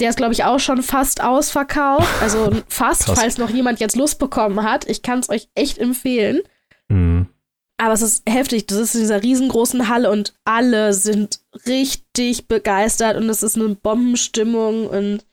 Der 0.00 0.10
ist, 0.10 0.16
glaube 0.16 0.32
ich, 0.32 0.44
auch 0.44 0.58
schon 0.58 0.82
fast 0.82 1.22
ausverkauft. 1.22 2.08
Also 2.20 2.50
fast, 2.68 3.04
Krass. 3.06 3.18
falls 3.20 3.38
noch 3.38 3.50
jemand 3.50 3.80
jetzt 3.80 3.96
Lust 3.96 4.18
bekommen 4.18 4.62
hat. 4.64 4.88
Ich 4.88 5.02
kann 5.02 5.20
es 5.20 5.28
euch 5.28 5.48
echt 5.54 5.78
empfehlen. 5.78 6.42
Mhm. 6.88 7.28
Aber 7.76 7.92
es 7.92 8.02
ist 8.02 8.22
heftig. 8.28 8.66
Das 8.66 8.78
ist 8.78 8.94
in 8.94 9.00
dieser 9.02 9.22
riesengroßen 9.22 9.88
Halle 9.88 10.10
und 10.10 10.34
alle 10.44 10.92
sind 10.94 11.40
richtig 11.66 12.48
begeistert 12.48 13.16
und 13.16 13.28
es 13.28 13.42
ist 13.42 13.56
eine 13.56 13.74
Bombenstimmung 13.74 14.86
und 14.88 15.24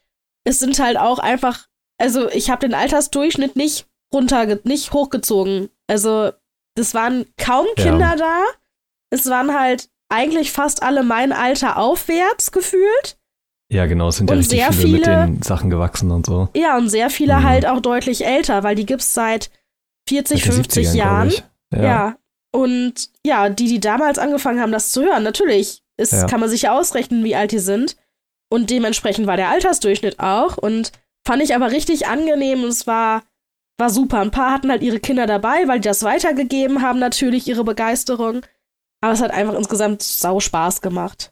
es 0.43 0.59
sind 0.59 0.79
halt 0.79 0.97
auch 0.97 1.19
einfach, 1.19 1.67
also 1.99 2.29
ich 2.29 2.49
habe 2.49 2.67
den 2.67 2.73
Altersdurchschnitt 2.73 3.55
nicht 3.55 3.85
runter, 4.13 4.57
nicht 4.63 4.91
hochgezogen. 4.91 5.69
Also 5.87 6.31
es 6.75 6.93
waren 6.93 7.25
kaum 7.37 7.67
Ja. 7.77 7.83
Kinder 7.83 8.15
da. 8.17 8.43
Es 9.11 9.27
waren 9.29 9.57
halt 9.57 9.89
eigentlich 10.09 10.51
fast 10.51 10.81
alle 10.83 11.03
mein 11.03 11.31
Alter 11.31 11.77
aufwärts 11.77 12.51
gefühlt. 12.51 13.17
Ja, 13.71 13.85
genau, 13.85 14.09
es 14.09 14.17
sind 14.17 14.29
ja 14.29 14.33
Und 14.35 14.39
richtig 14.39 14.59
sehr 14.59 14.73
viele, 14.73 14.91
mit 14.97 15.05
viele- 15.05 15.25
den 15.27 15.41
Sachen 15.41 15.69
gewachsen 15.69 16.11
und 16.11 16.25
so. 16.25 16.49
Ja, 16.55 16.77
und 16.77 16.89
sehr 16.89 17.09
viele 17.09 17.35
Mhm. 17.37 17.43
halt 17.43 17.65
auch 17.65 17.79
deutlich 17.79 18.25
älter, 18.25 18.63
weil 18.63 18.75
die 18.75 18.85
gibt's 18.85 19.13
seit 19.13 19.49
40, 20.09 20.39
Seit 20.39 20.47
den 20.47 20.53
50 20.55 20.87
70ern, 20.89 20.93
glaub 20.93 21.05
Jahren. 21.05 21.33
Ja. 21.73 21.81
Ja. 21.83 22.17
Und 22.53 23.09
ja, 23.25 23.47
die, 23.49 23.67
die 23.67 23.79
damals 23.79 24.19
angefangen 24.19 24.59
haben, 24.59 24.73
das 24.73 24.91
zu 24.91 25.03
hören, 25.03 25.23
natürlich 25.23 25.83
ist, 25.97 26.11
Ja. 26.11 26.27
kann 26.27 26.41
man 26.41 26.49
sich 26.49 26.63
ja 26.63 26.77
ausrechnen, 26.77 27.23
wie 27.23 27.35
alt 27.35 27.51
die 27.53 27.59
sind. 27.59 27.95
Und 28.49 28.69
dementsprechend 28.69 29.25
war 29.27 29.37
der 29.37 29.49
Altersdurchschnitt 29.49 30.19
auch. 30.19 30.57
Und 30.57 30.91
fand 31.25 31.41
ich 31.41 31.55
aber 31.55 31.71
richtig 31.71 32.07
angenehm 32.07 32.63
und 32.63 32.69
es 32.69 32.87
war, 32.87 33.23
war 33.79 33.89
super. 33.89 34.19
Ein 34.19 34.31
paar 34.31 34.51
hatten 34.51 34.69
halt 34.69 34.81
ihre 34.81 34.99
Kinder 34.99 35.27
dabei, 35.27 35.65
weil 35.69 35.79
die 35.79 35.87
das 35.87 36.03
weitergegeben 36.03 36.81
haben, 36.81 36.99
natürlich 36.99 37.47
ihre 37.47 37.63
Begeisterung. 37.63 38.41
Aber 38.99 39.13
es 39.13 39.21
hat 39.21 39.31
einfach 39.31 39.53
insgesamt 39.55 40.03
sau 40.03 40.41
Spaß 40.41 40.81
gemacht. 40.81 41.31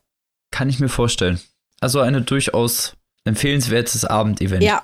Kann 0.51 0.69
ich 0.69 0.79
mir 0.79 0.87
vorstellen. 0.89 1.41
Also 1.81 1.99
eine 1.99 2.21
durchaus 2.21 2.95
empfehlenswertes 3.25 4.05
Abendevent. 4.05 4.63
Ja, 4.63 4.83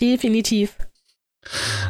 definitiv. 0.00 0.76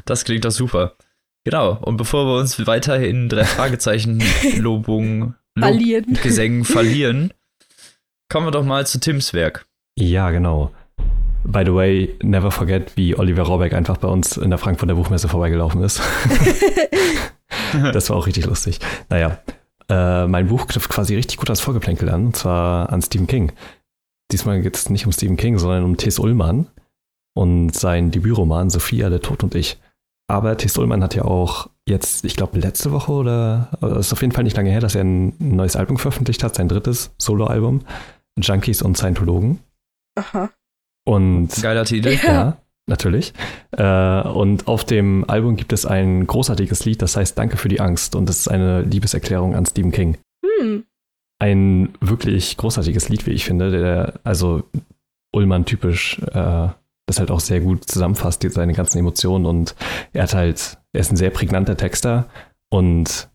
Das 0.05 0.25
klingt 0.25 0.45
doch 0.45 0.51
super. 0.51 0.97
Genau. 1.45 1.79
Und 1.81 1.97
bevor 1.97 2.27
wir 2.27 2.39
uns 2.39 2.67
weiterhin 2.67 3.29
drei 3.29 3.45
Fragezeichen 3.45 4.23
Lobung, 4.57 5.35
Verlieren. 5.59 6.19
Gesängen 6.23 6.65
verlieren, 6.65 7.33
kommen 8.31 8.47
wir 8.47 8.51
doch 8.53 8.65
mal 8.65 8.87
zu 8.87 9.01
Tims 9.01 9.35
Werk. 9.35 9.67
Ja, 9.99 10.31
genau. 10.31 10.73
By 11.45 11.63
the 11.67 11.75
way, 11.75 12.17
never 12.23 12.51
forget, 12.51 12.97
wie 12.97 13.17
Oliver 13.17 13.43
Rohrbeck 13.43 13.75
einfach 13.75 13.99
bei 13.99 14.09
uns 14.09 14.37
in 14.37 14.51
der 14.51 14.59
Frankfurter 14.59 14.95
Buchmesse 14.95 15.29
vorbeigelaufen 15.29 15.83
ist. 15.83 16.01
das 17.93 18.09
war 18.09 18.17
auch 18.17 18.27
richtig 18.27 18.47
lustig. 18.47 18.79
Naja, 19.11 19.41
äh, 19.89 20.27
mein 20.27 20.47
Buch 20.47 20.69
knüpft 20.69 20.89
quasi 20.89 21.17
richtig 21.17 21.37
gut 21.37 21.51
als 21.51 21.61
Vorgeplänkel 21.61 22.09
an, 22.09 22.27
und 22.27 22.37
zwar 22.37 22.91
an 22.91 23.03
Stephen 23.03 23.27
King. 23.27 23.53
Diesmal 24.33 24.61
geht 24.63 24.77
es 24.77 24.91
nicht 24.91 25.07
um 25.07 25.13
Stephen 25.13 25.37
King, 25.37 25.59
sondern 25.59 25.85
um 25.85 25.97
T.S. 25.97 26.19
Ullmann 26.19 26.67
und 27.35 27.75
sein 27.75 28.11
Debütroman 28.11 28.71
Sophia, 28.71 29.11
der 29.11 29.21
Tod 29.21 29.43
und 29.43 29.55
ich. 29.55 29.79
Aber 30.29 30.57
T.S. 30.57 30.79
Ullmann 30.79 31.03
hat 31.03 31.15
ja 31.15 31.25
auch 31.25 31.69
jetzt, 31.87 32.25
ich 32.25 32.37
glaube, 32.37 32.59
letzte 32.59 32.93
Woche 32.93 33.13
oder 33.13 33.69
also 33.81 33.97
es 33.97 34.07
ist 34.07 34.13
auf 34.13 34.23
jeden 34.23 34.33
Fall 34.33 34.45
nicht 34.45 34.57
lange 34.57 34.71
her, 34.71 34.81
dass 34.81 34.95
er 34.95 35.05
ein 35.05 35.35
neues 35.39 35.77
Album 35.77 35.99
veröffentlicht 35.99 36.43
hat, 36.43 36.55
sein 36.55 36.69
drittes 36.69 37.15
Soloalbum, 37.19 37.83
Junkies 38.39 38.83
und 38.83 38.97
Scientologen. 38.97 39.59
Aha. 40.15 40.51
Und 41.05 41.49
Geiler 41.61 41.85
Titel. 41.85 42.17
ja, 42.25 42.57
natürlich. 42.87 43.33
Äh, 43.73 44.23
und 44.29 44.69
auf 44.69 44.85
dem 44.85 45.29
Album 45.29 45.57
gibt 45.57 45.73
es 45.73 45.85
ein 45.85 46.27
großartiges 46.27 46.85
Lied, 46.85 47.03
das 47.03 47.17
heißt 47.17 47.37
Danke 47.37 47.57
für 47.57 47.69
die 47.69 47.81
Angst. 47.81 48.15
Und 48.15 48.29
das 48.29 48.39
ist 48.39 48.49
eine 48.49 48.83
Liebeserklärung 48.83 49.55
an 49.55 49.67
Stephen 49.67 49.93
King. 49.93 50.19
Hm. 50.45 50.85
Ein 51.43 51.89
wirklich 52.01 52.57
großartiges 52.57 53.09
Lied, 53.09 53.27
wie 53.27 53.33
ich 53.33 53.45
finde, 53.45 53.73
der 53.73 54.21
also 54.23 54.63
Ullmann 55.35 55.65
typisch 55.65 56.21
äh, 56.21 56.69
das 57.09 57.19
halt 57.19 57.33
auch 57.33 57.41
sehr 57.41 57.59
gut 57.59 57.91
zusammenfasst, 57.91 58.47
seine 58.49 58.75
ganzen 58.75 58.99
Emotionen. 58.99 59.45
Und 59.45 59.75
er 60.13 60.23
hat 60.23 60.35
halt, 60.35 60.79
er 60.93 61.01
ist 61.01 61.11
ein 61.11 61.17
sehr 61.17 61.31
prägnanter 61.31 61.77
Texter 61.77 62.29
und 62.71 63.29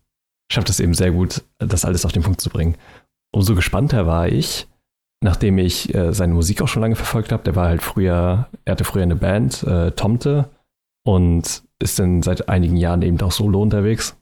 schafft 0.50 0.70
es 0.70 0.80
eben 0.80 0.94
sehr 0.94 1.10
gut, 1.10 1.44
das 1.58 1.84
alles 1.84 2.06
auf 2.06 2.12
den 2.12 2.22
Punkt 2.22 2.40
zu 2.40 2.48
bringen. 2.48 2.76
Umso 3.30 3.54
gespannter 3.54 4.06
war 4.06 4.26
ich, 4.26 4.68
nachdem 5.22 5.58
ich 5.58 5.94
äh, 5.94 6.14
seine 6.14 6.32
Musik 6.32 6.62
auch 6.62 6.68
schon 6.68 6.80
lange 6.80 6.96
verfolgt 6.96 7.30
habe. 7.30 7.42
Der 7.42 7.56
war 7.56 7.68
halt 7.68 7.82
früher, 7.82 8.48
er 8.64 8.72
hatte 8.72 8.84
früher 8.84 9.02
eine 9.02 9.16
Band, 9.16 9.64
äh, 9.64 9.90
Tomte, 9.90 10.48
und 11.04 11.62
ist 11.78 11.98
dann 11.98 12.22
seit 12.22 12.48
einigen 12.48 12.78
Jahren 12.78 13.02
eben 13.02 13.20
auch 13.20 13.32
solo 13.32 13.60
unterwegs 13.60 14.16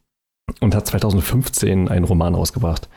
und 0.61 0.75
hat 0.75 0.89
2015 0.89 1.89
einen 1.89 2.05
Roman 2.05 2.35
rausgebracht, 2.35 2.89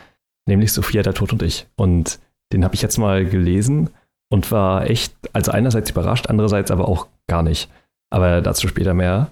nämlich 0.50 0.74
Sophia, 0.74 1.02
der 1.02 1.14
Tod 1.14 1.32
und 1.32 1.42
ich. 1.42 1.68
Und 1.76 2.20
den 2.52 2.64
habe 2.64 2.76
ich 2.76 2.82
jetzt 2.82 2.98
mal 2.98 3.26
gelesen 3.26 3.90
und 4.30 4.52
war 4.52 4.90
echt, 4.90 5.14
also 5.34 5.52
einerseits 5.52 5.90
überrascht, 5.90 6.28
andererseits 6.28 6.72
aber 6.72 6.88
auch 6.88 7.08
gar 7.28 7.44
nicht. 7.44 7.70
Aber 8.12 8.42
dazu 8.42 8.68
später 8.68 8.94
mehr. 8.94 9.32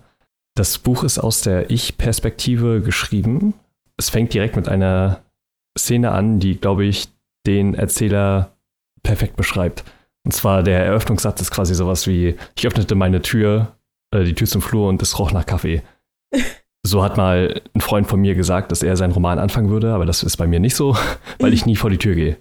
Das 0.55 0.77
Buch 0.77 1.03
ist 1.03 1.19
aus 1.19 1.41
der 1.41 1.69
Ich-Perspektive 1.69 2.81
geschrieben. 2.81 3.53
Es 3.97 4.09
fängt 4.09 4.33
direkt 4.33 4.55
mit 4.55 4.67
einer 4.67 5.21
Szene 5.77 6.11
an, 6.11 6.39
die, 6.39 6.57
glaube 6.57 6.85
ich, 6.85 7.09
den 7.45 7.75
Erzähler 7.75 8.51
perfekt 9.03 9.35
beschreibt. 9.35 9.83
Und 10.25 10.31
zwar 10.31 10.63
der 10.63 10.85
Eröffnungssatz 10.85 11.41
ist 11.41 11.51
quasi 11.51 11.75
sowas 11.75 12.07
wie, 12.07 12.35
ich 12.57 12.67
öffnete 12.67 12.95
meine 12.95 13.21
Tür, 13.21 13.77
äh, 14.11 14.23
die 14.23 14.33
Tür 14.33 14.47
zum 14.47 14.61
Flur 14.61 14.89
und 14.89 15.01
es 15.01 15.17
roch 15.19 15.31
nach 15.31 15.45
Kaffee. 15.45 15.81
So 16.87 17.03
hat 17.03 17.17
mal 17.17 17.61
ein 17.73 17.81
Freund 17.81 18.07
von 18.07 18.21
mir 18.21 18.33
gesagt, 18.33 18.71
dass 18.71 18.81
er 18.81 18.95
seinen 18.95 19.11
Roman 19.11 19.39
anfangen 19.39 19.69
würde, 19.69 19.93
aber 19.93 20.05
das 20.05 20.23
ist 20.23 20.37
bei 20.37 20.47
mir 20.47 20.61
nicht 20.61 20.75
so, 20.75 20.95
weil 21.39 21.53
ich 21.53 21.65
nie 21.65 21.75
vor 21.75 21.89
die 21.89 21.97
Tür 21.97 22.15
gehe. 22.15 22.37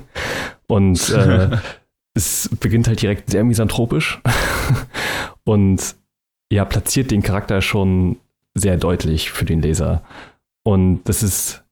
Und 0.66 1.10
äh, 1.10 1.50
es 2.14 2.48
beginnt 2.60 2.88
halt 2.88 3.02
direkt 3.02 3.30
sehr 3.30 3.44
misanthropisch 3.44 4.22
und 5.44 5.96
ja, 6.50 6.64
platziert 6.64 7.10
den 7.10 7.22
Charakter 7.22 7.60
schon 7.60 8.16
sehr 8.54 8.78
deutlich 8.78 9.30
für 9.30 9.44
den 9.44 9.60
Leser. 9.60 10.02
Und 10.62 11.02
das 11.04 11.22
ist 11.22 11.64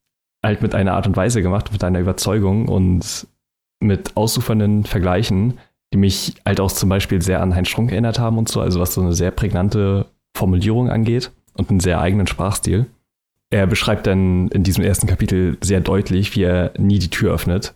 halt 0.45 0.61
mit 0.61 0.75
einer 0.75 0.93
Art 0.93 1.07
und 1.07 1.17
Weise 1.17 1.41
gemacht, 1.41 1.73
mit 1.73 1.83
einer 1.85 2.01
Überzeugung 2.01 2.69
und 2.69 3.27
mit 3.81 4.15
ausufernden 4.17 4.85
Vergleichen, 4.85 5.59
die 5.95 5.99
mich 5.99 6.35
halt 6.45 6.61
auch 6.61 6.73
zum 6.73 6.89
Beispiel 6.89 7.23
sehr 7.23 7.41
an 7.41 7.55
Heinz 7.55 7.69
Strunk 7.69 7.93
erinnert 7.93 8.19
haben 8.19 8.37
und 8.37 8.49
so, 8.49 8.61
also 8.61 8.79
was 8.79 8.93
so 8.93 9.01
eine 9.01 9.15
sehr 9.15 9.31
prägnante 9.31 10.07
Formulierung 10.37 10.91
angeht 10.91 11.31
und 11.55 11.71
einen 11.71 11.81
sehr 11.81 12.01
eigenen 12.01 12.27
Sprachstil. 12.27 12.87
Er 13.51 13.67
beschreibt 13.67 14.07
dann 14.07 14.49
in 14.49 14.63
diesem 14.63 14.83
ersten 14.83 15.07
Kapitel 15.07 15.59
sehr 15.61 15.81
deutlich, 15.81 16.35
wie 16.35 16.45
er 16.45 16.73
nie 16.79 16.99
die 16.99 17.11
Tür 17.11 17.35
öffnet, 17.35 17.75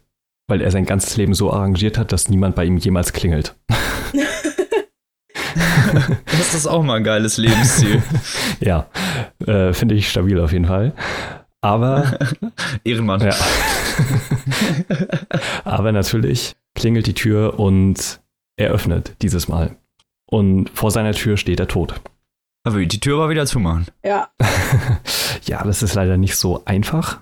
weil 0.48 0.62
er 0.62 0.70
sein 0.70 0.86
ganzes 0.86 1.16
Leben 1.16 1.34
so 1.34 1.52
arrangiert 1.52 1.98
hat, 1.98 2.12
dass 2.12 2.30
niemand 2.30 2.54
bei 2.54 2.64
ihm 2.64 2.78
jemals 2.78 3.12
klingelt. 3.12 3.54
Das 6.26 6.54
ist 6.54 6.66
auch 6.66 6.82
mal 6.82 6.96
ein 6.96 7.04
geiles 7.04 7.36
Lebensziel. 7.38 8.02
Ja, 8.60 8.86
äh, 9.46 9.72
finde 9.72 9.94
ich 9.94 10.08
stabil 10.08 10.40
auf 10.40 10.52
jeden 10.52 10.66
Fall. 10.66 10.94
Aber 11.60 12.18
Ehrenmann. 12.84 13.20
Ja. 13.20 13.34
Aber 15.64 15.92
natürlich 15.92 16.56
klingelt 16.74 17.06
die 17.06 17.14
Tür 17.14 17.58
und 17.58 18.20
er 18.56 18.70
öffnet 18.70 19.16
dieses 19.22 19.48
Mal. 19.48 19.76
Und 20.30 20.70
vor 20.70 20.90
seiner 20.90 21.12
Tür 21.12 21.36
steht 21.36 21.60
der 22.66 22.72
Tod. 22.72 22.74
Aber 22.74 22.86
die 22.86 23.00
Tür 23.00 23.18
war 23.18 23.30
wieder 23.30 23.46
zumachen. 23.46 23.86
Ja. 24.04 24.28
ja, 25.44 25.62
das 25.64 25.82
ist 25.82 25.94
leider 25.94 26.16
nicht 26.16 26.36
so 26.36 26.62
einfach. 26.64 27.20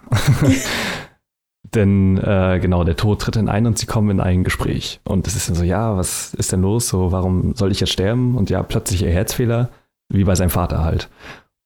Denn 1.74 2.18
äh, 2.18 2.60
genau, 2.60 2.84
der 2.84 2.96
Tod 2.96 3.20
tritt 3.20 3.36
dann 3.36 3.48
ein 3.48 3.66
und 3.66 3.78
sie 3.78 3.86
kommen 3.86 4.10
in 4.10 4.20
ein 4.20 4.44
Gespräch. 4.44 5.00
Und 5.04 5.26
es 5.26 5.34
ist 5.34 5.48
dann 5.48 5.56
so, 5.56 5.64
ja, 5.64 5.96
was 5.96 6.32
ist 6.34 6.52
denn 6.52 6.62
los? 6.62 6.88
So, 6.88 7.10
warum 7.10 7.54
soll 7.54 7.72
ich 7.72 7.80
jetzt 7.80 7.92
sterben? 7.92 8.36
Und 8.36 8.48
ja, 8.50 8.62
plötzlich 8.62 9.02
ihr 9.02 9.10
Herzfehler, 9.10 9.70
wie 10.08 10.24
bei 10.24 10.36
seinem 10.36 10.50
Vater 10.50 10.84
halt. 10.84 11.08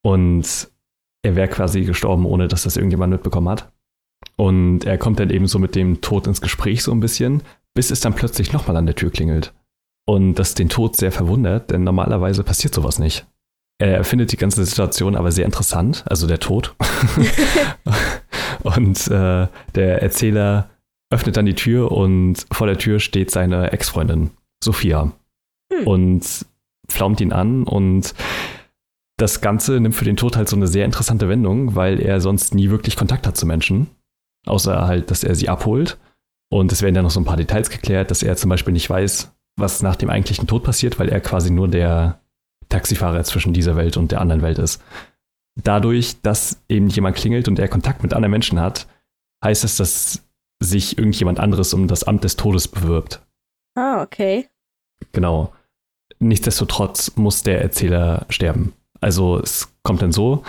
Und 0.01 0.69
er 1.21 1.35
wäre 1.35 1.47
quasi 1.47 1.83
gestorben, 1.83 2.25
ohne 2.25 2.47
dass 2.47 2.63
das 2.63 2.77
irgendjemand 2.77 3.11
mitbekommen 3.11 3.49
hat. 3.49 3.71
Und 4.35 4.85
er 4.85 4.97
kommt 4.97 5.19
dann 5.19 5.29
eben 5.29 5.47
so 5.47 5.59
mit 5.59 5.75
dem 5.75 6.01
Tod 6.01 6.25
ins 6.27 6.41
Gespräch 6.41 6.81
so 6.81 6.91
ein 6.91 7.01
bisschen, 7.01 7.43
bis 7.73 7.91
es 7.91 7.99
dann 7.99 8.15
plötzlich 8.15 8.51
nochmal 8.51 8.77
an 8.77 8.85
der 8.85 8.95
Tür 8.95 9.11
klingelt. 9.11 9.53
Und 10.05 10.35
das 10.35 10.55
den 10.55 10.69
Tod 10.69 10.95
sehr 10.95 11.11
verwundert, 11.11 11.71
denn 11.71 11.83
normalerweise 11.83 12.43
passiert 12.43 12.73
sowas 12.73 12.97
nicht. 12.97 13.27
Er 13.81 14.03
findet 14.03 14.31
die 14.33 14.37
ganze 14.37 14.63
Situation 14.65 15.15
aber 15.15 15.31
sehr 15.31 15.45
interessant, 15.45 16.03
also 16.07 16.27
der 16.27 16.39
Tod. 16.39 16.75
und 18.63 19.07
äh, 19.07 19.47
der 19.73 20.01
Erzähler 20.01 20.69
öffnet 21.09 21.37
dann 21.37 21.45
die 21.45 21.55
Tür 21.55 21.91
und 21.91 22.45
vor 22.51 22.67
der 22.67 22.77
Tür 22.77 22.99
steht 22.99 23.31
seine 23.31 23.71
Ex-Freundin, 23.71 24.31
Sophia. 24.61 25.13
Hm. 25.73 25.87
Und 25.87 26.45
pflaumt 26.89 27.21
ihn 27.21 27.31
an 27.31 27.63
und 27.63 28.13
das 29.17 29.41
Ganze 29.41 29.79
nimmt 29.79 29.95
für 29.95 30.05
den 30.05 30.17
Tod 30.17 30.35
halt 30.35 30.49
so 30.49 30.55
eine 30.55 30.67
sehr 30.67 30.85
interessante 30.85 31.29
Wendung, 31.29 31.75
weil 31.75 32.01
er 32.01 32.21
sonst 32.21 32.53
nie 32.55 32.69
wirklich 32.69 32.95
Kontakt 32.95 33.27
hat 33.27 33.37
zu 33.37 33.45
Menschen. 33.45 33.87
Außer 34.45 34.87
halt, 34.87 35.11
dass 35.11 35.23
er 35.23 35.35
sie 35.35 35.49
abholt. 35.49 35.97
Und 36.51 36.71
es 36.71 36.81
werden 36.81 36.95
dann 36.95 37.03
noch 37.03 37.11
so 37.11 37.19
ein 37.19 37.25
paar 37.25 37.37
Details 37.37 37.69
geklärt, 37.69 38.11
dass 38.11 38.23
er 38.23 38.35
zum 38.37 38.49
Beispiel 38.49 38.73
nicht 38.73 38.89
weiß, 38.89 39.31
was 39.57 39.81
nach 39.83 39.95
dem 39.95 40.09
eigentlichen 40.09 40.47
Tod 40.47 40.63
passiert, 40.63 40.99
weil 40.99 41.09
er 41.09 41.19
quasi 41.19 41.51
nur 41.51 41.67
der 41.67 42.21
Taxifahrer 42.69 43.23
zwischen 43.23 43.53
dieser 43.53 43.75
Welt 43.75 43.97
und 43.97 44.11
der 44.11 44.21
anderen 44.21 44.41
Welt 44.41 44.59
ist. 44.59 44.81
Dadurch, 45.61 46.21
dass 46.21 46.61
eben 46.69 46.87
jemand 46.87 47.17
klingelt 47.17 47.47
und 47.47 47.59
er 47.59 47.67
Kontakt 47.67 48.03
mit 48.03 48.13
anderen 48.13 48.31
Menschen 48.31 48.59
hat, 48.59 48.87
heißt 49.43 49.63
es, 49.63 49.77
dass 49.77 50.23
sich 50.61 50.97
irgendjemand 50.97 51.39
anderes 51.39 51.73
um 51.73 51.87
das 51.87 52.03
Amt 52.03 52.23
des 52.23 52.35
Todes 52.35 52.67
bewirbt. 52.67 53.21
Ah, 53.75 54.01
okay. 54.01 54.47
Genau. 55.11 55.53
Nichtsdestotrotz 56.19 57.15
muss 57.15 57.43
der 57.43 57.61
Erzähler 57.61 58.25
sterben. 58.29 58.73
Also 58.99 59.39
es 59.39 59.73
kommt 59.83 60.01
dann 60.01 60.11
so, 60.11 60.43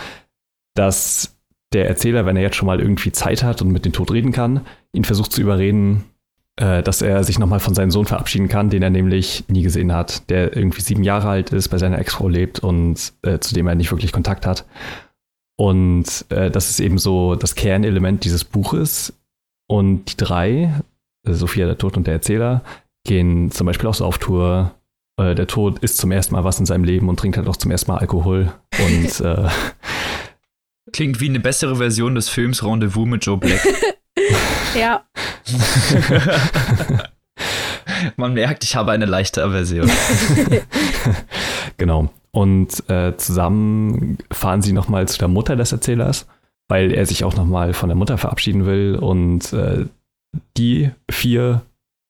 dass 0.75 1.37
der 1.73 1.87
Erzähler, 1.87 2.27
wenn 2.27 2.37
er 2.37 2.43
jetzt 2.43 2.57
schon 2.57 2.67
mal 2.67 2.81
irgendwie 2.81 3.13
Zeit 3.13 3.45
hat 3.45 3.63
und 3.63 3.71
mit 3.71 3.85
dem 3.85 3.93
Tod 3.93 4.11
reden 4.11 4.33
kann, 4.33 4.67
ihn 4.93 5.05
versucht 5.05 5.33
zu 5.33 5.41
überreden, 5.41 6.10
dass 6.61 7.01
er 7.01 7.25
sich 7.25 7.39
nochmal 7.39 7.61
von 7.61 7.75
seinem 7.75 7.91
Sohn 7.91 8.05
verabschieden 8.05 8.49
kann, 8.49 8.69
den 8.69 8.83
er 8.83 8.91
nämlich 8.91 9.45
nie 9.49 9.63
gesehen 9.63 9.95
hat, 9.95 10.29
der 10.29 10.55
irgendwie 10.55 10.83
sieben 10.83 11.05
Jahre 11.05 11.29
alt 11.29 11.51
ist, 11.51 11.69
bei 11.69 11.79
seiner 11.79 11.99
Ex-Frau 11.99 12.29
lebt 12.29 12.59
und 12.61 13.15
äh, 13.23 13.39
zu 13.39 13.55
dem 13.55 13.67
er 13.67 13.75
nicht 13.75 13.91
wirklich 13.91 14.13
Kontakt 14.13 14.45
hat. 14.45 14.67
Und 15.57 16.25
äh, 16.31 16.51
das 16.51 16.71
ist 16.71 16.81
eben 16.81 16.99
so 16.99 17.35
das 17.35 17.55
Kernelement 17.55 18.25
dieses 18.25 18.45
Buches. 18.45 19.13
Und 19.69 20.13
die 20.13 20.17
drei, 20.17 20.83
äh, 21.27 21.33
Sophia, 21.33 21.67
der 21.67 21.79
Tod 21.79 21.97
und 21.97 22.07
der 22.07 22.15
Erzähler, 22.15 22.63
gehen 23.05 23.51
zum 23.51 23.67
Beispiel 23.67 23.89
auch 23.89 23.95
so 23.95 24.05
auf 24.05 24.19
Tour. 24.19 24.75
Äh, 25.21 25.35
der 25.35 25.47
Tod 25.47 25.79
isst 25.81 25.99
zum 25.99 26.13
ersten 26.13 26.35
Mal 26.35 26.45
was 26.45 26.61
in 26.61 26.67
seinem 26.67 26.85
Leben 26.85 27.09
und 27.09 27.19
trinkt 27.19 27.37
halt 27.37 27.47
auch 27.47 27.57
zum 27.57 27.71
ersten 27.71 27.91
Mal 27.91 27.99
Alkohol. 27.99 28.53
Und 28.79 29.21
äh, 29.21 29.49
Klingt 30.93 31.21
wie 31.21 31.29
eine 31.29 31.41
bessere 31.41 31.77
Version 31.77 32.15
des 32.15 32.29
Films 32.29 32.65
Rendezvous 32.65 33.07
mit 33.07 33.25
Joe 33.25 33.37
Black. 33.37 33.61
ja. 34.79 35.05
Man 38.17 38.35
merkt, 38.35 38.65
ich 38.65 38.77
habe 38.77 38.93
eine 38.93 39.07
leichte 39.07 39.43
Aversion. 39.43 39.91
genau. 41.77 42.11
Und 42.33 42.89
äh, 42.89 43.17
zusammen 43.17 44.19
fahren 44.31 44.63
sie 44.63 44.73
nochmal 44.73 45.09
zu 45.09 45.19
der 45.19 45.29
Mutter 45.29 45.57
des 45.57 45.73
Erzählers, 45.73 46.27
weil 46.69 46.93
er 46.93 47.07
sich 47.07 47.25
auch 47.25 47.35
nochmal 47.35 47.75
von 47.75 47.89
der 47.89 47.97
Mutter 47.97 48.19
verabschieden 48.19 48.67
will. 48.67 48.97
Und 48.97 49.53
äh, 49.53 49.87
die 50.57 50.91
vier 51.11 51.63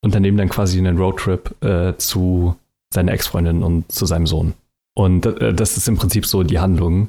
unternehmen 0.03 0.37
dann 0.39 0.49
quasi 0.49 0.79
einen 0.79 0.99
Roadtrip 0.99 1.55
äh, 1.65 1.97
zu 1.97 2.57
seiner 2.93 3.13
Ex-Freundin 3.13 3.63
und 3.63 3.91
zu 3.91 4.07
seinem 4.07 4.27
Sohn. 4.27 4.55
Und 4.95 5.27
äh, 5.27 5.55
das 5.55 5.77
ist 5.77 5.89
im 5.89 5.97
Prinzip 5.97 6.27
so 6.27 6.43
die 6.43 6.59
Handlung. 6.59 7.09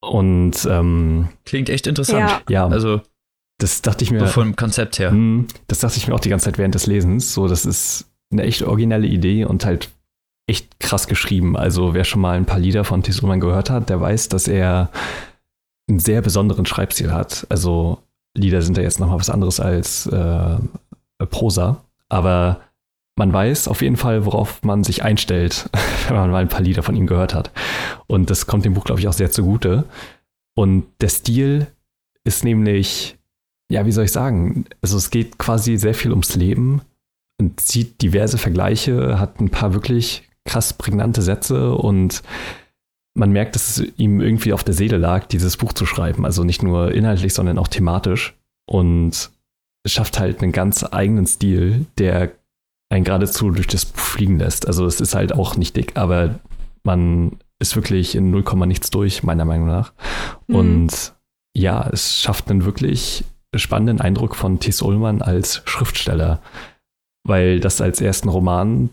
Und 0.00 0.66
ähm, 0.70 1.28
klingt 1.44 1.68
echt 1.68 1.86
interessant. 1.86 2.30
Ja. 2.48 2.66
ja. 2.66 2.66
Also 2.68 3.02
das 3.58 3.82
dachte 3.82 4.04
ich 4.04 4.10
mir. 4.10 4.20
So 4.20 4.26
vom 4.26 4.56
Konzept 4.56 4.98
her. 4.98 5.12
Mh, 5.12 5.46
das 5.68 5.80
dachte 5.80 5.98
ich 5.98 6.08
mir 6.08 6.14
auch 6.14 6.20
die 6.20 6.28
ganze 6.28 6.46
Zeit 6.46 6.58
während 6.58 6.74
des 6.74 6.86
Lesens. 6.86 7.32
So, 7.32 7.48
das 7.48 7.64
ist 7.64 8.06
eine 8.30 8.42
echt 8.42 8.62
originelle 8.62 9.06
Idee 9.06 9.44
und 9.44 9.64
halt 9.64 9.90
echt 10.46 10.78
krass 10.78 11.06
geschrieben. 11.06 11.56
Also 11.56 11.94
wer 11.94 12.04
schon 12.04 12.20
mal 12.20 12.36
ein 12.36 12.46
paar 12.46 12.58
Lieder 12.58 12.84
von 12.84 13.02
Thies 13.02 13.20
Ullmann 13.20 13.40
gehört 13.40 13.70
hat, 13.70 13.88
der 13.90 14.00
weiß, 14.00 14.28
dass 14.28 14.46
er 14.48 14.90
einen 15.88 15.98
sehr 15.98 16.22
besonderen 16.22 16.66
Schreibstil 16.66 17.12
hat. 17.12 17.46
Also 17.48 17.98
Lieder 18.36 18.62
sind 18.62 18.76
ja 18.76 18.82
jetzt 18.82 19.00
nochmal 19.00 19.18
was 19.18 19.30
anderes 19.30 19.60
als 19.60 20.06
äh, 20.06 20.56
Prosa. 21.30 21.84
Aber 22.08 22.60
man 23.16 23.32
weiß 23.32 23.68
auf 23.68 23.82
jeden 23.82 23.96
Fall, 23.96 24.26
worauf 24.26 24.62
man 24.62 24.84
sich 24.84 25.02
einstellt, 25.02 25.68
wenn 26.08 26.16
man 26.16 26.30
mal 26.30 26.42
ein 26.42 26.48
paar 26.48 26.60
Lieder 26.60 26.82
von 26.82 26.94
ihm 26.94 27.06
gehört 27.06 27.34
hat. 27.34 27.50
Und 28.06 28.30
das 28.30 28.46
kommt 28.46 28.64
dem 28.64 28.74
Buch, 28.74 28.84
glaube 28.84 29.00
ich, 29.00 29.08
auch 29.08 29.12
sehr 29.12 29.30
zugute. 29.30 29.84
Und 30.54 30.84
der 31.00 31.08
Stil 31.08 31.66
ist 32.24 32.44
nämlich, 32.44 33.18
ja, 33.70 33.86
wie 33.86 33.92
soll 33.92 34.04
ich 34.04 34.12
sagen, 34.12 34.66
also 34.80 34.96
es 34.96 35.10
geht 35.10 35.38
quasi 35.38 35.76
sehr 35.76 35.94
viel 35.94 36.10
ums 36.10 36.36
Leben 36.36 36.82
und 37.40 37.60
zieht 37.60 38.00
diverse 38.02 38.38
Vergleiche, 38.38 39.18
hat 39.18 39.40
ein 39.40 39.50
paar 39.50 39.74
wirklich 39.74 40.28
krass 40.44 40.72
prägnante 40.72 41.22
Sätze 41.22 41.74
und 41.74 42.22
man 43.16 43.32
merkt, 43.32 43.54
dass 43.54 43.78
es 43.78 43.92
ihm 43.96 44.20
irgendwie 44.20 44.52
auf 44.52 44.62
der 44.62 44.74
Seele 44.74 44.98
lag, 44.98 45.26
dieses 45.26 45.56
Buch 45.56 45.72
zu 45.72 45.86
schreiben. 45.86 46.24
Also 46.24 46.44
nicht 46.44 46.62
nur 46.62 46.92
inhaltlich, 46.92 47.32
sondern 47.32 47.58
auch 47.58 47.68
thematisch. 47.68 48.36
Und 48.66 49.30
es 49.84 49.92
schafft 49.92 50.20
halt 50.20 50.42
einen 50.42 50.52
ganz 50.52 50.84
eigenen 50.84 51.26
Stil, 51.26 51.86
der 51.98 52.32
einen 52.90 53.04
geradezu 53.04 53.50
durch 53.50 53.66
das 53.66 53.86
Buch 53.86 53.98
fliegen 54.00 54.38
lässt. 54.38 54.66
Also 54.66 54.84
es 54.84 55.00
ist 55.00 55.14
halt 55.14 55.32
auch 55.32 55.56
nicht 55.56 55.76
dick, 55.76 55.96
aber 55.96 56.38
man 56.84 57.38
ist 57.58 57.74
wirklich 57.74 58.14
in 58.14 58.30
0, 58.30 58.44
nichts 58.66 58.90
durch, 58.90 59.22
meiner 59.22 59.46
Meinung 59.46 59.66
nach. 59.66 59.94
Mhm. 60.46 60.54
Und 60.54 61.14
ja, 61.56 61.88
es 61.90 62.20
schafft 62.20 62.50
einen 62.50 62.66
wirklich 62.66 63.24
spannenden 63.58 64.00
Eindruck 64.00 64.36
von 64.36 64.60
Thies 64.60 64.82
Ullmann 64.82 65.22
als 65.22 65.62
Schriftsteller, 65.64 66.40
weil 67.24 67.60
das 67.60 67.80
als 67.80 68.00
ersten 68.00 68.28
Roman, 68.28 68.90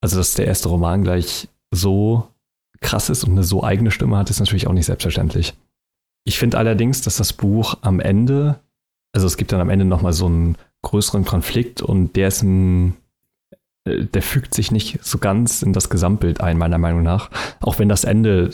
also 0.00 0.16
dass 0.16 0.34
der 0.34 0.46
erste 0.46 0.68
Roman 0.68 1.02
gleich 1.02 1.48
so 1.70 2.28
krass 2.80 3.08
ist 3.08 3.24
und 3.24 3.32
eine 3.32 3.44
so 3.44 3.62
eigene 3.62 3.90
Stimme 3.90 4.16
hat, 4.16 4.30
ist 4.30 4.40
natürlich 4.40 4.66
auch 4.66 4.72
nicht 4.72 4.86
selbstverständlich. 4.86 5.54
Ich 6.24 6.38
finde 6.38 6.58
allerdings, 6.58 7.02
dass 7.02 7.16
das 7.16 7.32
Buch 7.32 7.78
am 7.82 8.00
Ende, 8.00 8.60
also 9.12 9.26
es 9.26 9.36
gibt 9.36 9.52
dann 9.52 9.60
am 9.60 9.70
Ende 9.70 9.84
nochmal 9.84 10.12
so 10.12 10.26
einen 10.26 10.56
größeren 10.82 11.24
Konflikt 11.24 11.82
und 11.82 12.16
der 12.16 12.28
ist 12.28 12.42
ein 12.42 12.96
äh, 13.84 14.04
der 14.06 14.22
fügt 14.22 14.54
sich 14.54 14.70
nicht 14.70 14.98
so 15.02 15.18
ganz 15.18 15.62
in 15.62 15.72
das 15.72 15.90
Gesamtbild 15.90 16.40
ein, 16.40 16.58
meiner 16.58 16.78
Meinung 16.78 17.02
nach. 17.02 17.30
Auch 17.60 17.78
wenn 17.78 17.88
das 17.88 18.04
Ende 18.04 18.50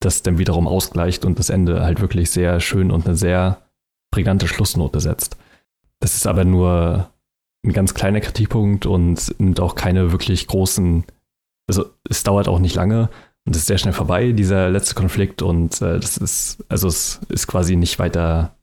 das 0.00 0.22
dann 0.22 0.38
wiederum 0.38 0.66
ausgleicht 0.66 1.24
und 1.24 1.38
das 1.38 1.50
Ende 1.50 1.82
halt 1.82 2.00
wirklich 2.00 2.30
sehr 2.30 2.60
schön 2.60 2.90
und 2.90 3.06
eine 3.06 3.16
sehr 3.16 3.58
prägnante 4.12 4.46
Schlussnote 4.46 5.00
setzt. 5.00 5.36
Das 5.98 6.14
ist 6.14 6.28
aber 6.28 6.44
nur 6.44 7.10
ein 7.64 7.72
ganz 7.72 7.94
kleiner 7.94 8.20
Kritikpunkt 8.20 8.86
und 8.86 9.34
nimmt 9.40 9.58
auch 9.58 9.74
keine 9.74 10.12
wirklich 10.12 10.46
großen, 10.46 11.04
also 11.68 11.86
es 12.08 12.22
dauert 12.22 12.46
auch 12.46 12.60
nicht 12.60 12.76
lange 12.76 13.08
und 13.44 13.56
es 13.56 13.62
ist 13.62 13.66
sehr 13.66 13.78
schnell 13.78 13.94
vorbei, 13.94 14.30
dieser 14.30 14.70
letzte 14.70 14.94
Konflikt 14.94 15.42
und 15.42 15.80
äh, 15.82 15.98
das 15.98 16.16
ist, 16.16 16.64
also 16.68 16.86
es 16.86 17.20
ist 17.28 17.48
quasi 17.48 17.74
nicht 17.74 17.98
weiter 17.98 18.56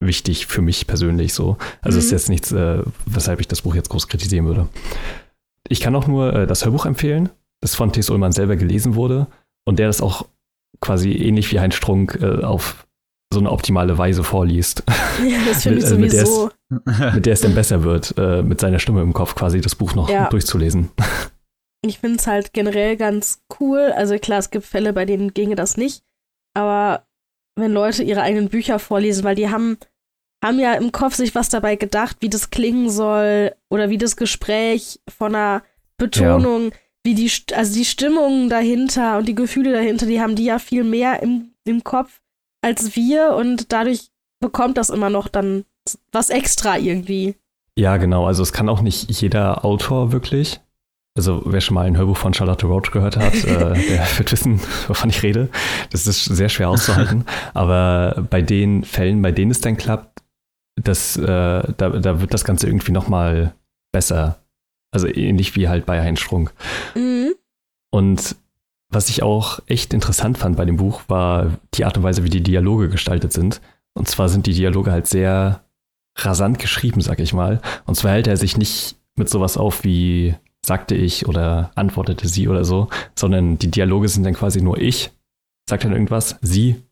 wichtig 0.00 0.46
für 0.46 0.60
mich 0.60 0.86
persönlich 0.86 1.32
so. 1.32 1.56
Also 1.80 1.96
mhm. 1.96 2.00
es 2.00 2.04
ist 2.06 2.10
jetzt 2.12 2.28
nichts, 2.28 2.52
äh, 2.52 2.82
weshalb 3.06 3.40
ich 3.40 3.48
das 3.48 3.62
Buch 3.62 3.74
jetzt 3.74 3.88
groß 3.88 4.08
kritisieren 4.08 4.46
würde. 4.46 4.68
Ich 5.68 5.80
kann 5.80 5.96
auch 5.96 6.06
nur 6.06 6.32
äh, 6.34 6.46
das 6.46 6.64
Hörbuch 6.64 6.86
empfehlen, 6.86 7.30
das 7.60 7.74
von 7.74 7.92
T.S. 7.92 8.10
Ullmann 8.10 8.32
selber 8.32 8.56
gelesen 8.56 8.94
wurde 8.94 9.26
und 9.64 9.78
der 9.78 9.86
das 9.86 10.00
auch 10.00 10.26
quasi 10.80 11.12
ähnlich 11.12 11.50
wie 11.52 11.60
Heinz 11.60 11.74
Strunk 11.74 12.18
äh, 12.20 12.42
auf 12.42 12.85
so 13.32 13.40
eine 13.40 13.50
optimale 13.50 13.98
Weise 13.98 14.24
vorliest. 14.24 14.82
Ja, 15.26 15.38
das 15.46 15.62
finde 15.64 15.78
ich 15.84 15.90
mit, 15.98 16.10
sowieso. 16.12 16.50
Mit 16.68 16.86
der, 16.86 17.08
es, 17.08 17.14
mit 17.14 17.26
der 17.26 17.32
es 17.32 17.40
dann 17.42 17.54
besser 17.54 17.84
wird, 17.84 18.14
äh, 18.18 18.42
mit 18.42 18.60
seiner 18.60 18.80
Stimme 18.80 19.00
im 19.02 19.12
Kopf 19.12 19.36
quasi 19.36 19.60
das 19.60 19.76
Buch 19.76 19.94
noch 19.94 20.08
ja. 20.08 20.28
durchzulesen. 20.28 20.90
Ich 21.84 22.00
finde 22.00 22.16
es 22.16 22.26
halt 22.26 22.52
generell 22.52 22.96
ganz 22.96 23.42
cool. 23.60 23.92
Also 23.94 24.18
klar, 24.18 24.40
es 24.40 24.50
gibt 24.50 24.64
Fälle, 24.64 24.92
bei 24.92 25.04
denen 25.04 25.34
ginge 25.34 25.54
das 25.54 25.76
nicht. 25.76 26.02
Aber 26.54 27.06
wenn 27.54 27.70
Leute 27.70 28.02
ihre 28.02 28.22
eigenen 28.22 28.48
Bücher 28.48 28.80
vorlesen, 28.80 29.22
weil 29.22 29.36
die 29.36 29.50
haben 29.50 29.76
haben 30.44 30.58
ja 30.58 30.74
im 30.74 30.90
Kopf 30.90 31.14
sich 31.14 31.34
was 31.34 31.48
dabei 31.48 31.76
gedacht, 31.76 32.16
wie 32.20 32.28
das 32.28 32.50
klingen 32.50 32.90
soll 32.90 33.54
oder 33.70 33.88
wie 33.90 33.98
das 33.98 34.16
Gespräch 34.16 35.00
von 35.08 35.34
einer 35.34 35.62
Betonung, 35.96 36.70
ja. 36.70 36.76
wie 37.04 37.14
die, 37.14 37.30
also 37.54 37.74
die 37.74 37.84
Stimmungen 37.84 38.48
dahinter 38.48 39.18
und 39.18 39.26
die 39.26 39.34
Gefühle 39.34 39.72
dahinter, 39.72 40.06
die 40.06 40.20
haben 40.20 40.36
die 40.36 40.44
ja 40.44 40.58
viel 40.58 40.84
mehr 40.84 41.22
im, 41.22 41.52
im 41.64 41.84
Kopf 41.84 42.20
als 42.66 42.96
wir 42.96 43.36
und 43.36 43.72
dadurch 43.72 44.08
bekommt 44.40 44.76
das 44.76 44.90
immer 44.90 45.08
noch 45.08 45.28
dann 45.28 45.64
was 46.10 46.30
extra 46.30 46.76
irgendwie. 46.76 47.36
Ja, 47.78 47.96
genau. 47.96 48.26
Also 48.26 48.42
es 48.42 48.52
kann 48.52 48.68
auch 48.68 48.80
nicht 48.80 49.08
jeder 49.20 49.64
Autor 49.64 50.10
wirklich. 50.10 50.60
Also 51.16 51.42
wer 51.46 51.60
schon 51.60 51.76
mal 51.76 51.86
ein 51.86 51.96
Hörbuch 51.96 52.16
von 52.16 52.34
Charlotte 52.34 52.66
Roach 52.66 52.90
gehört 52.90 53.16
hat, 53.16 53.34
äh, 53.44 53.44
der 53.88 54.06
wird 54.18 54.32
wissen, 54.32 54.60
wovon 54.88 55.10
ich 55.10 55.22
rede. 55.22 55.48
Das 55.90 56.08
ist 56.08 56.24
sehr 56.24 56.48
schwer 56.48 56.68
auszuhalten. 56.68 57.24
Aber 57.54 58.26
bei 58.28 58.42
den 58.42 58.82
Fällen, 58.82 59.22
bei 59.22 59.30
denen 59.30 59.52
es 59.52 59.60
dann 59.60 59.76
klappt, 59.76 60.22
das, 60.74 61.16
äh, 61.16 61.22
da, 61.24 61.88
da 61.88 62.20
wird 62.20 62.34
das 62.34 62.44
Ganze 62.44 62.66
irgendwie 62.66 62.92
nochmal 62.92 63.54
besser. 63.92 64.40
Also 64.90 65.06
ähnlich 65.06 65.54
wie 65.54 65.68
halt 65.68 65.86
bei 65.86 66.02
Heinz 66.02 66.18
Strunk. 66.18 66.52
Mhm. 66.96 67.32
Und 67.92 68.36
was 68.88 69.08
ich 69.08 69.22
auch 69.22 69.60
echt 69.66 69.92
interessant 69.92 70.38
fand 70.38 70.56
bei 70.56 70.64
dem 70.64 70.76
Buch, 70.76 71.02
war 71.08 71.58
die 71.74 71.84
Art 71.84 71.96
und 71.96 72.02
Weise, 72.02 72.24
wie 72.24 72.30
die 72.30 72.42
Dialoge 72.42 72.88
gestaltet 72.88 73.32
sind. 73.32 73.60
Und 73.94 74.08
zwar 74.08 74.28
sind 74.28 74.46
die 74.46 74.54
Dialoge 74.54 74.92
halt 74.92 75.06
sehr 75.06 75.64
rasant 76.18 76.58
geschrieben, 76.58 77.00
sag 77.00 77.18
ich 77.18 77.32
mal. 77.32 77.60
Und 77.84 77.94
zwar 77.96 78.12
hält 78.12 78.26
er 78.26 78.36
sich 78.36 78.56
nicht 78.56 78.96
mit 79.16 79.28
sowas 79.28 79.56
auf 79.56 79.84
wie 79.84 80.34
sagte 80.64 80.94
ich 80.94 81.26
oder 81.26 81.70
antwortete 81.76 82.28
sie 82.28 82.48
oder 82.48 82.64
so, 82.64 82.88
sondern 83.14 83.58
die 83.58 83.70
Dialoge 83.70 84.08
sind 84.08 84.24
dann 84.24 84.34
quasi 84.34 84.60
nur 84.60 84.78
ich, 84.78 85.12
sagt 85.68 85.84
dann 85.84 85.92
irgendwas, 85.92 86.36
sie 86.42 86.82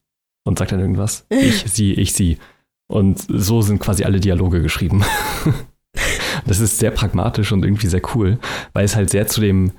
und 0.44 0.58
sagt 0.58 0.72
dann 0.72 0.80
irgendwas, 0.80 1.26
ich, 1.30 1.64
sie, 1.66 1.92
ich, 1.94 2.12
sie. 2.12 2.38
Und 2.86 3.24
so 3.28 3.62
sind 3.62 3.80
quasi 3.80 4.04
alle 4.04 4.20
Dialoge 4.20 4.62
geschrieben. 4.62 5.04
das 6.46 6.60
ist 6.60 6.78
sehr 6.78 6.90
pragmatisch 6.90 7.50
und 7.52 7.64
irgendwie 7.64 7.88
sehr 7.88 8.02
cool, 8.14 8.38
weil 8.72 8.84
es 8.84 8.94
halt 8.94 9.10
sehr 9.10 9.26
zu 9.26 9.40
dem 9.40 9.72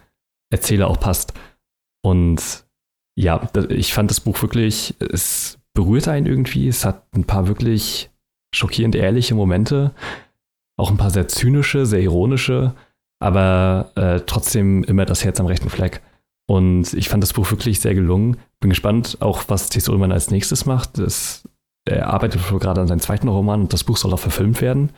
Erzähler 0.52 0.90
auch 0.90 1.00
passt. 1.00 1.34
Und 2.06 2.66
ja, 3.16 3.50
ich 3.70 3.96
fand 3.96 4.12
das 4.12 4.20
Buch 4.20 4.40
wirklich, 4.44 4.94
es 5.00 5.58
berührt 5.74 6.08
einen 6.08 6.28
irgendwie. 6.28 6.68
Es 6.68 6.86
hat 6.86 7.04
ein 7.16 7.24
paar 7.24 7.48
wirklich 7.48 8.12
schockierend 8.54 8.94
ehrliche 8.94 9.34
Momente, 9.34 9.92
auch 10.78 10.92
ein 10.92 10.98
paar 10.98 11.10
sehr 11.10 11.28
zynische, 11.28 11.88
sehr 11.88 12.02
ironische, 12.02 12.76
aber 13.20 13.92
äh, 13.96 14.20
trotzdem 14.28 14.84
immer 14.84 15.06
das 15.06 15.26
Herz 15.26 15.40
am 15.40 15.48
rechten 15.48 15.72
Fleck. 15.72 16.04
Und 16.48 16.94
ich 16.94 17.10
fand 17.10 17.24
das 17.24 17.34
Buch 17.34 17.50
wirklich 17.50 17.80
sehr 17.80 17.96
gelungen. 17.96 18.38
Bin 18.60 18.70
gespannt, 18.70 19.18
auch 19.22 19.46
was 19.48 19.70
T. 19.70 19.82
Ullmann 19.90 20.12
als 20.12 20.30
nächstes 20.30 20.68
macht. 20.68 21.00
Das, 21.00 21.50
er 21.86 22.14
arbeitet 22.14 22.44
gerade 22.60 22.82
an 22.82 22.88
seinem 22.88 23.00
zweiten 23.00 23.30
Roman 23.30 23.62
und 23.62 23.74
das 23.74 23.84
Buch 23.84 23.98
soll 23.98 24.14
auch 24.14 24.20
verfilmt 24.20 24.62
werden, 24.62 24.92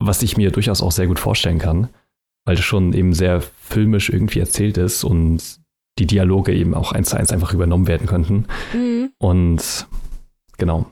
was 0.00 0.24
ich 0.24 0.36
mir 0.36 0.50
durchaus 0.50 0.82
auch 0.82 0.90
sehr 0.90 1.06
gut 1.06 1.20
vorstellen 1.20 1.60
kann, 1.60 1.88
weil 2.46 2.56
es 2.56 2.64
schon 2.64 2.94
eben 2.94 3.12
sehr 3.12 3.42
filmisch 3.42 4.10
irgendwie 4.10 4.40
erzählt 4.40 4.76
ist 4.76 5.04
und 5.04 5.60
die 5.98 6.06
Dialoge 6.06 6.54
eben 6.54 6.74
auch 6.74 6.92
eins 6.92 7.10
zu 7.10 7.16
eins 7.16 7.32
einfach 7.32 7.52
übernommen 7.52 7.86
werden 7.86 8.06
könnten. 8.06 8.46
Mhm. 8.72 9.12
Und 9.18 9.86
genau. 10.56 10.86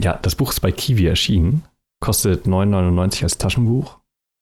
Ja, 0.00 0.18
das 0.20 0.34
Buch 0.34 0.50
ist 0.50 0.60
bei 0.60 0.72
Kiwi 0.72 1.06
erschienen, 1.06 1.62
kostet 2.00 2.46
9,99 2.46 3.22
als 3.22 3.38
Taschenbuch 3.38 3.98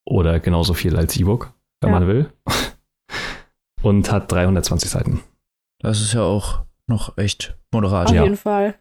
oder 0.07 0.41
genauso 0.41 0.75
viel 0.75 0.97
als 0.97 1.16
E-Book, 1.16 1.53
wenn 1.81 1.93
ja. 1.93 1.99
man 1.99 2.09
will. 2.09 2.33
Und 3.83 4.11
hat 4.11 4.31
320 4.33 4.91
Seiten. 4.91 5.21
Das 5.81 6.01
ist 6.01 6.12
ja 6.12 6.23
auch 6.23 6.62
noch 6.89 7.16
echt 7.16 7.57
moderat. 7.73 8.09
Auf 8.09 8.14
ja. 8.14 8.25
jeden 8.25 8.37
Fall. 8.37 8.75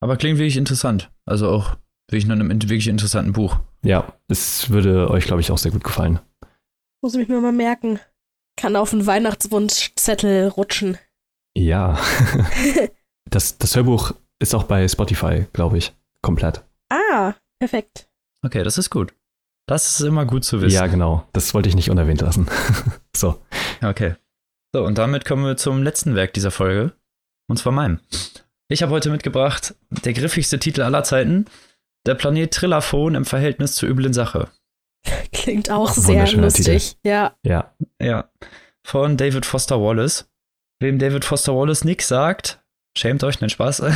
Aber 0.00 0.16
klingt 0.16 0.38
wirklich 0.38 0.56
interessant. 0.56 1.10
Also 1.26 1.50
auch 1.50 1.76
wirklich 2.08 2.26
nach 2.26 2.34
einem 2.34 2.50
wirklich 2.50 2.88
interessanten 2.88 3.32
Buch. 3.32 3.58
Ja, 3.82 4.14
es 4.28 4.70
würde 4.70 5.10
euch, 5.10 5.26
glaube 5.26 5.40
ich, 5.42 5.50
auch 5.50 5.58
sehr 5.58 5.72
gut 5.72 5.84
gefallen. 5.84 6.20
Muss 7.02 7.14
ich 7.14 7.28
mir 7.28 7.40
mal 7.40 7.52
merken. 7.52 8.00
Kann 8.58 8.74
auf 8.74 8.92
einen 8.92 9.06
Weihnachtswunschzettel 9.06 10.48
rutschen. 10.48 10.98
Ja. 11.56 11.96
das, 13.30 13.56
das 13.56 13.76
Hörbuch 13.76 14.12
ist 14.40 14.52
auch 14.52 14.64
bei 14.64 14.86
Spotify, 14.88 15.46
glaube 15.52 15.78
ich, 15.78 15.94
komplett. 16.22 16.64
Ah, 16.90 17.34
perfekt. 17.60 18.08
Okay, 18.44 18.64
das 18.64 18.76
ist 18.76 18.90
gut. 18.90 19.14
Das 19.68 19.88
ist 19.88 20.00
immer 20.00 20.26
gut 20.26 20.44
zu 20.44 20.60
wissen. 20.60 20.74
Ja, 20.74 20.88
genau. 20.88 21.24
Das 21.32 21.54
wollte 21.54 21.68
ich 21.68 21.76
nicht 21.76 21.88
unerwähnt 21.88 22.20
lassen. 22.20 22.48
so. 23.16 23.40
Okay. 23.80 24.16
So, 24.74 24.84
und 24.84 24.98
damit 24.98 25.24
kommen 25.24 25.44
wir 25.44 25.56
zum 25.56 25.84
letzten 25.84 26.16
Werk 26.16 26.32
dieser 26.32 26.50
Folge. 26.50 26.94
Und 27.48 27.58
zwar 27.58 27.72
meinem. 27.72 28.00
Ich 28.68 28.82
habe 28.82 28.90
heute 28.90 29.10
mitgebracht 29.10 29.76
der 29.90 30.14
griffigste 30.14 30.58
Titel 30.58 30.82
aller 30.82 31.04
Zeiten: 31.04 31.44
Der 32.06 32.16
Planet 32.16 32.52
Trillaphon 32.52 33.14
im 33.14 33.24
Verhältnis 33.24 33.76
zur 33.76 33.88
üblen 33.88 34.12
Sache. 34.12 34.48
Klingt 35.32 35.70
auch 35.70 35.90
sehr 35.90 36.30
lustig. 36.32 36.96
Titel. 36.96 37.08
Ja. 37.08 37.36
Ja. 37.44 37.74
Ja. 38.00 38.30
Von 38.86 39.16
David 39.16 39.46
Foster 39.46 39.80
Wallace. 39.80 40.30
Wem 40.80 40.98
David 40.98 41.24
Foster 41.24 41.54
Wallace 41.54 41.84
nichts 41.84 42.08
sagt, 42.08 42.62
schämt 42.96 43.24
euch, 43.24 43.40
nein 43.40 43.50
Spaß. 43.50 43.82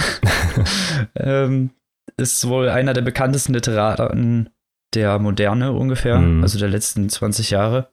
ähm, 1.16 1.70
ist 2.16 2.46
wohl 2.48 2.68
einer 2.68 2.92
der 2.92 3.03
bekanntesten 3.03 3.55
Literaten 3.55 4.50
der 4.94 5.18
Moderne 5.18 5.72
ungefähr, 5.72 6.18
mhm. 6.18 6.42
also 6.42 6.59
der 6.59 6.68
letzten 6.68 7.09
20 7.09 7.50
Jahre. 7.50 7.92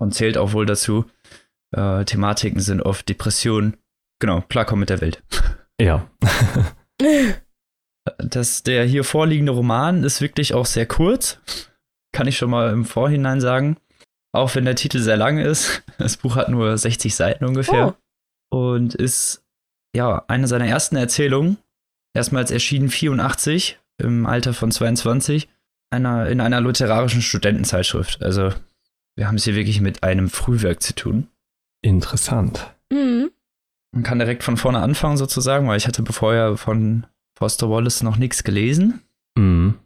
Und 0.00 0.14
zählt 0.14 0.38
auch 0.38 0.54
wohl 0.54 0.64
dazu. 0.64 1.04
Äh, 1.76 2.04
Thematiken 2.04 2.60
sind 2.60 2.80
oft 2.80 3.08
Depression. 3.08 3.76
Genau, 4.18 4.40
klarkommen 4.48 4.80
mit 4.80 4.90
der 4.90 5.02
Welt. 5.02 5.22
Ja. 5.80 6.10
das, 8.18 8.62
der 8.62 8.84
hier 8.84 9.04
vorliegende 9.04 9.52
Roman 9.52 10.02
ist 10.04 10.20
wirklich 10.20 10.54
auch 10.54 10.66
sehr 10.66 10.86
kurz. 10.86 11.38
Kann 12.12 12.26
ich 12.26 12.36
schon 12.36 12.50
mal 12.50 12.72
im 12.72 12.84
Vorhinein 12.84 13.40
sagen. 13.40 13.76
Auch 14.32 14.54
wenn 14.54 14.64
der 14.64 14.76
Titel 14.76 14.98
sehr 14.98 15.16
lang 15.16 15.38
ist. 15.38 15.82
Das 15.98 16.16
Buch 16.16 16.36
hat 16.36 16.48
nur 16.48 16.78
60 16.78 17.14
Seiten 17.14 17.44
ungefähr. 17.44 17.94
Oh. 18.50 18.72
Und 18.72 18.94
ist 18.94 19.44
ja 19.94 20.24
eine 20.28 20.48
seiner 20.48 20.66
ersten 20.66 20.96
Erzählungen. 20.96 21.58
Erstmals 22.14 22.50
erschienen 22.50 22.88
84 22.88 23.78
im 23.98 24.24
Alter 24.24 24.54
von 24.54 24.70
22 24.70 25.48
einer, 25.90 26.28
in 26.28 26.40
einer 26.40 26.60
literarischen 26.60 27.20
Studentenzeitschrift. 27.20 28.22
Also 28.22 28.50
wir 29.16 29.28
haben 29.28 29.36
es 29.36 29.44
hier 29.44 29.54
wirklich 29.54 29.80
mit 29.80 30.02
einem 30.02 30.30
Frühwerk 30.30 30.82
zu 30.82 30.94
tun. 30.94 31.28
Interessant. 31.82 32.74
Mhm. 32.90 33.30
Man 33.92 34.02
kann 34.02 34.18
direkt 34.18 34.42
von 34.42 34.56
vorne 34.56 34.80
anfangen 34.80 35.16
sozusagen, 35.16 35.68
weil 35.68 35.76
ich 35.76 35.86
hatte 35.86 36.04
vorher 36.10 36.56
von 36.56 37.06
Foster 37.36 37.68
Wallace 37.68 38.02
noch 38.02 38.16
nichts 38.16 38.44
gelesen. 38.44 39.02
Mhm. 39.36 39.78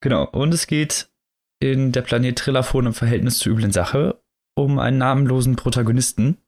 Genau, 0.00 0.24
und 0.24 0.54
es 0.54 0.66
geht 0.66 1.08
in 1.60 1.92
der 1.92 2.02
Planet 2.02 2.38
Trillaphon 2.38 2.86
im 2.86 2.94
Verhältnis 2.94 3.38
zur 3.38 3.52
üblen 3.52 3.72
Sache 3.72 4.20
um 4.58 4.78
einen 4.78 4.98
namenlosen 4.98 5.56
Protagonisten. 5.56 6.38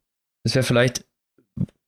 Es 0.45 0.55
wäre 0.55 0.65
vielleicht 0.65 1.07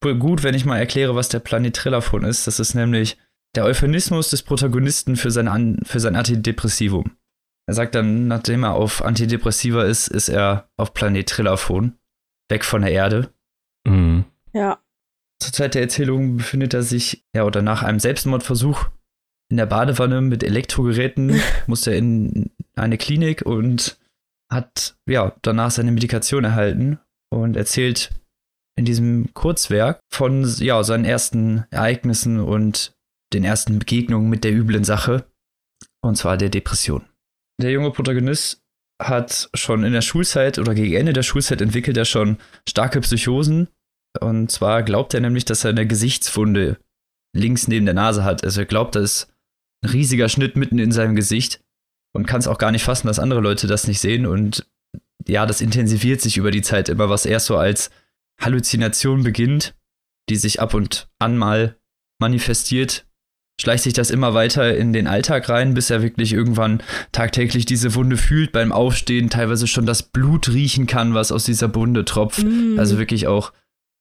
gut, 0.00 0.42
wenn 0.42 0.54
ich 0.54 0.64
mal 0.64 0.78
erkläre, 0.78 1.14
was 1.14 1.28
der 1.28 1.40
Planet 1.40 1.74
Trillaphon 1.74 2.24
ist. 2.24 2.46
Das 2.46 2.60
ist 2.60 2.74
nämlich 2.74 3.18
der 3.54 3.64
Euphemismus 3.64 4.30
des 4.30 4.42
Protagonisten 4.42 5.16
für 5.16 5.30
sein, 5.30 5.80
für 5.84 6.00
sein 6.00 6.16
Antidepressivum. 6.16 7.16
Er 7.68 7.74
sagt 7.74 7.94
dann, 7.94 8.26
nachdem 8.26 8.64
er 8.64 8.74
auf 8.74 9.04
Antidepressiva 9.04 9.84
ist, 9.84 10.08
ist 10.08 10.28
er 10.28 10.68
auf 10.76 10.94
Planet 10.94 11.28
Trillaphon, 11.28 11.98
weg 12.50 12.64
von 12.64 12.82
der 12.82 12.92
Erde. 12.92 13.32
Mhm. 13.86 14.24
Ja. 14.52 14.80
Zur 15.40 15.52
Zeit 15.52 15.74
der 15.74 15.82
Erzählung 15.82 16.36
befindet 16.36 16.74
er 16.74 16.82
sich, 16.82 17.24
ja, 17.34 17.44
oder 17.44 17.62
nach 17.62 17.82
einem 17.82 18.00
Selbstmordversuch 18.00 18.88
in 19.50 19.56
der 19.56 19.66
Badewanne 19.66 20.20
mit 20.20 20.42
Elektrogeräten, 20.42 21.40
muss 21.66 21.86
er 21.86 21.96
in 21.96 22.51
eine 22.76 22.98
Klinik 22.98 23.42
und 23.42 23.98
hat, 24.50 24.96
ja, 25.08 25.34
danach 25.42 25.70
seine 25.70 25.92
Medikation 25.92 26.44
erhalten 26.44 26.98
und 27.30 27.56
erzählt 27.56 28.10
in 28.78 28.84
diesem 28.84 29.32
Kurzwerk 29.34 30.00
von, 30.10 30.44
ja, 30.58 30.82
seinen 30.82 31.04
ersten 31.04 31.64
Ereignissen 31.70 32.40
und 32.40 32.94
den 33.32 33.44
ersten 33.44 33.78
Begegnungen 33.78 34.28
mit 34.28 34.44
der 34.44 34.54
üblen 34.54 34.84
Sache, 34.84 35.24
und 36.02 36.16
zwar 36.16 36.36
der 36.36 36.48
Depression. 36.48 37.04
Der 37.60 37.70
junge 37.70 37.90
Protagonist 37.90 38.60
hat 39.00 39.50
schon 39.54 39.84
in 39.84 39.92
der 39.92 40.02
Schulzeit 40.02 40.58
oder 40.58 40.74
gegen 40.74 40.94
Ende 40.94 41.12
der 41.12 41.22
Schulzeit 41.22 41.60
entwickelt 41.60 41.96
er 41.96 42.04
schon 42.04 42.38
starke 42.68 43.00
Psychosen. 43.00 43.68
Und 44.20 44.50
zwar 44.50 44.82
glaubt 44.82 45.14
er 45.14 45.20
nämlich, 45.20 45.44
dass 45.44 45.64
er 45.64 45.70
eine 45.70 45.86
Gesichtswunde 45.86 46.78
links 47.34 47.68
neben 47.68 47.86
der 47.86 47.94
Nase 47.94 48.24
hat. 48.24 48.44
Also 48.44 48.60
er 48.60 48.66
glaubt, 48.66 48.94
da 48.94 49.00
ist 49.00 49.32
ein 49.82 49.90
riesiger 49.90 50.28
Schnitt 50.28 50.56
mitten 50.56 50.78
in 50.78 50.92
seinem 50.92 51.16
Gesicht 51.16 51.60
und 52.12 52.26
kann 52.26 52.40
es 52.40 52.46
auch 52.46 52.58
gar 52.58 52.70
nicht 52.70 52.84
fassen, 52.84 53.06
dass 53.06 53.18
andere 53.18 53.40
Leute 53.40 53.66
das 53.66 53.86
nicht 53.86 54.00
sehen. 54.00 54.26
Und 54.26 54.66
ja, 55.26 55.46
das 55.46 55.60
intensiviert 55.60 56.20
sich 56.20 56.36
über 56.36 56.50
die 56.50 56.62
Zeit 56.62 56.88
immer, 56.88 57.08
was 57.08 57.26
erst 57.26 57.46
so 57.46 57.56
als 57.56 57.90
Halluzination 58.40 59.22
beginnt, 59.22 59.74
die 60.28 60.36
sich 60.36 60.60
ab 60.60 60.74
und 60.74 61.08
an 61.18 61.36
mal 61.36 61.76
manifestiert, 62.20 63.06
schleicht 63.60 63.84
sich 63.84 63.92
das 63.92 64.10
immer 64.10 64.34
weiter 64.34 64.76
in 64.76 64.92
den 64.92 65.06
Alltag 65.06 65.48
rein, 65.48 65.74
bis 65.74 65.90
er 65.90 66.02
wirklich 66.02 66.32
irgendwann 66.32 66.82
tagtäglich 67.12 67.64
diese 67.64 67.94
Wunde 67.94 68.16
fühlt, 68.16 68.52
beim 68.52 68.72
Aufstehen 68.72 69.30
teilweise 69.30 69.66
schon 69.66 69.86
das 69.86 70.02
Blut 70.02 70.48
riechen 70.48 70.86
kann, 70.86 71.14
was 71.14 71.32
aus 71.32 71.44
dieser 71.44 71.74
Wunde 71.74 72.04
tropft. 72.04 72.42
Mm. 72.42 72.78
Also 72.78 72.98
wirklich 72.98 73.26
auch 73.26 73.52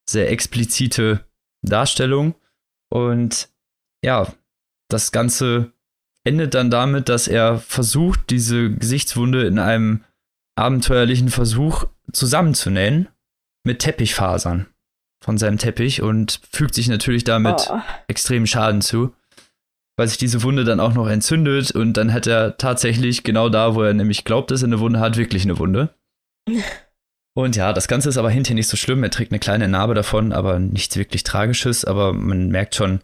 sehr 0.09 0.31
explizite 0.31 1.25
Darstellung. 1.61 2.35
Und 2.89 3.49
ja, 4.03 4.33
das 4.89 5.11
Ganze 5.11 5.71
endet 6.23 6.53
dann 6.53 6.69
damit, 6.69 7.09
dass 7.09 7.27
er 7.27 7.57
versucht, 7.57 8.29
diese 8.29 8.71
Gesichtswunde 8.71 9.45
in 9.45 9.59
einem 9.59 10.03
abenteuerlichen 10.55 11.29
Versuch 11.29 11.85
zusammenzunähen 12.11 13.07
mit 13.63 13.79
Teppichfasern 13.79 14.67
von 15.23 15.37
seinem 15.37 15.57
Teppich 15.57 16.01
und 16.01 16.41
fügt 16.51 16.73
sich 16.73 16.87
natürlich 16.87 17.23
damit 17.23 17.67
oh. 17.69 17.79
extremen 18.07 18.47
Schaden 18.47 18.81
zu 18.81 19.13
weil 20.01 20.07
sich 20.07 20.17
diese 20.17 20.41
Wunde 20.41 20.63
dann 20.63 20.79
auch 20.79 20.95
noch 20.95 21.07
entzündet 21.07 21.69
und 21.71 21.93
dann 21.93 22.11
hat 22.11 22.25
er 22.25 22.57
tatsächlich 22.57 23.23
genau 23.23 23.49
da, 23.49 23.75
wo 23.75 23.83
er 23.83 23.93
nämlich 23.93 24.23
glaubt, 24.23 24.49
dass 24.49 24.63
er 24.63 24.67
eine 24.67 24.79
Wunde 24.79 24.99
hat, 24.99 25.15
wirklich 25.15 25.43
eine 25.43 25.59
Wunde. 25.59 25.89
Und 27.33 27.55
ja, 27.55 27.71
das 27.71 27.87
Ganze 27.87 28.09
ist 28.09 28.17
aber 28.17 28.29
hinterher 28.29 28.55
nicht 28.55 28.67
so 28.67 28.75
schlimm. 28.75 29.03
Er 29.03 29.09
trägt 29.09 29.31
eine 29.31 29.39
kleine 29.39 29.69
Narbe 29.69 29.93
davon, 29.93 30.33
aber 30.33 30.59
nichts 30.59 30.97
wirklich 30.97 31.23
Tragisches. 31.23 31.85
Aber 31.85 32.11
man 32.11 32.49
merkt 32.49 32.75
schon, 32.75 32.99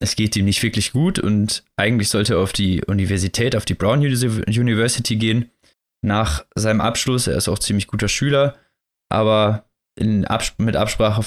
es 0.00 0.16
geht 0.16 0.36
ihm 0.36 0.44
nicht 0.44 0.62
wirklich 0.62 0.92
gut 0.92 1.18
und 1.18 1.64
eigentlich 1.76 2.08
sollte 2.08 2.34
er 2.34 2.40
auf 2.40 2.52
die 2.52 2.84
Universität, 2.84 3.56
auf 3.56 3.64
die 3.64 3.74
Brown 3.74 4.00
University 4.00 5.16
gehen. 5.16 5.50
Nach 6.02 6.44
seinem 6.54 6.80
Abschluss, 6.80 7.26
er 7.26 7.36
ist 7.36 7.48
auch 7.48 7.58
ziemlich 7.58 7.86
guter 7.86 8.08
Schüler, 8.08 8.56
aber 9.10 9.64
Abs 10.26 10.54
mit 10.58 10.76
Absprache 10.76 11.24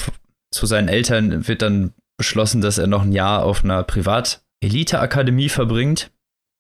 zu 0.54 0.66
seinen 0.66 0.88
Eltern 0.88 1.48
wird 1.48 1.62
dann 1.62 1.94
beschlossen, 2.18 2.62
dass 2.62 2.78
er 2.78 2.88
noch 2.88 3.04
ein 3.04 3.12
Jahr 3.12 3.44
auf 3.44 3.64
einer 3.64 3.84
Privat 3.84 4.44
Elite-Akademie 4.62 5.50
verbringt. 5.50 6.12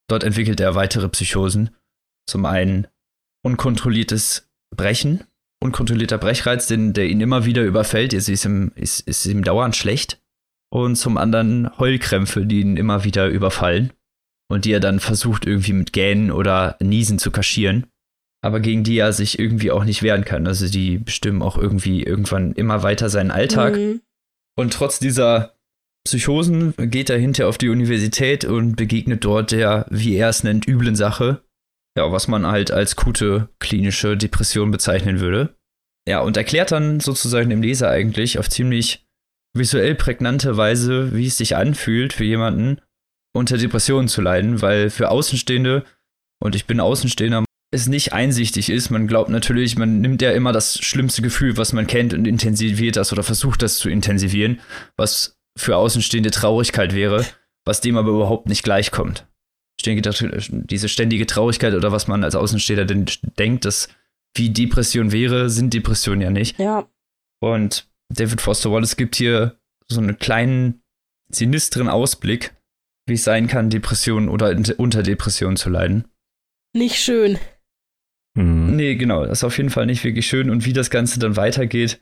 Dort 0.10 0.24
entwickelt 0.24 0.60
er 0.60 0.76
weitere 0.76 1.10
Psychosen. 1.10 1.76
Zum 2.30 2.45
einen 2.45 2.88
unkontrolliertes 3.43 4.49
Brechen, 4.76 5.24
unkontrollierter 5.62 6.18
Brechreiz, 6.18 6.68
den, 6.68 6.93
der 6.93 7.08
ihn 7.08 7.22
immer 7.22 7.45
wieder 7.45 7.64
überfällt. 7.64 8.14
Es 8.14 8.30
ist 8.30 8.45
ihm, 8.45 8.72
ist, 8.76 9.01
ist 9.01 9.26
ihm 9.26 9.43
dauernd 9.43 9.76
schlecht. 9.76 10.22
Und 10.70 10.95
zum 10.95 11.18
anderen 11.18 11.78
Heulkrämpfe, 11.78 12.45
die 12.45 12.61
ihn 12.61 12.78
immer 12.78 13.03
wieder 13.03 13.28
überfallen. 13.28 13.93
Und 14.49 14.65
die 14.65 14.72
er 14.72 14.80
dann 14.80 14.99
versucht, 14.99 15.45
irgendwie 15.45 15.74
mit 15.74 15.93
Gähnen 15.93 16.32
oder 16.32 16.78
Niesen 16.80 17.20
zu 17.20 17.32
kaschieren. 17.32 17.88
Aber 18.41 18.59
gegen 18.59 18.84
die 18.84 18.97
er 18.97 19.13
sich 19.13 19.39
irgendwie 19.39 19.72
auch 19.72 19.84
nicht 19.84 20.03
wehren 20.03 20.24
kann. 20.24 20.47
Also 20.47 20.70
die 20.70 20.99
bestimmen 20.99 21.41
auch 21.41 21.57
irgendwie 21.57 22.03
irgendwann 22.03 22.53
immer 22.53 22.84
weiter 22.84 23.09
seinen 23.09 23.32
Alltag. 23.32 23.76
Mhm. 23.76 24.01
Und 24.57 24.74
trotz 24.74 24.99
dieser 24.99 25.57
Psychosen 26.05 26.74
geht 26.78 27.09
er 27.09 27.18
hinterher 27.18 27.49
auf 27.49 27.57
die 27.57 27.70
Universität 27.70 28.45
und 28.45 28.76
begegnet 28.76 29.26
dort 29.26 29.51
der, 29.51 29.86
wie 29.89 30.15
er 30.15 30.30
es 30.30 30.43
nennt, 30.43 30.68
üblen 30.68 30.95
Sache. 30.95 31.43
Ja, 31.97 32.11
was 32.11 32.28
man 32.28 32.45
halt 32.45 32.72
als 32.72 32.95
gute 32.95 33.49
klinische 33.59 34.15
Depression 34.15 34.72
bezeichnen 34.72 35.20
würde. 35.20 35.55
Ja, 36.07 36.22
und 36.22 36.38
erklärt 36.38 36.72
dann 36.72 37.01
sozusagen 37.01 37.49
dem 37.49 37.61
Leser 37.61 37.89
eigentlich 37.89 38.39
auf 38.39 38.49
ziemlich 38.49 39.07
visuell 39.54 39.95
prägnante 39.95 40.58
Weise, 40.58 41.16
wie 41.16 41.28
es 41.28 41.38
sich 41.38 41.56
anfühlt 41.56 42.14
für 42.14 42.24
jemanden, 42.24 42.82
unter 43.34 43.58
Depressionen 43.58 44.08
zu 44.08 44.22
leiden, 44.22 44.62
weil 44.62 44.89
für 44.89 45.10
Außenstehende, 45.10 45.84
und 46.39 46.56
ich 46.56 46.66
bin 46.66 46.80
Außenstehender, 46.80 47.45
es 47.72 47.88
nicht 47.88 48.14
einsichtig 48.14 48.70
ist. 48.70 48.89
Man 48.89 49.08
glaubt 49.08 49.30
natürlich, 49.30 49.78
man 49.78 50.00
nimmt 50.00 50.22
ja 50.22 50.32
immer 50.32 50.54
das 50.54 50.80
schlimmste 50.80 51.22
Gefühl, 51.22 51.58
was 51.58 51.74
man 51.74 51.88
kennt 51.88 52.14
und 52.14 52.26
intensiviert 52.26 52.95
das 52.95 53.12
oder 53.12 53.24
versucht 53.24 53.62
das 53.62 53.78
zu 53.78 53.89
intensivieren, 53.89 54.62
was 54.95 55.38
für 55.58 55.76
Außenstehende 55.76 56.32
Traurigkeit 56.32 56.93
wäre, 56.93 57.26
was 57.66 57.82
dem 57.82 57.98
aber 57.98 58.12
überhaupt 58.12 58.48
nicht 58.48 58.64
gleichkommt. 58.64 59.28
Ich 59.80 59.84
denke, 59.84 60.10
diese 60.50 60.89
ständige 60.89 61.28
Traurigkeit 61.28 61.74
oder 61.74 61.91
was 61.91 62.08
man 62.08 62.24
als 62.24 62.36
Außenstehender 62.36 62.86
denn 62.86 63.06
denkt, 63.38 63.66
dass 63.66 63.89
wie 64.36 64.50
Depression 64.50 65.12
wäre, 65.12 65.50
sind 65.50 65.74
Depressionen 65.74 66.22
ja 66.22 66.30
nicht. 66.30 66.58
Ja. 66.60 66.88
Und 67.39 67.88
David 68.14 68.41
Foster 68.41 68.72
Wallace 68.72 68.97
gibt 68.97 69.16
hier 69.16 69.60
so 69.88 69.99
einen 69.99 70.18
kleinen, 70.18 70.82
sinisteren 71.30 71.89
Ausblick, 71.89 72.55
wie 73.05 73.14
es 73.14 73.24
sein 73.24 73.47
kann, 73.47 73.70
Depression 73.70 74.30
oder 74.30 74.55
unter 74.78 75.03
Depression 75.03 75.58
zu 75.58 75.70
leiden. 75.70 76.08
Nicht 76.74 76.97
schön. 76.97 77.38
Mhm. 78.36 78.76
Nee, 78.76 78.95
genau, 78.95 79.26
das 79.26 79.39
ist 79.39 79.43
auf 79.43 79.58
jeden 79.58 79.70
Fall 79.70 79.86
nicht 79.86 80.03
wirklich 80.03 80.28
schön. 80.28 80.49
Und 80.49 80.66
wie 80.66 80.74
das 80.74 80.89
Ganze 80.89 81.20
dann 81.20 81.36
weitergeht, 81.36 81.99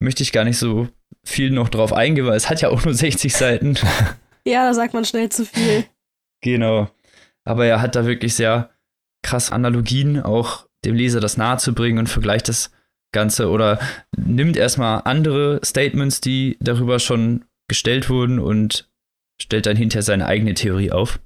möchte 0.00 0.22
ich 0.22 0.32
gar 0.32 0.44
nicht 0.44 0.58
so 0.58 0.88
viel 1.24 1.50
noch 1.50 1.68
drauf 1.68 1.92
eingehen, 1.92 2.26
weil 2.26 2.36
es 2.36 2.50
hat 2.50 2.60
ja 2.60 2.68
auch 2.68 2.84
nur 2.84 2.94
60 2.94 3.34
Seiten. 3.34 3.74
ja, 4.44 4.66
da 4.66 4.74
sagt 4.74 4.94
man 4.94 5.04
schnell 5.04 5.28
zu 5.28 5.46
viel. 5.46 5.84
Genau. 6.40 6.90
Aber 7.44 7.66
er 7.66 7.80
hat 7.80 7.94
da 7.94 8.06
wirklich 8.06 8.34
sehr 8.34 8.70
krass 9.22 9.52
Analogien, 9.52 10.20
auch 10.20 10.66
dem 10.84 10.94
Leser 10.94 11.20
das 11.20 11.36
nahe 11.36 11.58
zu 11.58 11.74
bringen 11.74 11.98
und 11.98 12.08
vergleicht 12.08 12.48
das 12.48 12.70
Ganze 13.14 13.48
oder 13.48 13.78
nimmt 14.16 14.58
erstmal 14.58 15.00
andere 15.06 15.60
Statements, 15.64 16.20
die 16.20 16.58
darüber 16.60 16.98
schon 16.98 17.46
gestellt 17.68 18.10
wurden 18.10 18.38
und 18.38 18.90
stellt 19.40 19.64
dann 19.64 19.76
hinterher 19.76 20.02
seine 20.02 20.26
eigene 20.26 20.52
Theorie 20.52 20.92
auf 20.92 21.18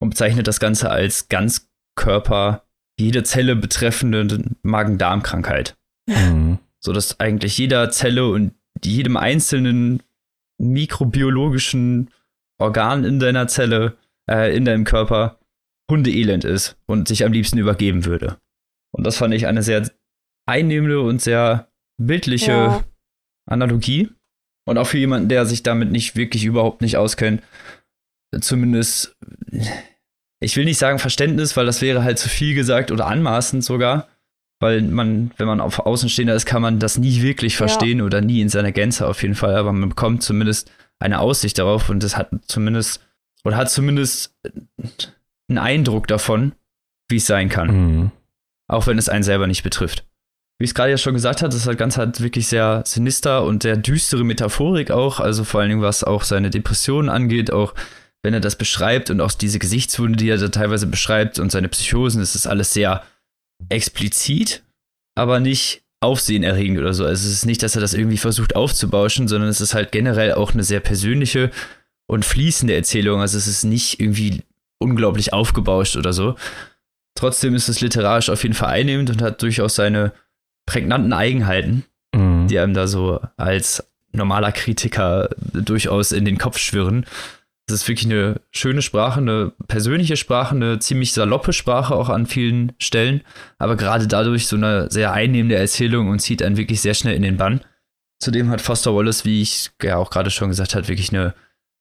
und 0.00 0.10
bezeichnet 0.10 0.46
das 0.46 0.60
Ganze 0.60 0.90
als 0.90 1.28
Ganzkörper, 1.28 2.64
jede 3.00 3.22
Zelle 3.22 3.56
betreffende 3.56 4.44
Magen-Darm-Krankheit. 4.62 5.76
Mhm. 6.06 6.58
So 6.80 6.92
dass 6.92 7.18
eigentlich 7.18 7.56
jeder 7.56 7.90
Zelle 7.90 8.28
und 8.28 8.52
jedem 8.84 9.16
einzelnen 9.16 10.02
mikrobiologischen 10.58 12.10
Organ 12.60 13.04
in 13.04 13.18
deiner 13.18 13.48
Zelle, 13.48 13.96
äh, 14.30 14.54
in 14.54 14.64
deinem 14.64 14.84
Körper 14.84 15.38
Hundeelend 15.90 16.44
ist 16.44 16.76
und 16.86 17.08
sich 17.08 17.24
am 17.24 17.32
liebsten 17.32 17.58
übergeben 17.58 18.04
würde. 18.04 18.36
Und 18.92 19.06
das 19.06 19.16
fand 19.16 19.32
ich 19.32 19.46
eine 19.46 19.62
sehr 19.62 19.90
einnehmende 20.48 21.00
und 21.00 21.22
sehr 21.22 21.68
bildliche 21.98 22.52
ja. 22.52 22.84
Analogie. 23.46 24.10
Und 24.66 24.78
auch 24.78 24.86
für 24.86 24.98
jemanden, 24.98 25.28
der 25.28 25.46
sich 25.46 25.62
damit 25.62 25.90
nicht 25.90 26.16
wirklich 26.16 26.44
überhaupt 26.44 26.82
nicht 26.82 26.96
auskennt, 26.96 27.42
zumindest, 28.40 29.16
ich 30.40 30.56
will 30.56 30.64
nicht 30.64 30.78
sagen 30.78 30.98
Verständnis, 30.98 31.56
weil 31.56 31.66
das 31.66 31.80
wäre 31.80 32.02
halt 32.02 32.18
zu 32.18 32.28
viel 32.28 32.54
gesagt 32.54 32.90
oder 32.90 33.06
anmaßend 33.06 33.64
sogar. 33.64 34.08
Weil 34.60 34.82
man, 34.82 35.30
wenn 35.36 35.46
man 35.46 35.60
auf 35.60 35.78
Außenstehender 35.78 36.34
ist, 36.34 36.44
kann 36.44 36.60
man 36.60 36.80
das 36.80 36.98
nie 36.98 37.22
wirklich 37.22 37.56
verstehen 37.56 37.98
ja. 37.98 38.04
oder 38.04 38.20
nie 38.20 38.40
in 38.40 38.48
seiner 38.48 38.72
Gänze 38.72 39.06
auf 39.06 39.22
jeden 39.22 39.36
Fall. 39.36 39.54
Aber 39.54 39.72
man 39.72 39.90
bekommt 39.90 40.22
zumindest 40.22 40.70
eine 40.98 41.20
Aussicht 41.20 41.58
darauf 41.58 41.88
und 41.90 42.02
das 42.02 42.16
hat 42.16 42.30
zumindest, 42.46 43.06
oder 43.44 43.56
hat 43.56 43.70
zumindest 43.70 44.36
einen 45.48 45.58
Eindruck 45.58 46.08
davon, 46.08 46.52
wie 47.08 47.16
es 47.16 47.26
sein 47.26 47.48
kann. 47.48 47.68
Mhm. 47.68 48.10
Auch 48.66 48.86
wenn 48.86 48.98
es 48.98 49.08
einen 49.08 49.22
selber 49.22 49.46
nicht 49.46 49.62
betrifft. 49.62 50.07
Wie 50.58 50.64
ich 50.64 50.70
es 50.70 50.74
gerade 50.74 50.90
ja 50.90 50.98
schon 50.98 51.14
gesagt 51.14 51.42
habe, 51.42 51.52
das 51.52 51.66
hat 51.66 51.78
ganz 51.78 51.96
halt 51.96 52.20
wirklich 52.20 52.48
sehr 52.48 52.82
sinister 52.84 53.44
und 53.44 53.62
sehr 53.62 53.76
düstere 53.76 54.24
Metaphorik 54.24 54.90
auch. 54.90 55.20
Also 55.20 55.44
vor 55.44 55.60
allen 55.60 55.70
Dingen, 55.70 55.82
was 55.82 56.02
auch 56.02 56.24
seine 56.24 56.50
Depressionen 56.50 57.08
angeht, 57.08 57.52
auch 57.52 57.74
wenn 58.22 58.34
er 58.34 58.40
das 58.40 58.56
beschreibt 58.56 59.10
und 59.10 59.20
auch 59.20 59.32
diese 59.32 59.60
Gesichtswunde, 59.60 60.16
die 60.16 60.28
er 60.28 60.38
da 60.38 60.48
teilweise 60.48 60.88
beschreibt 60.88 61.38
und 61.38 61.52
seine 61.52 61.68
Psychosen, 61.68 62.20
das 62.20 62.34
ist 62.34 62.48
alles 62.48 62.72
sehr 62.72 63.04
explizit, 63.68 64.64
aber 65.14 65.38
nicht 65.38 65.82
aufsehenerregend 66.00 66.78
oder 66.78 66.92
so. 66.92 67.04
Also 67.04 67.26
es 67.26 67.32
ist 67.32 67.46
nicht, 67.46 67.62
dass 67.62 67.76
er 67.76 67.80
das 67.80 67.94
irgendwie 67.94 68.18
versucht 68.18 68.56
aufzubauschen, 68.56 69.28
sondern 69.28 69.48
es 69.48 69.60
ist 69.60 69.74
halt 69.74 69.92
generell 69.92 70.32
auch 70.32 70.54
eine 70.54 70.64
sehr 70.64 70.80
persönliche 70.80 71.50
und 72.06 72.24
fließende 72.24 72.74
Erzählung. 72.74 73.20
Also 73.20 73.38
es 73.38 73.46
ist 73.46 73.64
nicht 73.64 74.00
irgendwie 74.00 74.42
unglaublich 74.78 75.32
aufgebauscht 75.32 75.96
oder 75.96 76.12
so. 76.12 76.34
Trotzdem 77.14 77.54
ist 77.54 77.68
es 77.68 77.80
literarisch 77.80 78.30
auf 78.30 78.42
jeden 78.42 78.54
Fall 78.54 78.70
einnehmend 78.70 79.10
und 79.10 79.22
hat 79.22 79.42
durchaus 79.42 79.74
seine 79.76 80.12
prägnanten 80.68 81.12
Eigenheiten, 81.14 81.84
mhm. 82.14 82.46
die 82.46 82.58
einem 82.58 82.74
da 82.74 82.86
so 82.86 83.20
als 83.36 83.84
normaler 84.12 84.52
Kritiker 84.52 85.30
durchaus 85.52 86.12
in 86.12 86.24
den 86.24 86.38
Kopf 86.38 86.58
schwirren. 86.58 87.06
Das 87.66 87.82
ist 87.82 87.88
wirklich 87.88 88.06
eine 88.06 88.40
schöne 88.50 88.82
Sprache, 88.82 89.20
eine 89.20 89.52
persönliche 89.66 90.16
Sprache, 90.16 90.54
eine 90.54 90.78
ziemlich 90.78 91.12
saloppe 91.12 91.52
Sprache 91.52 91.94
auch 91.94 92.08
an 92.08 92.26
vielen 92.26 92.72
Stellen, 92.78 93.22
aber 93.58 93.76
gerade 93.76 94.06
dadurch 94.06 94.46
so 94.46 94.56
eine 94.56 94.90
sehr 94.90 95.12
einnehmende 95.12 95.56
Erzählung 95.56 96.08
und 96.08 96.20
zieht 96.20 96.42
einen 96.42 96.56
wirklich 96.56 96.80
sehr 96.80 96.94
schnell 96.94 97.14
in 97.14 97.22
den 97.22 97.36
Bann. 97.36 97.60
Zudem 98.20 98.50
hat 98.50 98.60
Foster 98.60 98.94
Wallace, 98.94 99.24
wie 99.24 99.42
ich 99.42 99.70
ja 99.82 99.96
auch 99.96 100.10
gerade 100.10 100.30
schon 100.30 100.48
gesagt 100.48 100.74
habe, 100.74 100.88
wirklich 100.88 101.12
eine 101.12 101.34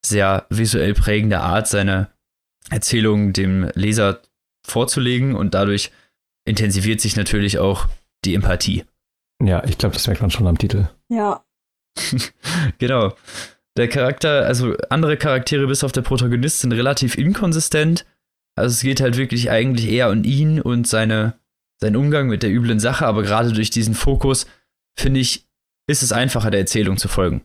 sehr 0.06 0.46
visuell 0.50 0.94
prägende 0.94 1.40
Art, 1.40 1.68
seine 1.68 2.10
Erzählung 2.70 3.34
dem 3.34 3.70
Leser 3.74 4.22
vorzulegen 4.66 5.36
und 5.36 5.54
dadurch 5.54 5.92
intensiviert 6.46 7.02
sich 7.02 7.16
natürlich 7.16 7.60
auch 7.60 7.88
die 8.26 8.36
Empathie. 8.36 8.84
Ja, 9.44 9.64
ich 9.66 9.78
glaube, 9.78 9.94
das 9.94 10.08
merkt 10.08 10.22
man 10.22 10.32
schon 10.32 10.48
am 10.48 10.58
Titel. 10.58 10.88
Ja. 11.10 11.44
genau. 12.80 13.14
Der 13.78 13.88
Charakter, 13.88 14.46
also 14.46 14.76
andere 14.90 15.18
Charaktere 15.18 15.68
bis 15.68 15.84
auf 15.84 15.92
der 15.92 16.02
Protagonist 16.02 16.62
sind 16.62 16.72
relativ 16.72 17.18
inkonsistent. 17.18 18.06
Also 18.56 18.74
es 18.74 18.82
geht 18.82 19.02
halt 19.02 19.18
wirklich 19.18 19.52
eigentlich 19.52 19.90
eher 19.90 20.10
um 20.10 20.24
ihn 20.24 20.60
und 20.60 20.88
seine, 20.88 21.36
seinen 21.80 21.96
Umgang 21.96 22.28
mit 22.28 22.42
der 22.42 22.52
üblen 22.52 22.80
Sache, 22.80 23.06
aber 23.06 23.22
gerade 23.22 23.52
durch 23.52 23.70
diesen 23.70 23.94
Fokus, 23.94 24.48
finde 24.98 25.20
ich, 25.20 25.48
ist 25.86 26.02
es 26.02 26.12
einfacher, 26.12 26.50
der 26.50 26.62
Erzählung 26.62 26.98
zu 26.98 27.08
folgen. 27.08 27.44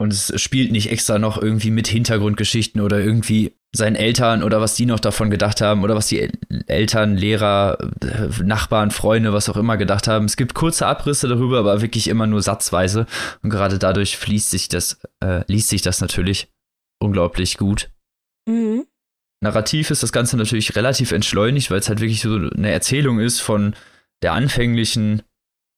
Und 0.00 0.12
es 0.12 0.32
spielt 0.40 0.70
nicht 0.70 0.90
extra 0.90 1.18
noch 1.18 1.42
irgendwie 1.42 1.72
mit 1.72 1.88
Hintergrundgeschichten 1.88 2.80
oder 2.80 3.00
irgendwie 3.00 3.56
seinen 3.72 3.96
Eltern 3.96 4.42
oder 4.42 4.60
was 4.60 4.74
die 4.74 4.86
noch 4.86 5.00
davon 5.00 5.28
gedacht 5.28 5.60
haben 5.60 5.82
oder 5.82 5.96
was 5.96 6.06
die 6.06 6.30
Eltern, 6.68 7.16
Lehrer, 7.16 7.78
Nachbarn, 8.42 8.92
Freunde, 8.92 9.32
was 9.32 9.48
auch 9.48 9.56
immer 9.56 9.76
gedacht 9.76 10.06
haben. 10.06 10.24
Es 10.24 10.36
gibt 10.36 10.54
kurze 10.54 10.86
Abrisse 10.86 11.26
darüber, 11.28 11.58
aber 11.58 11.82
wirklich 11.82 12.08
immer 12.08 12.26
nur 12.26 12.42
satzweise. 12.42 13.06
Und 13.42 13.50
gerade 13.50 13.78
dadurch 13.78 14.16
fließt 14.16 14.50
sich 14.50 14.68
das, 14.68 15.00
äh, 15.20 15.42
liest 15.48 15.68
sich 15.68 15.82
das 15.82 16.00
natürlich 16.00 16.48
unglaublich 17.00 17.58
gut. 17.58 17.90
Mhm. 18.48 18.86
Narrativ 19.40 19.90
ist 19.90 20.02
das 20.02 20.12
Ganze 20.12 20.36
natürlich 20.36 20.74
relativ 20.76 21.12
entschleunigt, 21.12 21.70
weil 21.70 21.78
es 21.78 21.88
halt 21.88 22.00
wirklich 22.00 22.22
so 22.22 22.34
eine 22.34 22.70
Erzählung 22.70 23.20
ist 23.20 23.40
von 23.40 23.74
der 24.22 24.32
anfänglichen 24.32 25.22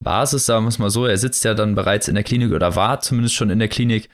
Basis, 0.02 0.46
sagen 0.46 0.64
wir 0.64 0.70
es 0.70 0.78
mal 0.78 0.90
so. 0.90 1.06
Er 1.06 1.18
sitzt 1.18 1.44
ja 1.44 1.54
dann 1.54 1.74
bereits 1.74 2.08
in 2.08 2.14
der 2.14 2.24
Klinik 2.24 2.52
oder 2.52 2.74
war 2.76 3.00
zumindest 3.00 3.34
schon 3.34 3.50
in 3.50 3.58
der 3.58 3.68
Klinik 3.68 4.08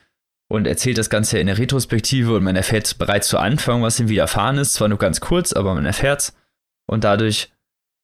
und 0.49 0.67
erzählt 0.67 0.97
das 0.97 1.09
Ganze 1.09 1.39
in 1.39 1.47
der 1.47 1.57
Retrospektive 1.57 2.35
und 2.35 2.43
man 2.43 2.55
erfährt 2.55 2.97
bereits 2.97 3.27
zu 3.27 3.37
Anfang, 3.37 3.81
was 3.81 3.99
ihm 3.99 4.09
widerfahren 4.09 4.57
ist. 4.57 4.73
Zwar 4.73 4.89
nur 4.89 4.97
ganz 4.97 5.19
kurz, 5.19 5.53
aber 5.53 5.73
man 5.73 5.85
erfährt's. 5.85 6.35
Und 6.89 7.03
dadurch, 7.03 7.51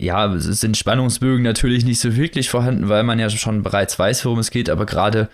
ja, 0.01 0.37
sind 0.37 0.77
Spannungsbögen 0.77 1.43
natürlich 1.43 1.85
nicht 1.85 1.99
so 1.99 2.15
wirklich 2.15 2.49
vorhanden, 2.49 2.89
weil 2.89 3.03
man 3.03 3.19
ja 3.19 3.29
schon 3.29 3.63
bereits 3.63 3.97
weiß, 3.97 4.25
worum 4.25 4.39
es 4.39 4.51
geht. 4.51 4.69
Aber 4.69 4.85
gerade, 4.85 5.29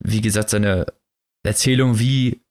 wie 0.00 0.20
gesagt, 0.20 0.50
seine 0.50 0.86
Erzählung, 1.44 1.98
wie 1.98 2.42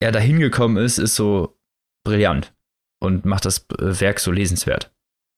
er 0.00 0.12
da 0.12 0.18
hingekommen 0.18 0.82
ist, 0.82 0.98
ist 0.98 1.16
so 1.16 1.58
brillant 2.04 2.54
und 3.00 3.24
macht 3.24 3.44
das 3.44 3.66
Werk 3.78 4.20
so 4.20 4.30
lesenswert. 4.30 4.92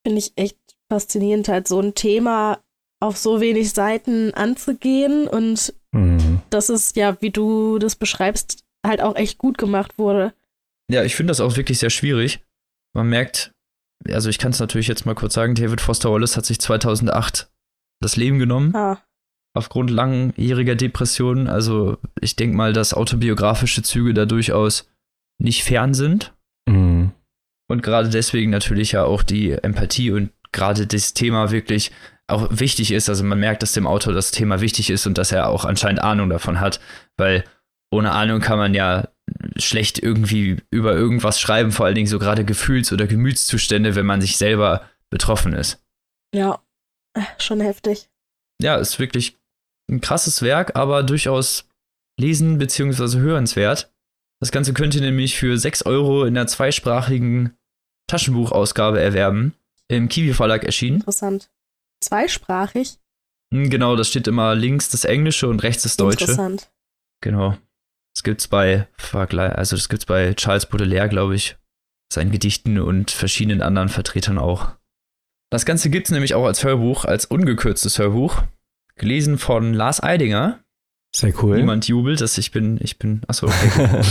Finde 0.06 0.18
ich 0.18 0.32
echt 0.36 0.58
faszinierend, 0.90 1.48
halt 1.48 1.68
so 1.68 1.80
ein 1.80 1.94
Thema 1.94 2.62
auf 3.00 3.16
so 3.16 3.40
wenig 3.40 3.72
Seiten 3.72 4.34
anzugehen 4.34 5.28
und 5.28 5.74
mhm. 5.92 6.40
dass 6.50 6.68
es 6.68 6.94
ja, 6.94 7.20
wie 7.20 7.30
du 7.30 7.78
das 7.78 7.96
beschreibst, 7.96 8.64
halt 8.86 9.00
auch 9.00 9.16
echt 9.16 9.38
gut 9.38 9.58
gemacht 9.58 9.98
wurde. 9.98 10.34
Ja, 10.90 11.04
ich 11.04 11.14
finde 11.14 11.30
das 11.30 11.40
auch 11.40 11.56
wirklich 11.56 11.78
sehr 11.78 11.90
schwierig. 11.90 12.40
Man 12.94 13.08
merkt, 13.08 13.52
also 14.08 14.30
ich 14.30 14.38
kann 14.38 14.52
es 14.52 14.60
natürlich 14.60 14.88
jetzt 14.88 15.06
mal 15.06 15.14
kurz 15.14 15.34
sagen, 15.34 15.54
David 15.54 15.80
Foster 15.80 16.10
Wallace 16.10 16.36
hat 16.36 16.46
sich 16.46 16.60
2008 16.60 17.50
das 18.00 18.16
Leben 18.16 18.38
genommen. 18.38 18.74
Ah. 18.74 19.02
aufgrund 19.54 19.90
langjähriger 19.90 20.76
Depressionen. 20.76 21.48
Also 21.48 21.98
ich 22.20 22.36
denke 22.36 22.56
mal, 22.56 22.72
dass 22.72 22.94
autobiografische 22.94 23.82
Züge 23.82 24.14
da 24.14 24.24
durchaus 24.24 24.88
nicht 25.40 25.64
fern 25.64 25.94
sind. 25.94 26.32
Mhm. 26.68 27.12
Und 27.68 27.82
gerade 27.82 28.08
deswegen 28.08 28.50
natürlich 28.50 28.92
ja 28.92 29.04
auch 29.04 29.22
die 29.22 29.50
Empathie 29.50 30.12
und 30.12 30.30
gerade 30.52 30.86
das 30.86 31.12
Thema 31.12 31.50
wirklich 31.50 31.90
auch 32.28 32.48
wichtig 32.50 32.90
ist. 32.90 33.08
Also 33.08 33.24
man 33.24 33.40
merkt, 33.40 33.62
dass 33.62 33.72
dem 33.72 33.86
Autor 33.86 34.12
das 34.12 34.30
Thema 34.30 34.60
wichtig 34.60 34.90
ist 34.90 35.06
und 35.06 35.18
dass 35.18 35.32
er 35.32 35.48
auch 35.48 35.64
anscheinend 35.64 36.02
Ahnung 36.02 36.28
davon 36.30 36.60
hat, 36.60 36.80
weil 37.16 37.44
ohne 37.90 38.12
Ahnung 38.12 38.40
kann 38.40 38.58
man 38.58 38.74
ja 38.74 39.08
schlecht 39.56 39.98
irgendwie 39.98 40.58
über 40.70 40.94
irgendwas 40.94 41.40
schreiben, 41.40 41.72
vor 41.72 41.86
allen 41.86 41.94
Dingen 41.94 42.06
so 42.06 42.18
gerade 42.18 42.44
Gefühls- 42.44 42.92
oder 42.92 43.06
Gemütszustände, 43.06 43.94
wenn 43.94 44.06
man 44.06 44.20
sich 44.20 44.36
selber 44.36 44.82
betroffen 45.10 45.52
ist. 45.52 45.82
Ja, 46.34 46.62
schon 47.38 47.60
heftig. 47.60 48.08
Ja, 48.60 48.76
ist 48.76 48.98
wirklich 48.98 49.36
ein 49.90 50.00
krasses 50.00 50.42
Werk, 50.42 50.76
aber 50.76 51.02
durchaus 51.02 51.68
lesen 52.20 52.58
bzw. 52.58 53.18
hörenswert. 53.18 53.92
Das 54.40 54.52
Ganze 54.52 54.74
könnt 54.74 54.94
ihr 54.94 55.00
nämlich 55.00 55.36
für 55.36 55.56
6 55.56 55.82
Euro 55.86 56.24
in 56.24 56.34
der 56.34 56.46
zweisprachigen 56.46 57.56
Taschenbuchausgabe 58.06 59.00
erwerben. 59.00 59.54
Im 59.88 60.08
Kiwi 60.08 60.34
Verlag 60.34 60.64
erschienen. 60.64 60.96
Interessant. 60.96 61.50
Zweisprachig? 62.00 62.98
Hm, 63.52 63.70
genau, 63.70 63.96
das 63.96 64.08
steht 64.08 64.28
immer 64.28 64.54
links 64.54 64.90
das 64.90 65.04
Englische 65.04 65.48
und 65.48 65.62
rechts 65.62 65.82
das 65.82 65.96
Deutsche. 65.96 66.24
Interessant. 66.24 66.70
Genau. 67.20 67.56
Das 68.14 68.22
gibt's 68.22 68.48
bei 68.48 68.88
also 69.12 69.76
das 69.76 69.88
gibt's 69.88 70.06
bei 70.06 70.34
Charles 70.34 70.66
Baudelaire, 70.66 71.08
glaube 71.08 71.34
ich, 71.36 71.56
seinen 72.12 72.30
Gedichten 72.30 72.80
und 72.80 73.10
verschiedenen 73.10 73.62
anderen 73.62 73.88
Vertretern 73.88 74.38
auch. 74.38 74.72
Das 75.50 75.64
Ganze 75.64 75.88
gibt's 75.88 76.10
nämlich 76.10 76.34
auch 76.34 76.44
als 76.44 76.64
Hörbuch, 76.64 77.04
als 77.04 77.24
ungekürztes 77.24 77.98
Hörbuch, 77.98 78.42
gelesen 78.96 79.38
von 79.38 79.72
Lars 79.72 80.02
Eidinger. 80.02 80.60
Sehr 81.14 81.32
cool. 81.42 81.56
Niemand 81.56 81.88
jubelt, 81.88 82.20
dass 82.20 82.36
ich 82.36 82.50
bin, 82.50 82.78
ich 82.82 82.98
bin, 82.98 83.22
achso, 83.28 83.46
okay. 83.46 84.02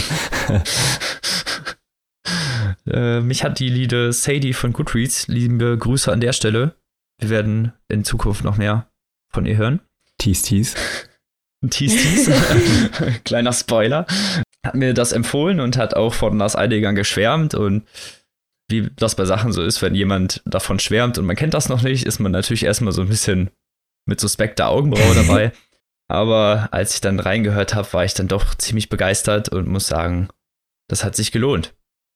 äh, 2.88 3.19
mich 3.21 3.43
hat 3.43 3.59
die 3.59 3.69
Liede 3.69 4.13
Sadie 4.13 4.53
von 4.53 4.73
Goodreads, 4.73 5.27
liebe 5.27 5.77
Grüße 5.77 6.11
an 6.11 6.21
der 6.21 6.33
Stelle. 6.33 6.75
Wir 7.20 7.30
werden 7.30 7.74
in 7.88 8.03
Zukunft 8.03 8.43
noch 8.43 8.57
mehr 8.57 8.89
von 9.32 9.45
ihr 9.45 9.57
hören. 9.57 9.82
Tease, 10.18 10.43
tease. 10.43 10.78
Tease, 11.70 11.97
tease. 11.97 12.32
Kleiner 13.24 13.53
Spoiler. 13.53 14.05
Hat 14.65 14.76
mir 14.76 14.93
das 14.93 15.11
empfohlen 15.11 15.59
und 15.59 15.78
hat 15.78 15.95
auch 15.95 16.13
von 16.13 16.38
Lars 16.38 16.55
Eidinger 16.55 16.93
geschwärmt 16.93 17.55
und 17.55 17.88
wie 18.70 18.89
das 18.95 19.15
bei 19.15 19.26
Sachen 19.26 19.53
so 19.53 19.63
ist, 19.63 19.82
wenn 19.82 19.95
jemand 19.95 20.41
davon 20.45 20.80
schwärmt 20.80 21.18
und 21.18 21.26
man 21.26 21.36
kennt 21.36 21.53
das 21.53 21.70
noch 21.70 21.82
nicht, 21.82 22.05
ist 22.05 22.20
man 22.20 22.34
natürlich 22.34 22.63
erstmal 22.63 22.91
so 22.91 23.01
ein 23.01 23.07
bisschen 23.07 23.49
mit 24.05 24.20
suspekter 24.20 24.68
Augenbraue 24.70 25.15
dabei. 25.15 25.51
Aber 26.09 26.70
als 26.72 26.95
ich 26.95 27.01
dann 27.01 27.20
reingehört 27.20 27.76
habe, 27.76 27.91
war 27.93 28.05
ich 28.05 28.13
dann 28.13 28.28
doch 28.28 28.55
ziemlich 28.55 28.89
begeistert 28.89 29.49
und 29.49 29.68
muss 29.68 29.88
sagen, 29.88 30.30
das 30.89 31.03
hat 31.03 31.15
sich 31.15 31.32
gelohnt. 31.32 31.76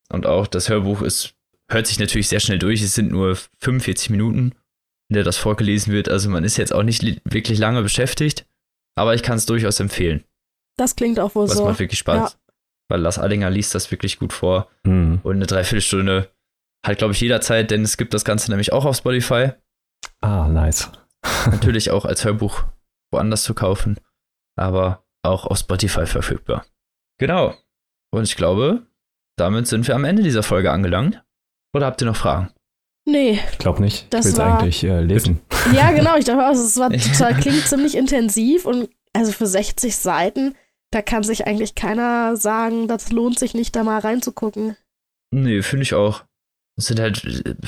Und 0.10 0.26
auch 0.26 0.48
das 0.48 0.70
Hörbuch 0.70 1.02
ist, 1.02 1.36
hört 1.70 1.88
sich 1.88 2.00
natürlich 2.00 2.30
sehr 2.30 2.40
schnell 2.40 2.60
durch. 2.60 2.82
Es 2.82 2.96
sind 2.96 3.12
nur 3.12 3.38
45 3.60 4.10
Minuten, 4.10 4.56
in 5.12 5.16
der 5.16 5.26
das 5.26 5.38
vorgelesen 5.38 5.92
wird. 5.92 6.08
Also 6.08 6.30
man 6.30 6.46
ist 6.46 6.56
jetzt 6.56 6.74
auch 6.74 6.84
nicht 6.84 7.04
wirklich 7.26 7.60
lange 7.60 7.82
beschäftigt. 7.82 8.46
Aber 8.96 9.14
ich 9.14 9.24
kann 9.24 9.38
es 9.38 9.46
durchaus 9.46 9.82
empfehlen. 9.82 10.24
Das 10.78 10.96
klingt 10.96 11.20
auch 11.20 11.36
wohl 11.36 11.44
was 11.44 11.58
so. 11.58 11.64
Was 11.64 11.72
macht 11.72 11.80
wirklich 11.80 12.00
Spaß. 12.00 12.32
Ja. 12.32 12.40
Weil 12.88 13.02
Lars 13.02 13.20
Allinger 13.20 13.50
liest 13.50 13.76
das 13.76 13.92
wirklich 13.92 14.20
gut 14.20 14.32
vor. 14.32 14.70
Mhm. 14.86 15.20
Und 15.24 15.36
eine 15.36 15.48
Dreiviertelstunde 15.48 16.32
halt, 16.86 16.98
glaube 16.98 17.14
ich, 17.14 17.20
jederzeit, 17.20 17.72
denn 17.72 17.84
es 17.84 17.98
gibt 17.98 18.14
das 18.14 18.24
Ganze 18.24 18.52
nämlich 18.52 18.72
auch 18.72 18.86
auf 18.86 18.96
Spotify. 18.96 19.52
Ah, 20.22 20.48
nice. 20.48 20.90
Natürlich 21.52 21.92
auch 21.92 22.06
als 22.06 22.24
Hörbuch 22.24 22.64
woanders 23.12 23.44
zu 23.44 23.54
kaufen, 23.54 23.98
aber 24.56 25.04
auch 25.24 25.46
auf 25.46 25.58
Spotify 25.58 26.06
verfügbar. 26.06 26.66
Genau. 27.20 27.54
Und 28.12 28.24
ich 28.24 28.38
glaube, 28.38 28.88
damit 29.38 29.68
sind 29.68 29.90
wir 29.90 29.96
am 29.96 30.06
Ende 30.06 30.24
dieser 30.24 30.44
Folge 30.44 30.72
angelangt. 30.72 31.22
Oder 31.76 31.88
habt 31.88 32.02
ihr 32.02 32.08
noch 32.08 32.16
Fragen? 32.16 32.54
Nee. 33.06 33.40
Ich 33.52 33.58
glaube 33.58 33.82
nicht. 33.82 34.08
Das 34.14 34.26
ich 34.26 34.34
will 34.34 34.42
es 34.42 34.48
eigentlich 34.48 34.84
äh, 34.84 35.02
lesen. 35.02 35.42
Ja, 35.74 35.92
genau. 35.92 36.18
Ich 36.18 36.26
dachte 36.26 36.48
auch, 36.48 36.54
es 36.54 36.78
war 36.78 36.90
total, 36.92 37.36
klingt 37.36 37.68
ziemlich 37.68 37.96
intensiv 37.96 38.66
und 38.66 38.90
also 39.14 39.32
für 39.32 39.48
60 39.48 39.96
Seiten, 39.96 40.56
da 40.92 41.02
kann 41.02 41.24
sich 41.24 41.48
eigentlich 41.48 41.76
keiner 41.76 42.36
sagen, 42.38 42.88
das 42.88 43.12
lohnt 43.12 43.40
sich 43.40 43.54
nicht, 43.54 43.76
da 43.76 43.84
mal 43.84 44.00
reinzugucken. 44.00 44.76
Nee, 45.32 45.62
finde 45.62 45.84
ich 45.84 45.94
auch. 45.94 46.24
Es 46.78 46.88
sind 46.88 47.00
halt 47.00 47.24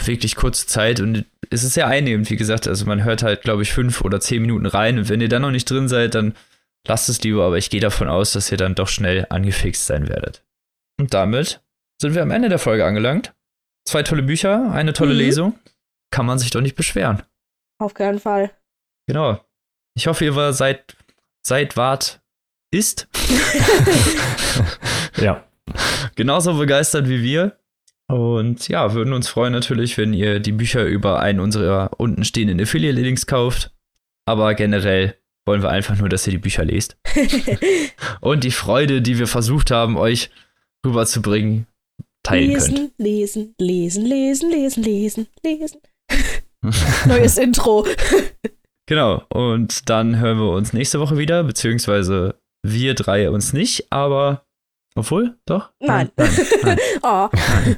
wirklich 0.05 0.35
kurze 0.35 0.67
Zeit 0.67 0.99
und 0.99 1.25
es 1.49 1.63
ist 1.63 1.73
sehr 1.73 1.87
einnehmend, 1.87 2.29
wie 2.29 2.35
gesagt. 2.35 2.67
Also 2.67 2.85
man 2.85 3.03
hört 3.03 3.23
halt, 3.23 3.41
glaube 3.41 3.63
ich, 3.63 3.73
fünf 3.73 4.01
oder 4.01 4.19
zehn 4.19 4.41
Minuten 4.41 4.65
rein 4.65 4.97
und 4.97 5.09
wenn 5.09 5.21
ihr 5.21 5.29
dann 5.29 5.41
noch 5.41 5.51
nicht 5.51 5.69
drin 5.69 5.87
seid, 5.87 6.15
dann 6.15 6.35
lasst 6.87 7.09
es 7.09 7.21
lieber, 7.21 7.45
aber 7.45 7.57
ich 7.57 7.69
gehe 7.69 7.81
davon 7.81 8.09
aus, 8.09 8.33
dass 8.33 8.51
ihr 8.51 8.57
dann 8.57 8.75
doch 8.75 8.87
schnell 8.87 9.25
angefixt 9.29 9.85
sein 9.85 10.07
werdet. 10.09 10.43
Und 10.99 11.13
damit 11.13 11.61
sind 12.01 12.15
wir 12.15 12.21
am 12.21 12.31
Ende 12.31 12.49
der 12.49 12.59
Folge 12.59 12.85
angelangt. 12.85 13.33
Zwei 13.85 14.03
tolle 14.03 14.23
Bücher, 14.23 14.71
eine 14.71 14.93
tolle 14.93 15.13
mhm. 15.13 15.19
Lesung. 15.19 15.59
Kann 16.11 16.25
man 16.25 16.39
sich 16.39 16.51
doch 16.51 16.61
nicht 16.61 16.75
beschweren. 16.75 17.23
Auf 17.79 17.93
keinen 17.93 18.19
Fall. 18.19 18.51
Genau. 19.07 19.43
Ich 19.95 20.07
hoffe, 20.07 20.25
ihr 20.25 20.35
war 20.35 20.53
seit, 20.53 20.95
seit 21.45 21.75
wart 21.75 22.21
ist. 22.71 23.07
ja. 25.17 25.43
Genauso 26.15 26.55
begeistert 26.55 27.09
wie 27.09 27.21
wir. 27.21 27.57
Und 28.07 28.67
ja, 28.67 28.93
würden 28.93 29.13
uns 29.13 29.27
freuen 29.27 29.53
natürlich, 29.53 29.97
wenn 29.97 30.13
ihr 30.13 30.39
die 30.39 30.51
Bücher 30.51 30.85
über 30.85 31.19
einen 31.19 31.39
unserer 31.39 31.91
unten 31.97 32.23
stehenden 32.23 32.61
Affiliate-Links 32.61 33.25
kauft. 33.25 33.71
Aber 34.25 34.53
generell 34.53 35.17
wollen 35.45 35.61
wir 35.61 35.69
einfach 35.69 35.97
nur, 35.97 36.09
dass 36.09 36.25
ihr 36.27 36.31
die 36.31 36.37
Bücher 36.37 36.65
lest. 36.65 36.97
und 38.21 38.43
die 38.43 38.51
Freude, 38.51 39.01
die 39.01 39.19
wir 39.19 39.27
versucht 39.27 39.71
haben, 39.71 39.97
euch 39.97 40.29
rüberzubringen, 40.85 41.67
teilen 42.23 42.49
lesen, 42.51 42.75
könnt. 42.75 42.93
Lesen, 42.97 43.55
lesen, 43.59 44.05
lesen, 44.05 44.49
lesen, 44.49 44.83
lesen, 44.83 45.27
lesen. 45.43 45.81
Neues 47.07 47.37
Intro. 47.37 47.85
genau, 48.87 49.23
und 49.29 49.89
dann 49.89 50.19
hören 50.19 50.39
wir 50.39 50.51
uns 50.51 50.73
nächste 50.73 50.99
Woche 50.99 51.17
wieder, 51.17 51.43
beziehungsweise 51.43 52.39
wir 52.65 52.95
drei 52.95 53.29
uns 53.29 53.53
nicht, 53.53 53.91
aber 53.91 54.45
obwohl, 54.95 55.37
doch? 55.45 55.73
Nein. 55.79 56.11
Nein, 56.15 56.29
nein, 56.35 56.57
nein. 56.63 56.79
oh. 57.01 57.29
nein. 57.33 57.77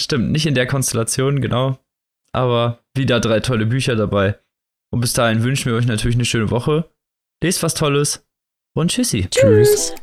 Stimmt, 0.00 0.30
nicht 0.32 0.46
in 0.46 0.54
der 0.54 0.66
Konstellation, 0.66 1.40
genau. 1.40 1.78
Aber 2.32 2.84
wieder 2.94 3.20
drei 3.20 3.40
tolle 3.40 3.66
Bücher 3.66 3.96
dabei. 3.96 4.38
Und 4.90 5.00
bis 5.00 5.12
dahin 5.12 5.42
wünschen 5.42 5.66
wir 5.66 5.74
euch 5.76 5.86
natürlich 5.86 6.16
eine 6.16 6.24
schöne 6.24 6.50
Woche. 6.50 6.90
Lest 7.42 7.62
was 7.62 7.74
Tolles 7.74 8.26
und 8.74 8.90
tschüssi. 8.90 9.28
Tschüss. 9.28 9.68
Tschüss. 9.68 9.94